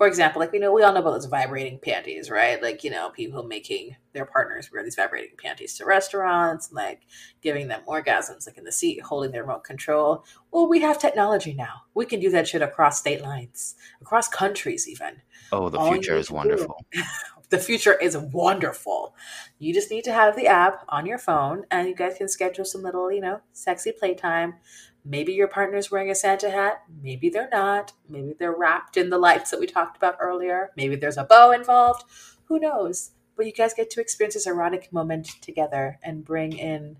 for 0.01 0.07
example, 0.07 0.39
like 0.39 0.51
we 0.51 0.57
know 0.57 0.73
we 0.73 0.81
all 0.81 0.93
know 0.93 1.01
about 1.01 1.11
those 1.11 1.25
vibrating 1.25 1.77
panties, 1.77 2.31
right? 2.31 2.59
Like, 2.59 2.83
you 2.83 2.89
know, 2.89 3.11
people 3.11 3.43
making 3.43 3.95
their 4.13 4.25
partners 4.25 4.71
wear 4.71 4.83
these 4.83 4.95
vibrating 4.95 5.35
panties 5.37 5.75
to 5.75 5.85
restaurants 5.85 6.69
and 6.69 6.75
like 6.75 7.01
giving 7.43 7.67
them 7.67 7.81
orgasms 7.87 8.47
like 8.47 8.57
in 8.57 8.63
the 8.63 8.71
seat, 8.71 9.03
holding 9.03 9.29
their 9.31 9.43
remote 9.43 9.63
control. 9.63 10.25
Well, 10.49 10.67
we 10.67 10.81
have 10.81 10.97
technology 10.97 11.53
now. 11.53 11.83
We 11.93 12.07
can 12.07 12.19
do 12.19 12.31
that 12.31 12.47
shit 12.47 12.63
across 12.63 12.97
state 12.97 13.21
lines, 13.21 13.75
across 14.01 14.27
countries 14.27 14.87
even. 14.87 15.21
Oh, 15.51 15.69
the 15.69 15.77
all 15.77 15.91
future 15.91 16.17
is 16.17 16.31
wonderful. 16.31 16.83
the 17.49 17.57
future 17.57 17.93
is 17.93 18.17
wonderful. 18.17 19.15
You 19.59 19.73
just 19.73 19.91
need 19.91 20.03
to 20.05 20.13
have 20.13 20.35
the 20.35 20.47
app 20.47 20.85
on 20.89 21.05
your 21.05 21.17
phone 21.17 21.65
and 21.69 21.87
you 21.87 21.95
guys 21.95 22.17
can 22.17 22.29
schedule 22.29 22.65
some 22.65 22.81
little, 22.81 23.11
you 23.11 23.21
know, 23.21 23.41
sexy 23.53 23.91
playtime 23.91 24.55
Maybe 25.03 25.33
your 25.33 25.47
partner's 25.47 25.89
wearing 25.89 26.11
a 26.11 26.15
Santa 26.15 26.49
hat. 26.49 26.83
Maybe 27.01 27.29
they're 27.29 27.49
not. 27.51 27.93
Maybe 28.07 28.35
they're 28.37 28.55
wrapped 28.55 28.97
in 28.97 29.09
the 29.09 29.17
lights 29.17 29.49
that 29.49 29.59
we 29.59 29.65
talked 29.65 29.97
about 29.97 30.17
earlier. 30.19 30.69
Maybe 30.77 30.95
there's 30.95 31.17
a 31.17 31.23
bow 31.23 31.51
involved. 31.51 32.03
Who 32.45 32.59
knows? 32.59 33.11
But 33.35 33.47
you 33.47 33.51
guys 33.51 33.73
get 33.73 33.89
to 33.91 34.01
experience 34.01 34.35
this 34.35 34.45
erotic 34.45 34.93
moment 34.93 35.27
together 35.41 35.97
and 36.03 36.23
bring 36.23 36.53
in 36.53 36.97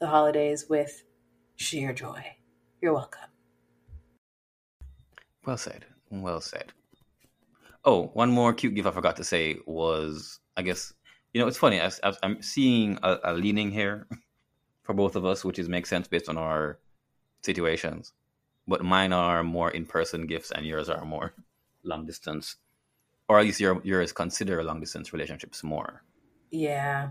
the 0.00 0.08
holidays 0.08 0.66
with 0.68 1.04
sheer 1.54 1.92
joy. 1.92 2.24
You're 2.80 2.94
welcome. 2.94 3.30
Well 5.44 5.56
said. 5.56 5.84
Well 6.10 6.40
said. 6.40 6.72
Oh, 7.86 8.10
one 8.14 8.30
more 8.30 8.52
cute 8.52 8.74
gift 8.74 8.88
I 8.88 8.90
forgot 8.90 9.16
to 9.16 9.24
say 9.24 9.58
was, 9.64 10.40
I 10.56 10.62
guess, 10.62 10.92
you 11.32 11.40
know, 11.40 11.46
it's 11.46 11.56
funny. 11.56 11.80
I, 11.80 11.90
am 12.24 12.42
seeing 12.42 12.98
a, 13.04 13.18
a 13.22 13.32
leaning 13.32 13.70
here 13.70 14.08
for 14.82 14.92
both 14.92 15.14
of 15.14 15.24
us, 15.24 15.44
which 15.44 15.60
is 15.60 15.68
makes 15.68 15.88
sense 15.88 16.08
based 16.08 16.28
on 16.28 16.36
our 16.36 16.80
situations. 17.42 18.12
But 18.66 18.84
mine 18.84 19.12
are 19.12 19.44
more 19.44 19.70
in 19.70 19.86
person 19.86 20.26
gifts 20.26 20.50
and 20.50 20.66
yours 20.66 20.88
are 20.88 21.04
more 21.04 21.34
long 21.84 22.06
distance. 22.06 22.56
Or 23.28 23.38
at 23.38 23.44
least 23.44 23.60
your, 23.60 23.80
yours 23.84 24.12
consider 24.12 24.62
long 24.64 24.80
distance 24.80 25.12
relationships 25.12 25.62
more. 25.62 26.02
Yeah. 26.50 27.10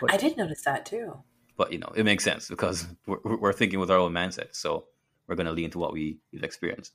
But, 0.00 0.12
I 0.12 0.16
did 0.16 0.36
notice 0.36 0.62
that 0.62 0.86
too. 0.86 1.22
But, 1.56 1.72
you 1.72 1.78
know, 1.78 1.92
it 1.94 2.04
makes 2.04 2.24
sense 2.24 2.48
because 2.48 2.86
we're, 3.06 3.36
we're 3.36 3.52
thinking 3.52 3.78
with 3.78 3.92
our 3.92 3.98
own 3.98 4.12
mindset. 4.12 4.56
So 4.56 4.86
we're 5.28 5.36
going 5.36 5.46
to 5.46 5.52
lean 5.52 5.70
to 5.70 5.78
what 5.78 5.92
we, 5.92 6.18
we've 6.32 6.42
experienced. 6.42 6.94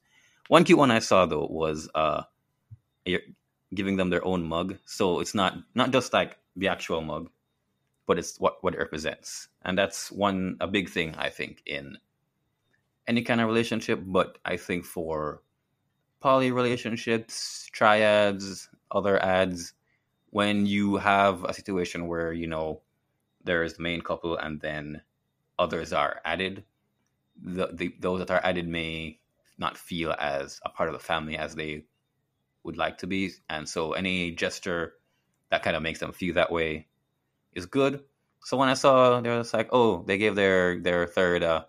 One 0.50 0.66
cute 0.66 0.80
one 0.80 0.92
I 0.92 1.00
saw 1.00 1.26
though 1.26 1.46
was 1.46 1.90
uh, 1.94 2.24
giving 3.74 3.98
them 3.98 4.10
their 4.10 4.26
own 4.26 4.44
mug. 4.44 4.78
So 4.86 5.20
it's 5.20 5.36
not 5.36 5.58
not 5.76 5.92
just 5.92 6.14
like 6.14 6.38
the 6.56 6.68
actual 6.68 7.02
mug, 7.02 7.30
but 8.08 8.20
it's 8.20 8.40
what 8.40 8.64
what 8.64 8.74
it 8.74 8.80
represents, 8.80 9.48
and 9.64 9.78
that's 9.78 10.12
one 10.12 10.58
a 10.60 10.68
big 10.68 10.90
thing 10.90 11.16
I 11.18 11.30
think 11.30 11.62
in 11.66 11.98
any 13.10 13.24
kind 13.24 13.42
of 13.42 13.48
relationship, 13.48 14.00
but 14.06 14.38
I 14.46 14.56
think 14.58 14.86
for 14.86 15.42
poly 16.20 16.52
relationships, 16.52 17.68
triads, 17.72 18.70
other 18.92 19.22
ads, 19.22 19.74
when 20.30 20.68
you 20.68 20.98
have 20.98 21.44
a 21.44 21.54
situation 21.54 22.08
where, 22.08 22.32
you 22.32 22.46
know, 22.46 22.82
there 23.44 23.64
is 23.64 23.74
the 23.74 23.84
main 23.84 24.02
couple 24.02 24.38
and 24.38 24.62
then 24.62 25.02
others 25.58 25.92
are 25.92 26.22
added, 26.24 26.64
the, 27.42 27.70
the 27.74 27.96
those 28.00 28.20
that 28.20 28.30
are 28.30 28.46
added 28.46 28.68
may 28.68 29.20
not 29.58 29.76
feel 29.76 30.16
as 30.20 30.60
a 30.64 30.70
part 30.70 30.88
of 30.90 30.94
the 30.94 31.00
family 31.00 31.36
as 31.36 31.56
they 31.56 31.86
would 32.64 32.78
like 32.78 32.98
to 33.00 33.08
be. 33.08 33.32
And 33.50 33.68
so 33.68 33.94
any 33.94 34.32
gesture 34.32 34.94
that 35.50 35.64
kind 35.64 35.76
of 35.76 35.84
makes 35.84 36.00
them 36.00 36.12
feel 36.12 36.36
that 36.36 36.52
way 36.52 36.88
is 37.54 37.66
good. 37.66 38.04
So 38.42 38.58
when 38.58 38.70
I 38.70 38.74
saw 38.74 39.20
they 39.20 39.30
was 39.30 39.54
like, 39.54 39.70
oh, 39.72 40.04
they 40.04 40.18
gave 40.18 40.36
their 40.36 40.80
their 40.80 41.06
third 41.06 41.44
uh, 41.44 41.66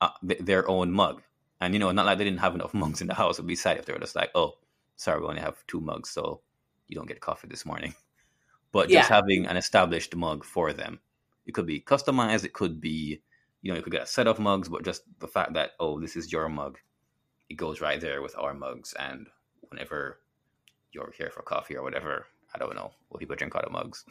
uh, 0.00 0.10
their 0.22 0.68
own 0.68 0.92
mug. 0.92 1.22
And 1.60 1.74
you 1.74 1.80
know, 1.80 1.92
not 1.92 2.06
like 2.06 2.18
they 2.18 2.24
didn't 2.24 2.40
have 2.40 2.54
enough 2.54 2.74
mugs 2.82 3.00
in 3.00 3.06
the 3.06 3.14
house. 3.14 3.36
It'd 3.36 3.46
be 3.46 3.56
sad 3.56 3.78
if 3.78 3.86
they 3.86 3.92
were 3.92 3.98
just 3.98 4.16
like, 4.16 4.30
"Oh, 4.34 4.54
sorry, 4.96 5.20
we 5.20 5.26
only 5.26 5.40
have 5.40 5.64
two 5.66 5.80
mugs, 5.80 6.10
so 6.10 6.40
you 6.88 6.96
don't 6.96 7.08
get 7.08 7.20
coffee 7.20 7.48
this 7.48 7.66
morning." 7.66 7.94
But 8.72 8.88
yeah. 8.88 9.00
just 9.00 9.10
having 9.10 9.44
an 9.44 9.58
established 9.58 10.16
mug 10.16 10.44
for 10.44 10.72
them, 10.72 10.98
it 11.44 11.52
could 11.52 11.66
be 11.66 11.78
customized. 11.78 12.46
It 12.46 12.54
could 12.54 12.80
be, 12.80 13.20
you 13.60 13.70
know, 13.70 13.76
you 13.76 13.82
could 13.82 13.92
get 13.92 14.04
a 14.04 14.06
set 14.06 14.26
of 14.26 14.38
mugs, 14.38 14.70
but 14.70 14.82
just 14.82 15.02
the 15.18 15.28
fact 15.28 15.52
that 15.52 15.72
oh, 15.78 16.00
this 16.00 16.16
is 16.16 16.32
your 16.32 16.48
mug, 16.48 16.78
it 17.50 17.56
goes 17.56 17.82
right 17.82 18.00
there 18.00 18.22
with 18.22 18.34
our 18.38 18.54
mugs. 18.54 18.94
And 18.98 19.26
whenever 19.72 20.18
you're 20.92 21.12
here 21.16 21.30
for 21.30 21.42
coffee 21.42 21.76
or 21.76 21.82
whatever, 21.82 22.26
I 22.54 22.58
don't 22.58 22.76
know 22.76 22.92
what 23.08 23.20
people 23.20 23.36
drink 23.36 23.56
out 23.56 23.64
of 23.64 23.72
mugs, 23.72 24.04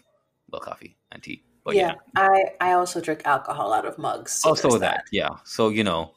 well, 0.49 0.61
coffee 0.61 0.97
and 1.11 1.21
tea. 1.21 1.43
But 1.63 1.75
yeah, 1.75 1.93
yeah, 2.15 2.29
I 2.29 2.43
I 2.59 2.71
also 2.73 2.99
drink 2.99 3.21
alcohol 3.25 3.71
out 3.71 3.85
of 3.85 3.97
mugs. 3.97 4.33
So 4.33 4.49
oh, 4.49 4.51
also 4.51 4.71
that. 4.71 4.79
that, 4.79 5.03
yeah. 5.11 5.29
So 5.45 5.69
you 5.69 5.83
know, 5.83 6.13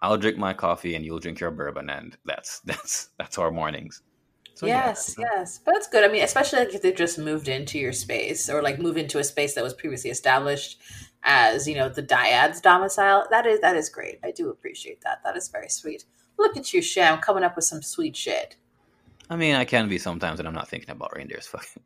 I'll 0.00 0.16
drink 0.16 0.38
my 0.38 0.54
coffee 0.54 0.94
and 0.94 1.04
you'll 1.04 1.18
drink 1.18 1.38
your 1.38 1.50
bourbon, 1.50 1.90
and 1.90 2.16
that's 2.24 2.60
that's 2.64 3.10
that's 3.18 3.38
our 3.38 3.50
mornings. 3.50 4.02
So, 4.54 4.64
yes, 4.64 5.14
yeah. 5.18 5.26
yes, 5.34 5.60
but 5.62 5.72
that's 5.72 5.86
good. 5.86 6.02
I 6.02 6.08
mean, 6.10 6.22
especially 6.24 6.60
like 6.60 6.74
if 6.74 6.80
they 6.80 6.90
just 6.90 7.18
moved 7.18 7.46
into 7.46 7.78
your 7.78 7.92
space 7.92 8.48
or 8.48 8.62
like 8.62 8.78
move 8.78 8.96
into 8.96 9.18
a 9.18 9.24
space 9.24 9.54
that 9.54 9.62
was 9.62 9.74
previously 9.74 10.08
established 10.08 10.80
as 11.22 11.68
you 11.68 11.74
know 11.74 11.90
the 11.90 12.00
dyad's 12.00 12.62
domicile. 12.62 13.26
That 13.30 13.44
is 13.44 13.60
that 13.60 13.76
is 13.76 13.90
great. 13.90 14.18
I 14.24 14.30
do 14.30 14.48
appreciate 14.48 15.02
that. 15.02 15.18
That 15.24 15.36
is 15.36 15.48
very 15.48 15.68
sweet. 15.68 16.04
Look 16.38 16.56
at 16.56 16.72
you, 16.72 16.80
Sham, 16.80 17.18
coming 17.18 17.44
up 17.44 17.54
with 17.54 17.66
some 17.66 17.82
sweet 17.82 18.16
shit. 18.16 18.56
I 19.28 19.36
mean, 19.36 19.54
I 19.54 19.64
can 19.64 19.88
be 19.88 19.98
sometimes, 19.98 20.38
and 20.38 20.46
I'm 20.46 20.54
not 20.54 20.68
thinking 20.68 20.90
about 20.90 21.14
reindeers. 21.14 21.46
Fucking. 21.46 21.82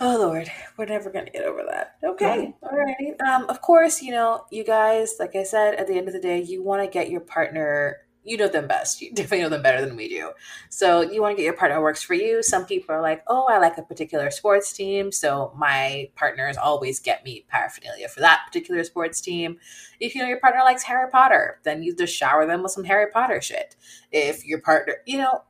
Oh 0.00 0.16
Lord, 0.16 0.48
we're 0.76 0.84
never 0.84 1.10
gonna 1.10 1.30
get 1.30 1.44
over 1.44 1.64
that. 1.68 1.96
Okay, 2.04 2.54
all 2.62 2.76
right. 2.76 3.20
Um, 3.28 3.46
of 3.48 3.60
course, 3.60 4.00
you 4.00 4.12
know, 4.12 4.44
you 4.50 4.62
guys, 4.62 5.16
like 5.18 5.34
I 5.34 5.42
said, 5.42 5.74
at 5.74 5.88
the 5.88 5.94
end 5.94 6.06
of 6.06 6.14
the 6.14 6.20
day, 6.20 6.40
you 6.40 6.62
want 6.62 6.82
to 6.82 6.88
get 6.88 7.10
your 7.10 7.20
partner. 7.20 7.96
You 8.22 8.36
know 8.36 8.46
them 8.46 8.68
best. 8.68 9.00
You 9.00 9.12
definitely 9.12 9.40
know 9.40 9.48
them 9.48 9.62
better 9.62 9.84
than 9.84 9.96
we 9.96 10.08
do. 10.08 10.32
So 10.68 11.00
you 11.00 11.22
want 11.22 11.32
to 11.32 11.36
get 11.36 11.44
your 11.44 11.56
partner 11.56 11.80
works 11.80 12.02
for 12.02 12.14
you. 12.14 12.42
Some 12.42 12.66
people 12.66 12.94
are 12.94 13.00
like, 13.00 13.24
oh, 13.26 13.46
I 13.48 13.58
like 13.58 13.78
a 13.78 13.82
particular 13.82 14.30
sports 14.30 14.72
team, 14.72 15.10
so 15.10 15.52
my 15.56 16.10
partners 16.14 16.56
always 16.56 17.00
get 17.00 17.24
me 17.24 17.46
paraphernalia 17.48 18.08
for 18.08 18.20
that 18.20 18.42
particular 18.46 18.84
sports 18.84 19.20
team. 19.20 19.58
If 19.98 20.14
you 20.14 20.22
know 20.22 20.28
your 20.28 20.40
partner 20.40 20.60
likes 20.62 20.84
Harry 20.84 21.10
Potter, 21.10 21.58
then 21.64 21.82
you 21.82 21.96
just 21.96 22.14
shower 22.14 22.46
them 22.46 22.62
with 22.62 22.70
some 22.70 22.84
Harry 22.84 23.10
Potter 23.10 23.40
shit. 23.40 23.74
If 24.12 24.44
your 24.44 24.60
partner, 24.60 24.96
you 25.06 25.18
know, 25.18 25.42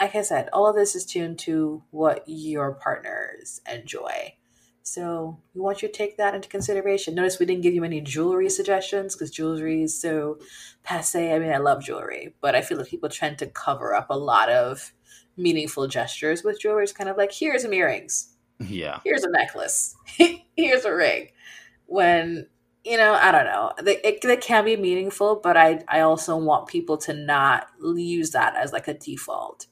like 0.00 0.14
I 0.14 0.22
said, 0.22 0.48
all 0.52 0.68
of 0.68 0.76
this 0.76 0.94
is 0.94 1.04
tuned 1.04 1.38
to 1.40 1.82
what 1.90 2.24
your 2.26 2.72
partners 2.72 3.60
enjoy. 3.70 4.34
So 4.82 5.38
we 5.54 5.60
want 5.60 5.82
you 5.82 5.88
to 5.88 5.94
take 5.94 6.16
that 6.16 6.34
into 6.34 6.48
consideration. 6.48 7.14
Notice 7.14 7.38
we 7.38 7.46
didn't 7.46 7.62
give 7.62 7.74
you 7.74 7.84
any 7.84 8.00
jewelry 8.00 8.48
suggestions 8.48 9.14
because 9.14 9.30
jewelry 9.30 9.82
is 9.82 10.00
so 10.00 10.38
passe. 10.82 11.34
I 11.34 11.38
mean, 11.38 11.52
I 11.52 11.58
love 11.58 11.82
jewelry, 11.82 12.34
but 12.40 12.54
I 12.54 12.62
feel 12.62 12.78
like 12.78 12.88
people 12.88 13.10
tend 13.10 13.38
to 13.38 13.46
cover 13.46 13.94
up 13.94 14.06
a 14.08 14.16
lot 14.16 14.48
of 14.48 14.92
meaningful 15.36 15.88
gestures 15.88 16.42
with 16.42 16.60
jewelry. 16.60 16.84
It's 16.84 16.92
kind 16.92 17.10
of 17.10 17.16
like, 17.16 17.32
here's 17.32 17.62
some 17.62 17.74
earrings. 17.74 18.34
Yeah. 18.60 19.00
Here's 19.04 19.24
a 19.24 19.30
necklace. 19.30 19.94
here's 20.56 20.84
a 20.84 20.94
ring. 20.94 21.28
When, 21.86 22.46
you 22.84 22.96
know, 22.96 23.12
I 23.12 23.30
don't 23.30 23.44
know. 23.44 23.72
They, 23.82 23.98
it, 23.98 24.24
it 24.24 24.40
can 24.40 24.64
be 24.64 24.76
meaningful, 24.76 25.40
but 25.42 25.56
I, 25.56 25.84
I 25.86 26.00
also 26.00 26.36
want 26.36 26.68
people 26.68 26.96
to 26.98 27.12
not 27.12 27.66
use 27.82 28.30
that 28.30 28.56
as 28.56 28.72
like 28.72 28.88
a 28.88 28.94
default 28.94 29.66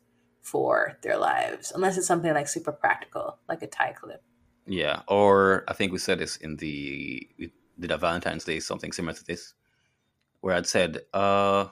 for 0.47 0.97
their 1.03 1.19
lives, 1.19 1.73
unless 1.75 1.99
it's 1.99 2.07
something 2.07 2.33
like 2.33 2.47
super 2.47 2.71
practical, 2.71 3.37
like 3.49 3.63
a 3.63 3.67
tie 3.67 3.93
clip. 3.93 4.23
Yeah, 4.65 5.03
or 5.09 5.65
I 5.67 5.73
think 5.73 5.91
we 5.91 5.99
said 5.99 6.21
this 6.21 6.37
in 6.37 6.57
the 6.57 7.29
we 7.37 7.53
did 7.81 7.91
a 7.91 7.99
Valentine's 7.99 8.45
Day 8.45 8.61
something 8.61 8.93
similar 8.93 9.15
to 9.15 9.25
this, 9.25 9.55
where 10.41 10.55
I'd 10.55 10.67
said 10.67 11.01
uh, 11.13 11.67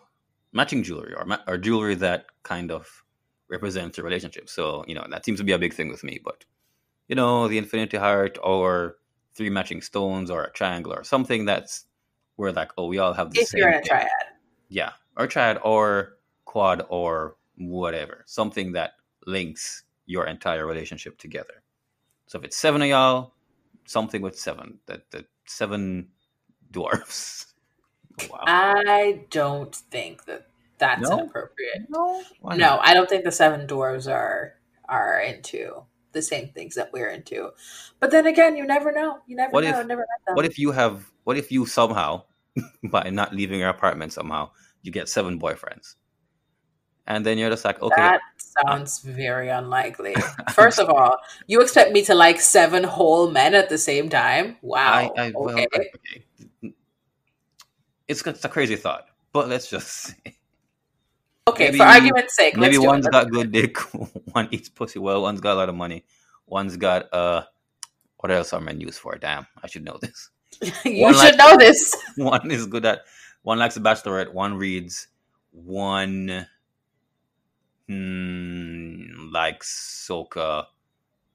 matching 0.53 0.83
jewelry 0.83 1.15
or 1.15 1.25
or 1.47 1.57
jewelry 1.57 1.95
that 1.97 2.27
kind 2.43 2.73
of 2.73 3.05
represents 3.49 3.99
a 3.99 4.03
relationship. 4.03 4.49
So 4.49 4.85
you 4.89 4.95
know 4.97 5.07
that 5.09 5.25
seems 5.25 5.39
to 5.39 5.45
be 5.45 5.53
a 5.53 5.59
big 5.59 5.73
thing 5.73 5.89
with 5.89 6.03
me. 6.03 6.19
But 6.23 6.45
you 7.07 7.15
know 7.15 7.47
the 7.47 7.59
infinity 7.59 7.97
heart 7.97 8.39
or 8.43 8.97
three 9.35 9.51
matching 9.51 9.83
stones 9.83 10.31
or 10.31 10.43
a 10.43 10.53
triangle 10.53 10.93
or 10.93 11.05
something 11.05 11.45
that's 11.45 11.87
where 12.37 12.53
like, 12.53 12.73
oh, 12.77 12.87
we 12.87 12.99
all 12.99 13.13
have 13.13 13.33
the 13.33 13.41
if 13.41 13.49
same 13.49 13.61
you're 13.61 13.71
in 13.71 13.79
a 13.79 13.83
triad. 13.83 14.09
Yeah, 14.69 14.93
or 15.17 15.29
triad 15.29 15.61
or 15.63 16.19
quad 16.45 16.85
or 16.89 17.37
whatever. 17.57 18.23
Something 18.27 18.73
that 18.73 18.93
links 19.27 19.85
your 20.07 20.27
entire 20.27 20.67
relationship 20.67 21.19
together. 21.19 21.63
So 22.27 22.39
if 22.39 22.45
it's 22.45 22.57
seven 22.57 22.83
of 22.83 22.89
y'all, 22.89 23.35
something 23.87 24.23
with 24.23 24.39
seven. 24.39 24.79
That 24.87 25.11
the 25.11 25.25
seven 25.47 26.09
dwarfs. 26.71 27.55
Wow. 28.31 28.45
I 28.47 29.25
don't 29.31 29.75
think 29.75 30.25
that 30.27 30.47
that's 30.79 31.09
No? 31.09 31.19
inappropriate. 31.21 31.87
no, 31.89 32.23
No. 32.43 32.79
I 32.83 32.95
don't 32.95 33.09
think 33.09 33.25
the 33.25 33.33
seven 33.33 33.67
dwarves 33.67 34.11
are 34.11 34.55
are 34.89 35.19
into 35.21 35.83
the 36.13 36.23
same 36.23 36.49
things 36.49 36.75
that 36.77 36.93
we're 36.93 37.09
into. 37.09 37.51
But 38.01 38.11
then 38.13 38.27
again, 38.27 38.57
you 38.57 38.65
never 38.67 38.93
know. 38.93 39.19
You 39.27 39.35
never 39.37 39.51
What 39.51 39.65
know. 39.65 39.81
if- 39.81 39.87
never 39.87 40.03
met 40.03 40.27
them. 40.27 40.37
What 40.37 40.45
if 40.45 40.59
you 40.59 40.71
have? 40.73 41.11
What 41.25 41.37
if 41.39 41.51
you 41.51 41.67
somehow, 41.67 42.25
by 42.85 43.11
not 43.11 43.35
leaving 43.35 43.61
your 43.61 43.71
apartment 43.71 44.13
somehow, 44.13 44.51
you 44.83 44.93
get 44.93 45.09
seven 45.09 45.41
boyfriends, 45.41 45.95
and 47.07 47.25
then 47.25 47.39
you're 47.39 47.51
just 47.51 47.65
like, 47.65 47.83
okay, 47.83 47.95
That 47.97 48.21
sounds 48.37 49.01
very 49.01 49.49
unlikely. 49.49 50.15
First 50.53 50.79
of 50.79 50.89
all, 50.89 51.17
you 51.47 51.61
expect 51.61 51.93
me 51.93 52.03
to 52.05 52.15
like 52.15 52.41
seven 52.41 52.85
whole 52.85 53.31
men 53.31 53.55
at 53.55 53.69
the 53.69 53.79
same 53.79 54.09
time? 54.09 54.57
Wow. 54.63 55.13
I, 55.17 55.27
I 55.27 55.33
well, 55.35 55.55
okay. 55.55 55.67
okay. 55.75 56.75
It's, 58.07 58.27
it's 58.27 58.45
a 58.45 58.49
crazy 58.49 58.77
thought, 58.77 59.07
but 59.33 59.49
let's 59.49 59.69
just 59.71 59.89
say 59.89 60.37
okay, 61.49 61.67
maybe- 61.67 61.79
for 61.79 61.85
argument's 61.85 62.37
sake, 62.37 62.57
maybe 62.57 62.77
let's 62.77 62.83
do 62.83 62.87
one's 62.87 63.09
got 63.09 63.31
good 63.31 63.53
dick, 63.53 63.79
one 64.33 64.49
eats 64.51 64.69
pussy 64.69 64.99
well, 64.99 65.23
one's 65.23 65.41
got 65.41 65.55
a 65.55 65.57
lot 65.57 65.69
of 65.69 65.75
money, 65.75 66.05
one's 66.47 66.77
got 66.77 67.13
uh, 67.13 67.43
what 68.19 68.31
else 68.31 68.53
are 68.53 68.61
men 68.61 68.81
used 68.81 68.99
for? 68.99 69.17
Damn, 69.17 69.47
I 69.63 69.67
should 69.67 69.85
know 69.85 69.99
this. 70.01 70.31
you 70.85 71.03
one 71.03 71.15
should 71.15 71.37
like- 71.37 71.37
know 71.37 71.57
this. 71.57 71.95
one 72.17 72.51
is 72.51 72.67
good 72.67 72.85
at 72.85 73.01
one 73.43 73.59
likes 73.59 73.77
a 73.77 73.81
bachelorette 73.81 74.33
one 74.33 74.55
reads 74.55 75.09
one 75.51 76.47
hmm, 77.89 79.31
likes 79.33 80.07
soca 80.09 80.67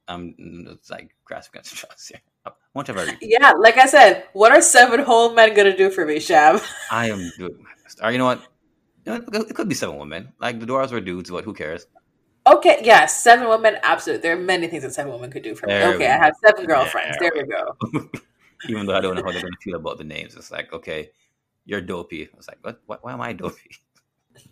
um 0.08 0.34
it's 0.38 0.90
like 0.90 1.16
grasping 1.26 1.60
at 1.60 1.66
straws 1.66 2.08
here 2.08 2.22
have 2.46 2.98
I 2.98 3.04
read 3.04 3.18
Yeah, 3.22 3.52
like 3.52 3.78
I 3.78 3.86
said, 3.86 4.26
what 4.34 4.52
are 4.52 4.62
seven 4.62 5.02
whole 5.02 5.34
men 5.34 5.54
gonna 5.54 5.76
do 5.76 5.90
for 5.90 6.06
me, 6.06 6.18
Shab? 6.18 6.66
I 6.92 7.10
am 7.10 7.32
doing 7.38 7.58
my 7.62 7.72
best 7.84 8.00
you 8.12 8.18
know 8.18 8.26
what 8.26 8.42
you 9.06 9.14
know, 9.14 9.42
it 9.42 9.56
could 9.56 9.70
be 9.70 9.76
seven 9.76 9.98
women 9.98 10.34
like 10.40 10.60
the 10.60 10.66
doors 10.66 10.92
were 10.92 11.02
dudes 11.02 11.30
but 11.30 11.44
who 11.44 11.54
cares 11.54 11.88
Okay, 12.48 12.80
yeah, 12.84 13.06
seven 13.06 13.48
women, 13.48 13.78
absolutely. 13.84 14.24
There 14.24 14.36
are 14.36 14.40
many 14.40 14.68
things 14.68 14.82
that 14.82 14.94
seven 14.94 15.12
women 15.12 15.30
could 15.30 15.44
do 15.44 15.54
for 15.54 15.68
me. 15.68 15.74
There 15.74 15.94
okay, 15.94 16.08
I 16.08 16.18
have 16.18 16.34
seven 16.44 16.66
girlfriends. 16.66 17.18
There 17.20 17.32
There 17.36 17.46
we 17.46 18.00
go. 18.00 18.10
even 18.70 18.86
though 18.86 18.96
I 18.96 19.02
don't 19.02 19.16
know 19.16 19.24
how 19.24 19.32
they're 19.32 19.42
to 19.42 19.58
feel 19.62 19.76
about 19.76 19.98
the 19.98 20.04
names 20.04 20.36
it's 20.36 20.52
like 20.52 20.74
okay 20.74 21.12
you're 21.66 21.82
dopey 21.82 22.26
I 22.26 22.36
was 22.36 22.48
like 22.48 22.58
what, 22.62 22.82
what 22.88 23.04
why 23.04 23.14
am 23.14 23.22
I 23.22 23.34
dopey 23.34 23.70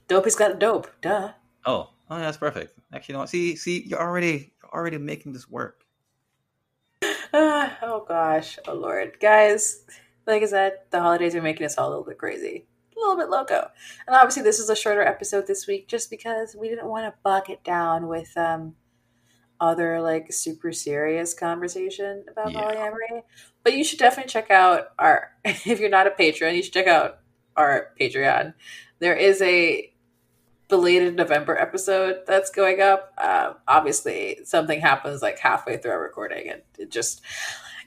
Dopey's 0.08 0.36
got 0.36 0.60
dope. 0.60 0.88
Duh. 1.02 1.32
Oh 1.68 1.89
oh 2.09 2.15
yeah, 2.18 2.24
that's 2.24 2.38
perfect 2.38 2.74
actually 2.93 3.13
you 3.13 3.13
know 3.13 3.20
what 3.20 3.30
see 3.30 3.55
see 3.55 3.84
you're 3.86 4.01
already 4.01 4.53
you're 4.63 4.72
already 4.74 4.97
making 4.97 5.34
this 5.34 5.47
work 5.49 5.84
Ah, 7.34 7.78
oh 7.82 8.05
gosh, 8.07 8.57
oh 8.68 8.74
lord, 8.74 9.18
guys. 9.20 9.84
Like 10.26 10.43
I 10.43 10.45
said, 10.45 10.74
the 10.91 10.99
holidays 11.01 11.36
are 11.36 11.41
making 11.41 11.65
us 11.65 11.78
all 11.78 11.88
a 11.88 11.91
little 11.91 12.05
bit 12.05 12.18
crazy, 12.18 12.65
a 12.95 12.99
little 12.99 13.18
bit 13.18 13.30
loco. 13.30 13.70
And 14.07 14.15
obviously, 14.15 14.43
this 14.43 14.59
is 14.59 14.70
a 14.70 14.76
shorter 14.76 15.01
episode 15.01 15.45
this 15.47 15.68
week, 15.68 15.88
just 15.88 16.09
because 16.09 16.55
we 16.57 16.70
didn't 16.70 16.88
want 16.88 17.05
to 17.05 17.13
bog 17.24 17.49
it 17.49 17.63
down 17.63 18.07
with 18.07 18.36
um 18.38 18.76
other 19.59 20.01
like 20.01 20.32
super 20.32 20.72
serious 20.72 21.34
conversation 21.34 22.24
about 22.32 22.53
Yeah. 22.53 22.61
polyamory. 22.61 23.24
But 23.63 23.74
you 23.74 23.84
should 23.84 23.99
definitely 23.99 24.30
check 24.32 24.49
out 24.51 24.89
our. 24.97 25.32
If 25.45 25.80
you're 25.80 25.89
not 25.89 26.07
a 26.07 26.11
patron, 26.11 26.55
you 26.55 26.63
should 26.63 26.74
check 26.74 26.88
out 26.88 27.20
our 27.55 27.89
Patreon. 27.99 28.53
There 28.99 29.15
is 29.15 29.41
a 29.41 29.91
belated 30.68 31.15
November 31.15 31.57
episode 31.57 32.22
that's 32.28 32.49
going 32.49 32.82
up. 32.82 33.13
Um, 33.18 33.55
obviously, 33.68 34.39
something 34.43 34.82
happens 34.82 35.22
like 35.22 35.39
halfway 35.39 35.78
through 35.78 35.91
our 35.91 36.01
recording, 36.01 36.49
and 36.49 36.61
it 36.78 36.91
just 36.91 37.22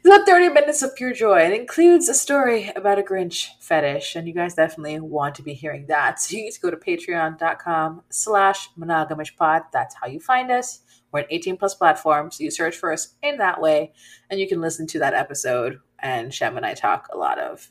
it's 0.03 0.07
about 0.07 0.27
30 0.27 0.49
minutes 0.49 0.83
of 0.83 0.97
pure 0.97 1.13
joy. 1.13 1.41
It 1.41 1.53
includes 1.53 2.09
a 2.09 2.15
story 2.15 2.73
about 2.75 2.99
a 2.99 3.03
Grinch 3.03 3.49
fetish, 3.61 4.17
and 4.17 4.27
you 4.27 4.33
guys 4.33 4.55
definitely 4.55 4.99
want 4.99 5.35
to 5.35 5.43
be 5.43 5.53
hearing 5.53 5.87
that. 5.89 6.21
So 6.21 6.37
you 6.37 6.45
need 6.45 6.53
to 6.53 6.61
go 6.61 6.71
to 6.71 6.77
patreon.com 6.79 8.03
slash 8.09 8.71
monogamishpod. 8.79 9.65
That's 9.73 9.95
how 9.95 10.07
you 10.07 10.19
find 10.19 10.51
us. 10.51 10.81
We're 11.13 11.21
an 11.21 11.27
18 11.29 11.59
plus 11.59 11.75
platform, 11.75 12.31
so 12.31 12.43
you 12.43 12.51
search 12.51 12.77
for 12.77 12.93
us 12.93 13.15
in 13.23 13.37
that 13.39 13.61
way, 13.61 13.93
and 14.31 14.41
you 14.41 14.49
can 14.49 14.63
listen 14.63 14.87
to 14.89 14.99
that 15.01 15.13
episode. 15.13 15.81
And 15.99 16.33
Shem 16.33 16.57
and 16.57 16.65
I 16.65 16.73
talk 16.73 17.09
a 17.13 17.19
lot 17.19 17.39
of, 17.39 17.71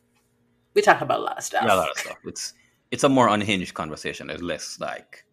we 0.75 0.83
talk 0.83 1.01
about 1.01 1.21
a 1.21 1.23
lot 1.23 1.37
of 1.39 1.43
stuff. 1.43 1.63
Yeah, 1.65 1.73
a 1.73 1.77
lot 1.77 1.89
of 1.89 1.97
stuff. 1.97 2.17
It's 2.25 2.53
it's 2.91 3.03
a 3.03 3.09
more 3.09 3.27
unhinged 3.29 3.73
conversation. 3.73 4.27
There's 4.27 4.41
less 4.41 4.79
like 4.79 5.25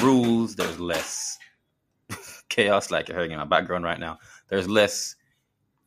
rules. 0.00 0.56
There's 0.56 0.78
less 0.80 1.38
chaos, 2.48 2.90
like 2.90 3.08
you're 3.08 3.16
hearing 3.18 3.32
in 3.32 3.38
my 3.38 3.44
background 3.44 3.84
right 3.84 4.00
now. 4.00 4.18
There's 4.48 4.68
less, 4.68 5.16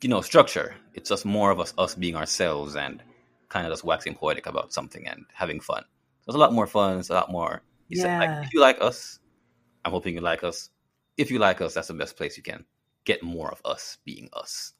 you 0.01 0.09
know, 0.09 0.21
structure. 0.21 0.75
It's 0.93 1.09
just 1.09 1.25
more 1.25 1.51
of 1.51 1.59
us 1.59 1.73
us 1.77 1.95
being 1.95 2.15
ourselves 2.15 2.75
and 2.75 3.01
kind 3.49 3.65
of 3.65 3.71
just 3.73 3.83
waxing 3.83 4.15
poetic 4.15 4.45
about 4.47 4.73
something 4.73 5.07
and 5.07 5.25
having 5.33 5.59
fun. 5.59 5.83
So 6.21 6.29
it's 6.29 6.35
a 6.35 6.39
lot 6.39 6.53
more 6.53 6.67
fun. 6.67 6.99
It's 6.99 7.09
a 7.09 7.13
lot 7.13 7.31
more. 7.31 7.61
You 7.87 7.97
said, 7.97 8.07
Yeah. 8.07 8.19
like, 8.19 8.45
if 8.47 8.53
you 8.53 8.61
like 8.61 8.81
us, 8.81 9.19
I'm 9.83 9.91
hoping 9.91 10.15
you 10.15 10.21
like 10.21 10.43
us. 10.43 10.69
If 11.17 11.29
you 11.31 11.39
like 11.39 11.61
us, 11.61 11.73
that's 11.75 11.87
the 11.87 11.93
best 11.93 12.17
place 12.17 12.35
you 12.37 12.43
can 12.43 12.65
get 13.05 13.21
more 13.23 13.51
of 13.51 13.61
us 13.63 13.99
being 14.03 14.29
us. 14.33 14.73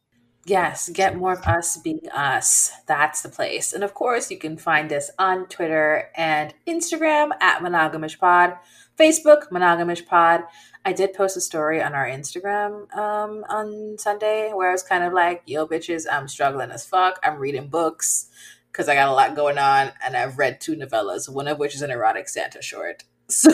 Yes, 0.48 0.90
get 0.90 1.16
more 1.16 1.34
of 1.34 1.42
us 1.48 1.78
being 1.78 2.08
us. 2.14 2.72
That's 2.86 3.24
the 3.24 3.30
place. 3.30 3.74
And 3.74 3.84
of 3.84 3.96
course, 3.96 4.30
you 4.30 4.38
can 4.38 4.58
find 4.58 4.94
us 4.94 5.10
on 5.18 5.48
Twitter 5.48 6.12
and 6.16 6.54
Instagram 6.68 7.32
at 7.42 7.62
Monogamish 7.62 8.20
Pod, 8.20 8.58
Facebook 8.98 9.50
Monogamish 9.50 10.06
Pod. 10.06 10.44
I 10.86 10.94
did 10.94 11.14
post 11.14 11.36
a 11.36 11.42
story 11.42 11.82
on 11.82 11.96
our 11.96 12.06
Instagram 12.06 12.96
um, 12.96 13.44
on 13.50 13.98
Sunday 13.98 14.52
where 14.54 14.70
I 14.70 14.72
was 14.72 14.84
kind 14.84 15.04
of 15.04 15.14
like, 15.14 15.42
"Yo, 15.48 15.66
bitches, 15.66 16.06
I'm 16.12 16.28
struggling 16.28 16.70
as 16.70 16.86
fuck. 16.86 17.20
I'm 17.24 17.40
reading 17.40 17.68
books 17.68 18.28
because 18.72 18.88
I 18.88 18.94
got 18.94 19.10
a 19.10 19.14
lot 19.14 19.36
going 19.36 19.58
on, 19.58 19.94
and 20.06 20.16
I've 20.16 20.38
read 20.38 20.62
two 20.62 20.76
novellas, 20.76 21.28
one 21.28 21.48
of 21.48 21.58
which 21.58 21.74
is 21.74 21.82
an 21.82 21.90
erotic 21.90 22.30
Santa 22.30 22.62
short." 22.62 23.04
So 23.28 23.52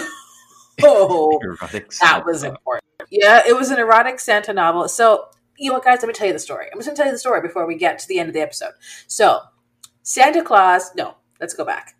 Erotic 1.43 1.91
that 2.01 2.23
was 2.25 2.43
important. 2.43 2.83
Yeah, 3.09 3.41
it 3.47 3.55
was 3.55 3.69
an 3.71 3.79
erotic 3.79 4.19
Santa 4.19 4.53
novel. 4.53 4.87
So, 4.87 5.27
you 5.61 5.69
know 5.69 5.75
what, 5.75 5.83
guys? 5.85 5.99
Let 6.01 6.07
me 6.07 6.13
tell 6.13 6.27
you 6.27 6.33
the 6.33 6.39
story. 6.39 6.65
I'm 6.71 6.79
just 6.79 6.87
going 6.87 6.95
to 6.95 6.99
tell 7.01 7.05
you 7.07 7.13
the 7.13 7.19
story 7.19 7.41
before 7.41 7.65
we 7.67 7.75
get 7.75 7.99
to 7.99 8.07
the 8.07 8.19
end 8.19 8.29
of 8.29 8.33
the 8.33 8.41
episode. 8.41 8.71
So, 9.07 9.39
Santa 10.01 10.43
Claus, 10.43 10.91
no, 10.95 11.15
let's 11.39 11.53
go 11.53 11.63
back. 11.63 11.95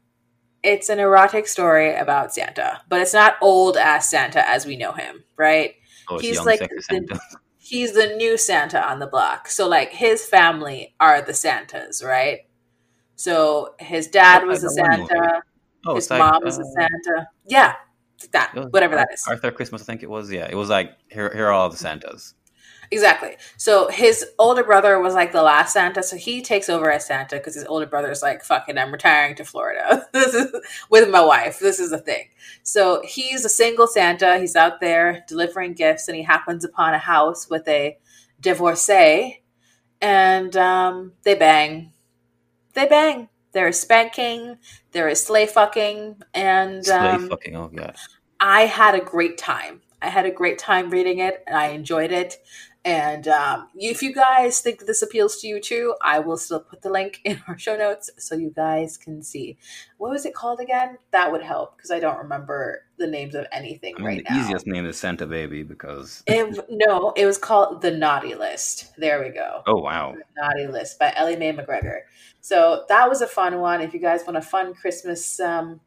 It's 0.64 0.90
an 0.90 1.00
erotic 1.00 1.48
story 1.48 1.96
about 1.96 2.34
Santa, 2.34 2.82
but 2.90 3.02
it's 3.02 3.14
not 3.14 3.36
old 3.42 3.78
ass 3.78 4.10
Santa 4.10 4.48
as 4.48 4.66
we 4.66 4.76
know 4.78 4.92
him, 4.92 5.24
right? 5.38 5.76
Oh, 6.10 6.18
he's 6.20 6.44
like 6.44 6.60
the- 6.60 7.20
He's 7.64 7.94
the 7.94 8.16
new 8.18 8.38
Santa 8.38 8.84
on 8.86 9.00
the 9.00 9.08
block. 9.08 9.48
So, 9.48 9.68
like, 9.70 9.92
his 9.92 10.26
family 10.26 10.94
are 11.00 11.22
the 11.22 11.34
Santas, 11.34 12.04
right? 12.04 12.40
So, 13.16 13.76
his 13.80 14.08
dad 14.08 14.44
Oh, 14.44 14.48
was 14.48 14.64
a 14.64 14.82
I 14.82 14.88
know 14.88 14.90
one 14.90 15.00
movie. 15.02 15.10
Santa, 15.14 15.44
Oh, 15.86 15.96
his 15.96 16.10
like, 16.10 16.20
mom 16.20 16.44
was 16.44 16.58
a 16.58 16.62
uh, 16.62 16.66
Santa. 16.76 17.28
Yeah, 17.46 17.76
that, 18.32 18.54
whatever 18.72 18.96
that 18.96 19.10
is. 19.14 19.24
Arthur 19.28 19.52
Christmas, 19.52 19.84
I 19.84 19.86
think 19.86 20.04
it 20.04 20.10
was. 20.10 20.32
Yeah, 20.32 20.48
it 20.50 20.56
was 20.56 20.70
like 20.70 20.92
here, 21.10 21.32
here 21.34 21.48
are 21.48 21.52
all 21.52 21.70
the 21.70 21.78
Santas. 21.78 22.34
Exactly. 22.94 23.38
So 23.56 23.88
his 23.88 24.26
older 24.38 24.66
brother 24.66 25.00
was 25.00 25.14
like 25.14 25.32
the 25.32 25.42
last 25.42 25.72
Santa, 25.72 26.04
so 26.04 26.18
he 26.18 26.42
takes 26.42 26.68
over 26.68 26.92
as 26.92 27.06
Santa 27.06 27.38
because 27.38 27.56
his 27.56 27.64
older 27.66 27.86
brother's 27.86 28.22
like, 28.22 28.44
"Fucking, 28.44 28.78
I'm 28.78 28.92
retiring 28.92 29.34
to 29.36 29.46
Florida. 29.46 30.08
this 30.14 30.34
is 30.34 30.54
with 30.90 31.10
my 31.10 31.22
wife. 31.22 31.60
This 31.60 31.80
is 31.80 31.94
a 31.94 31.98
thing." 31.98 32.28
So 32.64 33.02
he's 33.06 33.46
a 33.46 33.50
single 33.50 33.88
Santa. 33.88 34.40
He's 34.40 34.58
out 34.58 34.82
there 34.82 35.24
delivering 35.26 35.74
gifts, 35.74 36.10
and 36.10 36.18
he 36.18 36.24
happens 36.24 36.66
upon 36.66 36.94
a 36.94 36.98
house 36.98 37.50
with 37.50 37.66
a 37.70 37.98
divorcee, 38.42 39.42
and 40.02 40.56
um, 40.58 41.14
they 41.24 41.36
bang. 41.36 41.94
They 42.74 42.88
bang. 42.88 43.30
There 43.54 43.70
is 43.70 43.80
spanking. 43.80 44.58
There 44.92 45.08
is 45.08 45.24
sleigh 45.24 45.46
fucking, 45.48 46.22
and 46.34 46.86
Slay 46.86 46.98
um, 46.98 47.30
fucking. 47.30 47.56
Oh 47.56 47.70
god. 47.70 47.96
I 48.42 48.64
had 48.64 48.96
a 48.96 49.02
great 49.02 49.38
time. 49.38 49.82
I 50.02 50.10
had 50.10 50.26
a 50.26 50.32
great 50.32 50.58
time 50.58 50.90
reading 50.90 51.20
it, 51.20 51.44
and 51.46 51.56
I 51.56 51.68
enjoyed 51.68 52.12
it. 52.12 52.38
And 52.84 53.28
um, 53.28 53.68
if 53.76 54.02
you 54.02 54.12
guys 54.14 54.60
think 54.60 54.86
this 54.86 55.04
appeals 55.04 55.38
to 55.38 55.48
you 55.48 55.60
too, 55.60 55.96
I 56.02 56.20
will 56.20 56.38
still 56.38 56.60
put 56.60 56.82
the 56.82 56.90
link 56.90 57.22
in 57.24 57.42
our 57.48 57.58
show 57.58 57.78
notes 57.78 58.10
so 58.18 58.36
you 58.36 58.50
guys 58.50 58.98
can 58.98 59.22
see. 59.22 59.58
What 59.98 60.10
was 60.10 60.26
it 60.26 60.34
called 60.34 60.60
again? 60.60 60.98
That 61.12 61.32
would 61.32 61.44
help 61.44 61.78
because 61.78 61.92
I 61.92 62.00
don't 62.00 62.18
remember 62.18 62.84
the 62.98 63.06
names 63.06 63.36
of 63.36 63.46
anything 63.52 63.96
I 63.98 64.00
mean, 64.00 64.08
right 64.08 64.26
the 64.28 64.34
now. 64.34 64.42
easiest 64.42 64.66
name 64.66 64.86
is 64.88 64.98
Santa 64.98 65.28
Baby 65.28 65.62
because. 65.62 66.24
It, 66.26 66.66
no, 66.70 67.14
it 67.16 67.28
was 67.28 67.38
called 67.38 67.82
The 67.82 67.92
Naughty 67.92 68.34
List. 68.34 68.96
There 68.98 69.22
we 69.22 69.30
go. 69.30 69.62
Oh 69.68 69.80
wow. 69.80 70.16
Naughty 70.36 70.66
List 70.66 70.98
by 70.98 71.14
Ellie 71.16 71.36
Mae 71.36 71.54
McGregor. 71.54 72.02
So 72.42 72.86
that 72.90 73.08
was 73.08 73.22
a 73.22 73.28
fun 73.28 73.60
one. 73.60 73.82
If 73.82 73.94
you 73.94 74.00
guys 74.00 74.24
want 74.26 74.38
a 74.38 74.42
fun 74.42 74.74
Christmas 74.74 75.40
um, 75.40 75.80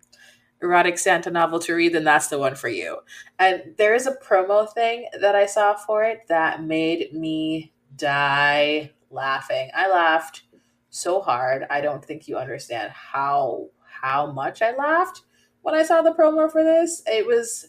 erotic 0.64 0.98
Santa 0.98 1.30
novel 1.30 1.58
to 1.60 1.74
read, 1.74 1.92
then 1.92 2.04
that's 2.04 2.28
the 2.28 2.38
one 2.38 2.54
for 2.56 2.68
you. 2.68 2.98
And 3.38 3.74
there 3.76 3.94
is 3.94 4.06
a 4.06 4.16
promo 4.16 4.72
thing 4.72 5.08
that 5.20 5.36
I 5.36 5.46
saw 5.46 5.74
for 5.74 6.02
it 6.02 6.22
that 6.28 6.62
made 6.62 7.12
me 7.12 7.72
die 7.96 8.90
laughing. 9.10 9.70
I 9.74 9.88
laughed 9.90 10.42
so 10.90 11.20
hard. 11.20 11.66
I 11.70 11.80
don't 11.80 12.04
think 12.04 12.26
you 12.28 12.36
understand 12.36 12.90
how 12.92 13.68
how 14.02 14.30
much 14.32 14.62
I 14.62 14.74
laughed 14.74 15.22
when 15.62 15.74
I 15.74 15.82
saw 15.82 16.02
the 16.02 16.12
promo 16.12 16.50
for 16.50 16.62
this. 16.64 17.02
It 17.06 17.26
was 17.26 17.66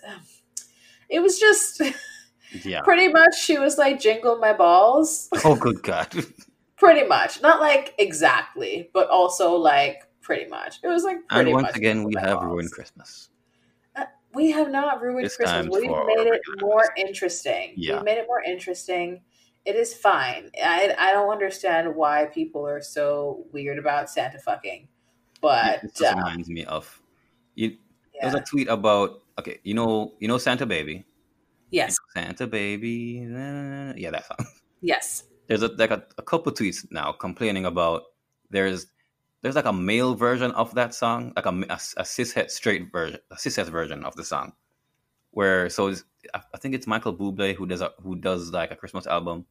it 1.10 1.20
was 1.20 1.40
just 1.40 1.82
Yeah. 2.64 2.82
pretty 2.84 3.10
much 3.10 3.36
she 3.38 3.58
was 3.58 3.78
like 3.78 4.00
jingle 4.00 4.38
my 4.38 4.54
balls. 4.54 5.30
Oh, 5.44 5.56
good 5.56 5.82
God. 5.84 6.14
pretty 6.78 7.08
much. 7.08 7.42
Not 7.42 7.62
like 7.62 7.94
exactly, 7.98 8.90
but 8.94 9.10
also 9.10 9.56
like 9.56 10.04
pretty 10.26 10.50
much. 10.50 10.80
It 10.84 10.88
was 10.88 11.04
like 11.04 11.20
and 11.30 11.52
once 11.54 11.76
again, 11.76 12.04
we 12.04 12.14
have 12.20 12.40
balls. 12.40 12.46
ruined 12.46 12.72
Christmas. 12.72 13.30
We 14.34 14.52
have 14.52 14.70
not 14.70 15.02
ruined 15.02 15.26
This 15.26 15.38
Christmas. 15.38 15.68
We've 15.72 15.90
made 15.90 16.28
it 16.28 16.42
more 16.60 16.94
interesting. 16.98 17.72
Yeah. 17.78 17.96
We've 17.96 18.04
made 18.04 18.18
it 18.18 18.28
more 18.28 18.42
interesting. 18.42 19.22
It 19.64 19.78
is 19.78 19.94
fine. 19.94 20.52
I 20.62 20.94
I 21.00 21.14
don't 21.14 21.32
understand 21.32 21.96
why 21.96 22.26
people 22.26 22.68
are 22.68 22.82
so 22.82 23.46
weird 23.54 23.80
about 23.80 24.10
Santa 24.10 24.38
fucking. 24.40 24.90
But 25.40 25.86
it 25.86 25.96
just 25.96 26.14
uh, 26.14 26.18
reminds 26.18 26.50
me 26.50 26.66
of 26.66 27.02
you. 27.56 27.78
yeah. 28.14 28.24
There's 28.24 28.34
a 28.36 28.42
tweet 28.42 28.68
about 28.68 29.22
okay, 29.40 29.60
you 29.64 29.74
know, 29.74 30.14
you 30.20 30.28
know 30.28 30.38
Santa 30.38 30.66
Baby, 30.66 31.06
yes, 31.72 31.98
Santa 32.14 32.46
Baby, 32.46 33.26
yeah, 33.96 34.12
that 34.12 34.26
song. 34.28 34.48
yes. 34.82 35.24
There's 35.48 35.62
a, 35.62 35.68
like 35.68 35.92
a, 35.92 36.04
a 36.18 36.24
couple 36.24 36.52
tweets 36.52 36.86
now 36.92 37.12
complaining 37.14 37.66
about 37.66 38.04
there's 38.50 38.88
there's 39.46 39.56
like 39.56 39.66
a 39.66 39.74
male 39.74 40.16
version 40.16 40.50
of 40.54 40.74
that 40.74 40.96
song, 40.96 41.32
like 41.36 41.46
a, 41.46 41.50
a, 41.50 41.76
a 41.98 42.04
cishet 42.04 42.50
straight 42.50 42.92
version, 42.92 43.20
a 43.30 43.36
cishet 43.36 43.70
version 43.70 44.04
of 44.04 44.16
the 44.16 44.24
song, 44.24 44.54
where 45.30 45.70
so 45.70 45.94
I 46.34 46.58
think 46.58 46.74
it's 46.74 46.88
Michael 46.88 47.16
Bublé 47.16 47.54
who 47.54 47.68
does 47.68 47.82
a, 47.82 47.92
who 48.02 48.16
does 48.16 48.52
like 48.52 48.72
a 48.72 48.76
Christmas 48.76 49.06
album, 49.06 49.46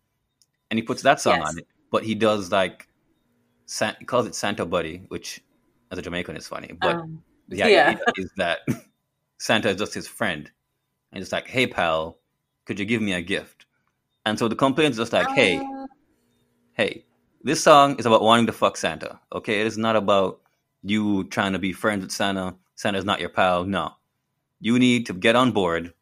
and 0.68 0.78
he 0.78 0.82
puts 0.82 1.03
that 1.03 1.20
song 1.20 1.38
Yes. 1.38 1.49
on 1.49 1.59
it, 1.59 1.68
but 1.92 2.03
he 2.03 2.16
does 2.16 2.51
like 2.51 2.88
San, 3.66 3.95
he 4.01 4.05
calls 4.05 4.26
it 4.26 4.34
Santa 4.34 4.66
Buddy, 4.66 5.05
which 5.11 5.45
as 5.92 5.99
a 5.99 6.03
Jamaican 6.03 6.36
is 6.36 6.49
funny, 6.49 6.72
but 6.82 6.97
um, 6.97 7.22
the 7.47 7.59
Yeah. 7.59 7.97
is 8.16 8.32
that 8.36 8.62
Santa 9.38 9.68
is 9.68 9.76
just 9.76 9.95
his 9.95 10.09
friend, 10.09 10.51
and 11.12 11.22
it's 11.22 11.30
like, 11.30 11.47
hey 11.47 11.68
pal, 11.68 12.18
could 12.64 12.80
you 12.80 12.84
give 12.84 13.01
me 13.01 13.12
a 13.12 13.22
gift? 13.22 13.66
And 14.26 14.40
so 14.40 14.49
the 14.49 14.57
complaint 14.57 14.90
is 14.90 14.97
just 14.97 15.12
like, 15.12 15.28
hey, 15.36 15.57
uh, 15.57 15.86
hey, 16.72 17.05
this 17.45 17.62
song 17.62 17.97
is 17.99 18.07
about 18.07 18.22
wanting 18.22 18.47
to 18.47 18.53
fuck 18.53 18.76
Santa. 18.76 19.20
Okay, 19.32 19.61
it 19.61 19.66
is 19.66 19.76
not 19.76 19.97
about 19.97 20.40
you 20.82 21.24
trying 21.24 21.53
to 21.53 21.59
be 21.59 21.72
friends 21.72 22.03
with 22.03 22.11
Santa. 22.11 22.57
Santa's 22.74 23.05
not 23.05 23.20
your 23.20 23.28
pal. 23.28 23.64
No, 23.64 23.92
you 24.61 24.78
need 24.78 25.07
to 25.07 25.12
get 25.12 25.36
on 25.36 25.53
board 25.53 25.92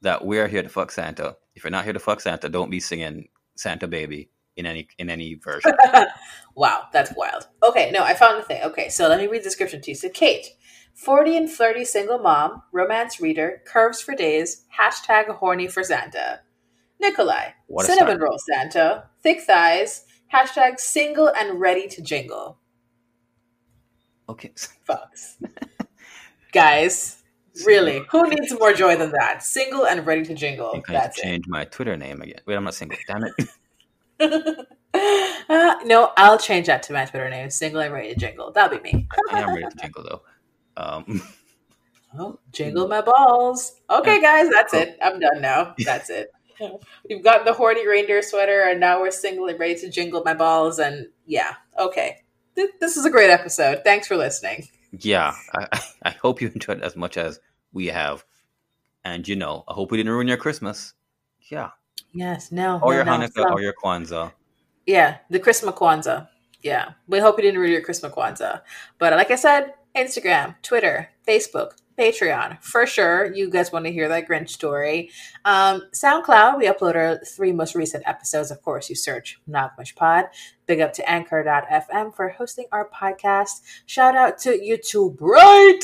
that 0.00 0.24
we're 0.24 0.48
here 0.48 0.62
to 0.62 0.68
fuck 0.68 0.90
Santa. 0.90 1.36
If 1.54 1.62
you're 1.62 1.70
not 1.70 1.84
here 1.84 1.92
to 1.92 1.98
fuck 1.98 2.20
Santa, 2.20 2.48
don't 2.48 2.70
be 2.70 2.80
singing 2.80 3.28
Santa 3.56 3.86
Baby 3.86 4.30
in 4.56 4.64
any 4.64 4.88
in 4.98 5.10
any 5.10 5.34
version. 5.34 5.72
wow, 6.54 6.84
that's 6.92 7.12
wild. 7.14 7.46
Okay, 7.62 7.90
no, 7.90 8.02
I 8.02 8.14
found 8.14 8.38
the 8.38 8.44
thing. 8.44 8.62
Okay, 8.62 8.88
so 8.88 9.06
let 9.06 9.20
me 9.20 9.26
read 9.26 9.40
the 9.40 9.44
description 9.44 9.82
to 9.82 9.90
you. 9.90 9.94
So, 9.94 10.08
Kate, 10.08 10.46
40 10.94 11.36
and 11.36 11.50
flirty 11.50 11.84
single 11.84 12.18
mom, 12.18 12.62
romance 12.72 13.20
reader, 13.20 13.62
curves 13.66 14.00
for 14.00 14.14
days, 14.14 14.64
hashtag 14.78 15.28
horny 15.28 15.68
for 15.68 15.84
Santa. 15.84 16.40
Nikolai, 16.98 17.50
cinnamon 17.80 18.16
start. 18.16 18.20
roll 18.20 18.38
Santa, 18.38 19.04
thick 19.22 19.42
thighs, 19.42 20.05
hashtag 20.32 20.78
single 20.78 21.28
and 21.28 21.60
ready 21.60 21.88
to 21.88 22.02
jingle. 22.02 22.58
Okay, 24.28 24.50
Fucks. 24.88 25.36
Guys, 26.52 27.22
really, 27.64 28.02
who 28.10 28.28
needs 28.28 28.52
more 28.58 28.72
joy 28.72 28.96
than 28.96 29.12
that? 29.12 29.42
Single 29.42 29.86
and 29.86 30.04
ready 30.06 30.24
to 30.24 30.34
jingle. 30.34 30.82
I 30.88 30.92
That's 30.92 31.16
to 31.16 31.22
it. 31.22 31.24
change 31.24 31.44
my 31.46 31.64
Twitter 31.64 31.96
name 31.96 32.22
again. 32.22 32.40
Wait, 32.46 32.54
I'm 32.56 32.64
not 32.64 32.74
single. 32.74 32.98
Damn 33.06 33.24
it. 33.24 34.64
uh, 34.94 35.74
no, 35.84 36.12
I'll 36.16 36.38
change 36.38 36.66
that 36.66 36.82
to 36.84 36.92
my 36.92 37.04
Twitter 37.04 37.28
name. 37.28 37.50
Single 37.50 37.80
and 37.82 37.92
ready 37.92 38.14
to 38.14 38.18
jingle. 38.18 38.50
That'll 38.52 38.78
be 38.78 38.92
me. 38.92 39.06
I 39.30 39.42
am 39.42 39.50
ready 39.50 39.66
to 39.70 39.76
jingle 39.80 40.02
though. 40.04 40.22
Um, 40.76 41.22
Oh, 42.18 42.38
jingle 42.52 42.88
my 42.88 43.02
balls. 43.02 43.80
Okay, 43.90 44.22
guys, 44.22 44.48
that's 44.48 44.72
it. 44.72 44.96
I'm 45.02 45.20
done 45.20 45.42
now. 45.42 45.74
That's 45.84 46.08
it. 46.08 46.30
We've 47.08 47.22
got 47.24 47.44
the 47.44 47.52
horny 47.52 47.86
reindeer 47.86 48.22
sweater, 48.22 48.62
and 48.62 48.80
now 48.80 49.00
we're 49.00 49.10
single 49.10 49.46
and 49.46 49.58
ready 49.58 49.74
to 49.76 49.90
jingle 49.90 50.22
my 50.24 50.34
balls. 50.34 50.78
And 50.78 51.08
yeah, 51.26 51.54
okay. 51.78 52.18
Th- 52.56 52.70
This 52.80 52.96
is 52.96 53.04
a 53.04 53.10
great 53.10 53.30
episode. 53.30 53.82
Thanks 53.84 54.06
for 54.08 54.16
listening. 54.16 54.68
yeah, 55.00 55.34
I, 55.54 55.80
I- 56.04 56.10
hope 56.10 56.40
you 56.40 56.48
enjoyed 56.48 56.78
it 56.78 56.82
as 56.84 56.96
much 56.96 57.16
as 57.16 57.40
we 57.72 57.86
have. 57.86 58.24
And 59.04 59.26
you 59.28 59.36
know, 59.36 59.64
I 59.68 59.72
hope 59.74 59.90
we 59.90 59.98
didn't 59.98 60.12
ruin 60.12 60.28
your 60.28 60.36
Christmas. 60.36 60.94
Yeah. 61.50 61.70
Yes, 62.12 62.50
no. 62.50 62.80
Or 62.82 62.90
no, 62.92 62.96
your 62.96 63.04
no, 63.04 63.12
Hanukkah 63.12 63.34
so- 63.34 63.52
or 63.52 63.60
your 63.60 63.74
Kwanzaa. 63.82 64.32
Yeah, 64.86 65.18
the 65.30 65.38
Christmas 65.40 65.74
Kwanzaa. 65.74 66.28
Yeah, 66.62 66.92
we 67.08 67.18
hope 67.18 67.36
you 67.38 67.42
didn't 67.42 67.60
ruin 67.60 67.72
your 67.72 67.82
Christmas 67.82 68.12
Kwanzaa. 68.12 68.62
But 68.98 69.12
like 69.12 69.30
I 69.30 69.36
said, 69.36 69.74
Instagram, 69.96 70.54
Twitter, 70.62 71.10
Facebook, 71.26 71.72
Patreon, 71.98 72.62
for 72.62 72.86
sure. 72.86 73.32
You 73.32 73.50
guys 73.50 73.72
want 73.72 73.86
to 73.86 73.92
hear 73.92 74.08
that 74.08 74.28
Grinch 74.28 74.50
story. 74.50 75.10
Um, 75.44 75.82
SoundCloud, 75.92 76.58
we 76.58 76.66
upload 76.66 76.94
our 76.94 77.18
three 77.24 77.52
most 77.52 77.74
recent 77.74 78.06
episodes. 78.06 78.50
Of 78.50 78.62
course, 78.62 78.90
you 78.90 78.96
search 78.96 79.40
Nogmush 79.48 79.94
Pod. 79.96 80.26
Big 80.66 80.80
up 80.80 80.92
to 80.94 81.10
Anchor.fm 81.10 82.14
for 82.14 82.28
hosting 82.30 82.66
our 82.72 82.88
podcast. 82.88 83.62
Shout 83.86 84.16
out 84.16 84.38
to 84.40 84.50
YouTube 84.50 85.16
Right. 85.20 85.80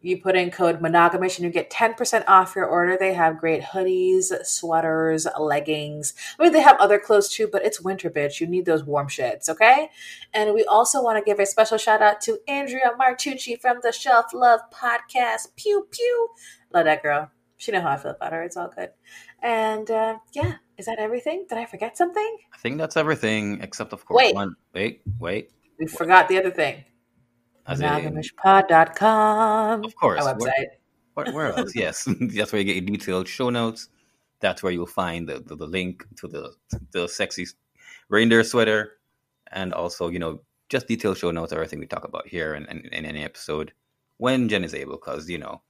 Your, 0.00 0.16
Dot 0.16 0.22
com. 0.22 0.22
You 0.22 0.22
put 0.22 0.36
in 0.36 0.50
code 0.50 0.80
monogamish 0.80 1.36
and 1.36 1.44
you 1.44 1.50
get 1.50 1.70
10% 1.70 2.24
off 2.28 2.54
your 2.56 2.66
order. 2.66 2.96
They 2.98 3.14
have 3.14 3.38
great 3.38 3.62
hoodies, 3.62 4.32
sweaters, 4.44 5.26
leggings. 5.38 6.14
I 6.38 6.42
mean, 6.42 6.52
they 6.52 6.60
have 6.60 6.76
other 6.78 6.98
clothes 6.98 7.28
too, 7.28 7.48
but 7.50 7.64
it's 7.64 7.80
winter, 7.80 8.10
bitch. 8.10 8.40
You 8.40 8.46
need 8.46 8.66
those 8.66 8.84
warm 8.84 9.08
shits, 9.08 9.48
okay? 9.48 9.90
And 10.34 10.54
we 10.54 10.64
also 10.64 11.02
want 11.02 11.18
to 11.18 11.24
give 11.24 11.40
a 11.40 11.46
special 11.46 11.78
shout 11.78 12.02
out 12.02 12.20
to 12.22 12.38
Andrea 12.48 12.92
Martucci 13.00 13.60
from 13.60 13.78
the 13.82 13.92
Shelf 13.92 14.26
Love 14.32 14.60
Podcast. 14.72 15.48
Pew, 15.56 15.86
pew. 15.90 16.28
Love 16.72 16.84
that 16.84 17.02
girl. 17.02 17.30
She 17.58 17.72
know 17.72 17.80
how 17.80 17.90
I 17.90 17.96
feel 17.96 18.10
about 18.10 18.32
her. 18.32 18.42
It's 18.42 18.56
all 18.56 18.70
good. 18.74 18.90
And 19.42 19.90
uh, 19.90 20.18
yeah, 20.32 20.54
is 20.78 20.86
that 20.86 20.98
everything? 20.98 21.46
Did 21.48 21.58
I 21.58 21.64
forget 21.64 21.96
something? 21.96 22.36
I 22.52 22.58
think 22.58 22.78
that's 22.78 22.96
everything 22.96 23.60
except, 23.62 23.92
of 23.92 24.04
course, 24.04 24.18
Wait. 24.18 24.34
one. 24.34 24.56
Wait, 24.74 25.02
wait. 25.18 25.50
We 25.78 25.86
forgot 25.86 26.28
the 26.28 26.38
other 26.38 26.50
thing. 26.50 26.84
Monogamishpod.com. 27.68 29.84
of 29.84 29.96
course. 29.96 30.24
Our 30.24 30.34
website. 30.34 30.66
where, 31.14 31.32
where 31.32 31.58
else? 31.58 31.72
yes. 31.74 32.04
That's 32.20 32.52
where 32.52 32.60
you 32.60 32.64
get 32.64 32.76
your 32.76 32.84
detailed 32.86 33.28
show 33.28 33.50
notes. 33.50 33.88
That's 34.40 34.62
where 34.62 34.72
you'll 34.72 34.86
find 34.86 35.28
the, 35.28 35.40
the, 35.40 35.56
the 35.56 35.66
link 35.66 36.04
to 36.16 36.28
the 36.28 36.52
the 36.92 37.08
sexy 37.08 37.46
reindeer 38.08 38.44
sweater. 38.44 38.92
And 39.52 39.72
also, 39.72 40.08
you 40.08 40.18
know, 40.18 40.40
just 40.68 40.88
detailed 40.88 41.16
show 41.16 41.30
notes, 41.30 41.52
of 41.52 41.56
everything 41.56 41.78
we 41.78 41.86
talk 41.86 42.04
about 42.04 42.26
here 42.26 42.54
in, 42.54 42.66
in, 42.66 42.80
in 42.92 43.04
any 43.06 43.22
episode 43.24 43.72
when 44.18 44.48
Jen 44.48 44.64
is 44.64 44.74
able, 44.74 44.96
because, 44.96 45.28
you 45.28 45.38
know, 45.38 45.62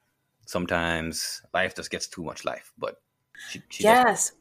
sometimes 0.46 1.42
life 1.52 1.74
just 1.74 1.90
gets 1.90 2.06
too 2.06 2.22
much 2.22 2.44
life. 2.44 2.72
But 2.78 2.96
she, 3.50 3.62
she 3.68 3.84
Yes. 3.84 4.32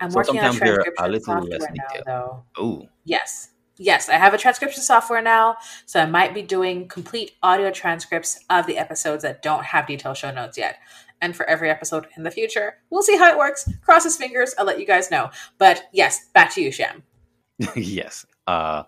I'm 0.00 0.10
So 0.10 0.16
working 0.16 0.40
on 0.40 0.56
transcription 0.56 1.20
software 1.22 1.58
less 1.60 1.68
now, 1.74 2.02
though. 2.04 2.44
ooh, 2.62 2.88
Yes. 3.04 3.50
Yes, 3.78 4.08
I 4.08 4.14
have 4.14 4.34
a 4.34 4.38
transcription 4.38 4.82
software 4.82 5.22
now, 5.22 5.56
so 5.86 6.00
I 6.00 6.06
might 6.06 6.34
be 6.34 6.42
doing 6.42 6.88
complete 6.88 7.32
audio 7.42 7.70
transcripts 7.70 8.44
of 8.50 8.66
the 8.66 8.78
episodes 8.78 9.22
that 9.22 9.42
don't 9.42 9.64
have 9.64 9.86
detailed 9.86 10.16
show 10.16 10.30
notes 10.30 10.58
yet. 10.58 10.76
And 11.20 11.34
for 11.34 11.48
every 11.48 11.70
episode 11.70 12.08
in 12.16 12.24
the 12.24 12.30
future, 12.30 12.78
we'll 12.90 13.02
see 13.02 13.16
how 13.16 13.30
it 13.30 13.38
works. 13.38 13.68
Cross 13.82 14.04
his 14.04 14.16
fingers. 14.16 14.54
I'll 14.58 14.66
let 14.66 14.80
you 14.80 14.86
guys 14.86 15.10
know. 15.10 15.30
But 15.56 15.84
yes, 15.92 16.28
back 16.34 16.52
to 16.54 16.60
you, 16.60 16.72
Sham. 16.72 17.02
yes. 17.76 18.26
Uh, 18.46 18.82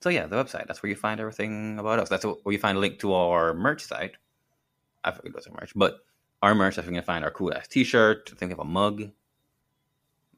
so 0.00 0.08
yeah, 0.08 0.26
the 0.26 0.36
website. 0.36 0.66
That's 0.66 0.82
where 0.82 0.90
you 0.90 0.96
find 0.96 1.20
everything 1.20 1.78
about 1.78 1.98
us. 1.98 2.08
That's 2.08 2.24
where 2.24 2.52
you 2.52 2.58
find 2.58 2.78
a 2.78 2.80
link 2.80 3.00
to 3.00 3.12
our 3.12 3.54
merch 3.54 3.82
site. 3.82 4.12
I 5.04 5.10
forget 5.10 5.34
what's 5.34 5.46
our 5.46 5.54
merch, 5.60 5.72
but 5.74 5.98
our 6.42 6.54
merch. 6.54 6.76
That's 6.76 6.86
where 6.86 6.94
you 6.94 7.00
can 7.00 7.06
find 7.06 7.24
our 7.24 7.30
cool 7.30 7.52
ass 7.52 7.68
T-shirt. 7.68 8.30
I 8.32 8.36
think 8.36 8.50
we 8.50 8.52
have 8.52 8.60
a 8.60 8.64
mug. 8.64 9.10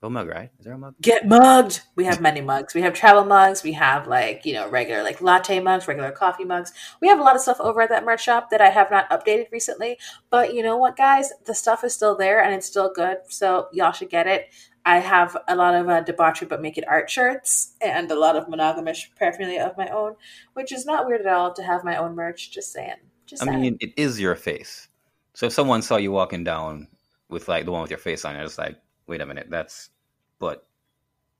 A 0.05 0.11
mug, 0.11 0.29
right? 0.29 0.51
Is 0.59 0.65
there 0.65 0.75
a 0.75 0.79
mug? 0.79 0.97
Get 1.01 1.29
mugged. 1.29 1.83
We 1.95 2.05
have 2.07 2.21
many 2.21 2.41
mugs. 2.41 2.75
We 2.75 2.83
have 2.83 2.93
travel 2.93 3.25
mugs. 3.25 3.63
We 3.63 3.73
have 3.75 4.09
like, 4.09 4.45
you 4.45 4.53
know, 4.53 4.69
regular 4.69 5.05
like 5.05 5.21
latte 5.21 5.61
mugs, 5.61 5.87
regular 5.87 6.11
coffee 6.11 6.45
mugs. 6.45 6.73
We 7.01 7.07
have 7.07 7.21
a 7.21 7.23
lot 7.23 7.37
of 7.37 7.43
stuff 7.43 7.61
over 7.61 7.81
at 7.83 7.89
that 7.91 8.05
merch 8.05 8.25
shop 8.25 8.51
that 8.51 8.61
I 8.61 8.71
have 8.71 8.91
not 8.91 9.09
updated 9.11 9.53
recently. 9.53 9.99
But 10.29 10.55
you 10.55 10.63
know 10.65 10.77
what, 10.77 10.97
guys? 10.97 11.33
The 11.47 11.55
stuff 11.55 11.85
is 11.85 11.95
still 11.95 12.17
there 12.17 12.43
and 12.43 12.53
it's 12.53 12.67
still 12.67 12.93
good. 12.93 13.19
So 13.29 13.69
y'all 13.73 13.93
should 13.93 14.11
get 14.11 14.27
it. 14.27 14.53
I 14.85 14.99
have 14.99 15.37
a 15.47 15.55
lot 15.55 15.77
of 15.77 15.89
uh, 15.89 16.01
debauchery 16.01 16.49
but 16.49 16.61
make 16.61 16.77
it 16.77 16.89
art 16.89 17.09
shirts 17.09 17.75
and 17.81 18.11
a 18.11 18.19
lot 18.19 18.35
of 18.35 18.49
monogamish 18.49 19.15
paraphernalia 19.17 19.63
of 19.63 19.79
my 19.79 19.87
own, 19.87 20.17
which 20.55 20.73
is 20.73 20.85
not 20.85 21.07
weird 21.07 21.21
at 21.21 21.33
all 21.33 21.55
to 21.55 21.63
have 21.63 21.85
my 21.85 21.95
own 21.95 22.17
merch. 22.17 22.51
Just 22.51 22.73
saying. 22.73 22.97
Just 23.25 23.45
I 23.45 23.47
saying. 23.47 23.61
mean, 23.61 23.77
it 23.79 23.93
is 23.97 24.19
your 24.19 24.35
face. 24.35 24.89
So 25.35 25.47
if 25.47 25.53
someone 25.53 25.81
saw 25.81 25.97
you 25.97 26.11
walking 26.11 26.43
down 26.43 26.89
with 27.29 27.47
like 27.47 27.67
the 27.67 27.71
one 27.71 27.83
with 27.83 27.91
your 27.91 27.99
face 27.99 28.25
on 28.25 28.35
it, 28.35 28.45
it's 28.45 28.59
like, 28.59 28.77
wait 29.13 29.21
a 29.21 29.27
minute, 29.27 29.49
that's. 29.51 29.91
But 30.39 30.67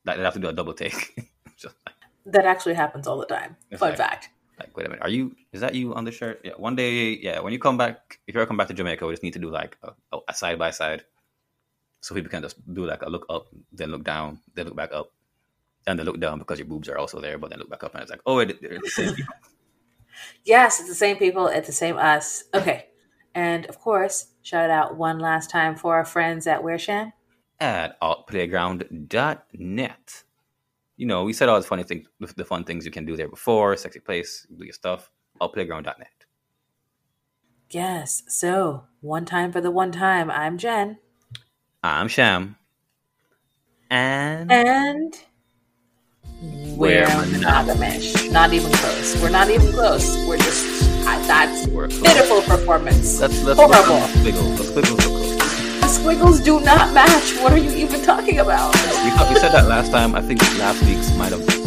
that 0.05 0.17
they'd 0.17 0.25
have 0.29 0.35
to 0.35 0.45
do 0.45 0.49
a 0.49 0.53
double 0.53 0.75
take. 0.75 1.01
Like, 1.65 1.95
that 2.27 2.45
actually 2.45 2.75
happens 2.75 3.07
all 3.07 3.19
the 3.19 3.27
time. 3.27 3.57
Fun 3.79 3.91
like- 3.91 3.99
fact. 3.99 4.31
like, 4.59 4.77
wait 4.77 4.87
a 4.87 4.89
minute, 4.89 5.03
are 5.03 5.09
you? 5.09 5.35
Is 5.53 5.61
that 5.61 5.75
you 5.77 5.95
on 5.95 6.05
the 6.05 6.11
shirt? 6.11 6.41
Yeah. 6.43 6.55
One 6.57 6.75
day, 6.75 7.17
yeah. 7.23 7.39
When 7.39 7.53
you 7.53 7.59
come 7.61 7.79
back, 7.79 8.19
if 8.27 8.35
you 8.35 8.41
ever 8.41 8.49
come 8.49 8.57
back 8.57 8.67
to 8.69 8.75
Jamaica, 8.75 9.07
we 9.07 9.13
just 9.13 9.23
need 9.23 9.33
to 9.35 9.39
do 9.39 9.51
like 9.51 9.77
a, 9.83 10.19
a 10.29 10.35
side 10.35 10.59
by 10.59 10.71
side, 10.71 11.05
so 12.01 12.15
people 12.17 12.31
can 12.31 12.43
just 12.43 12.57
do 12.75 12.85
like 12.85 13.03
a 13.03 13.11
look 13.11 13.27
up, 13.31 13.47
then 13.73 13.91
look 13.91 14.03
down, 14.03 14.41
then 14.55 14.67
look 14.67 14.77
back 14.77 14.93
up. 14.93 15.13
and 15.87 15.99
they 15.99 16.05
look 16.05 16.19
down 16.21 16.39
because 16.39 16.59
your 16.59 16.67
boobs 16.67 16.89
are 16.89 16.99
also 16.99 17.21
there, 17.21 17.39
but 17.39 17.51
then 17.51 17.59
look 17.61 17.71
back 17.71 17.85
up 17.85 17.95
and 17.95 18.03
it's 18.03 18.11
like, 18.11 18.23
oh, 18.27 18.39
it, 18.41 18.61
they're 18.61 18.81
the 18.83 18.91
same 18.91 19.15
people. 19.15 19.35
Yes, 20.45 20.79
it's 20.81 20.89
the 20.89 20.95
same 20.95 21.17
people. 21.17 21.47
It's 21.47 21.67
the 21.67 21.73
same 21.73 21.97
us. 21.97 22.45
Okay. 22.55 22.89
And 23.35 23.67
of 23.67 23.79
course, 23.81 24.29
shout 24.43 24.71
out 24.71 24.97
one 24.97 25.19
last 25.19 25.51
time 25.51 25.75
for 25.77 25.95
our 25.95 26.05
friends 26.05 26.47
at 26.47 26.63
Where 26.63 26.79
Shan? 26.79 27.13
At 27.63 28.01
altplayground.net. 28.01 30.25
You 30.97 31.07
know, 31.07 31.23
we 31.23 31.33
said 31.33 31.49
all 31.49 31.61
the 31.61 31.67
funny 31.67 31.85
things, 31.85 32.09
the 32.19 32.45
fun 32.45 32.65
things 32.65 32.85
you 32.85 32.91
can 32.91 33.05
do 33.05 33.17
there 33.17 33.29
before, 33.29 33.77
sexy 33.77 34.01
place, 34.01 34.45
do 34.59 34.65
your 34.65 34.73
stuff. 34.73 35.09
Altplayground.net. 35.41 36.09
Yes. 37.71 38.25
So, 38.27 38.87
one 39.01 39.25
time 39.25 39.53
for 39.53 39.61
the 39.61 39.71
one 39.71 39.93
time. 39.93 40.29
I'm 40.29 40.59
Jen. 40.59 40.99
I'm 41.85 42.09
Sham. 42.09 42.57
And 43.89 44.51
And 44.51 45.15
we're 46.77 47.07
monogamish. 47.07 48.33
Not 48.33 48.53
even 48.53 48.73
close. 48.73 49.23
We're 49.23 49.31
not 49.31 49.51
even 49.51 49.71
close. 49.71 50.17
We're 50.27 50.39
just 50.39 50.83
that's 51.29 51.69
we're 51.69 51.89
pitiful 51.89 52.43
performance. 52.43 53.21
Let's 53.21 53.41
let's 53.45 53.61
Horrible. 53.61 53.95
let's 53.95 54.17
squiggle. 54.17 54.75
The 54.75 55.22
squiggles. 56.03 56.41
Do 56.41 56.61
not 56.61 56.93
match. 56.93 57.39
What 57.39 57.53
are 57.53 57.59
you 57.59 57.71
even 57.71 58.03
talking 58.03 58.41
about? 58.41 58.75
We, 58.75 59.11
we 59.33 59.41
said 59.41 59.53
that 59.53 59.67
last 59.69 59.91
time. 59.91 60.15
I 60.15 60.21
think 60.21 60.41
last 60.59 60.83
week's 60.85 61.15
might 61.17 61.33
have 61.33 61.62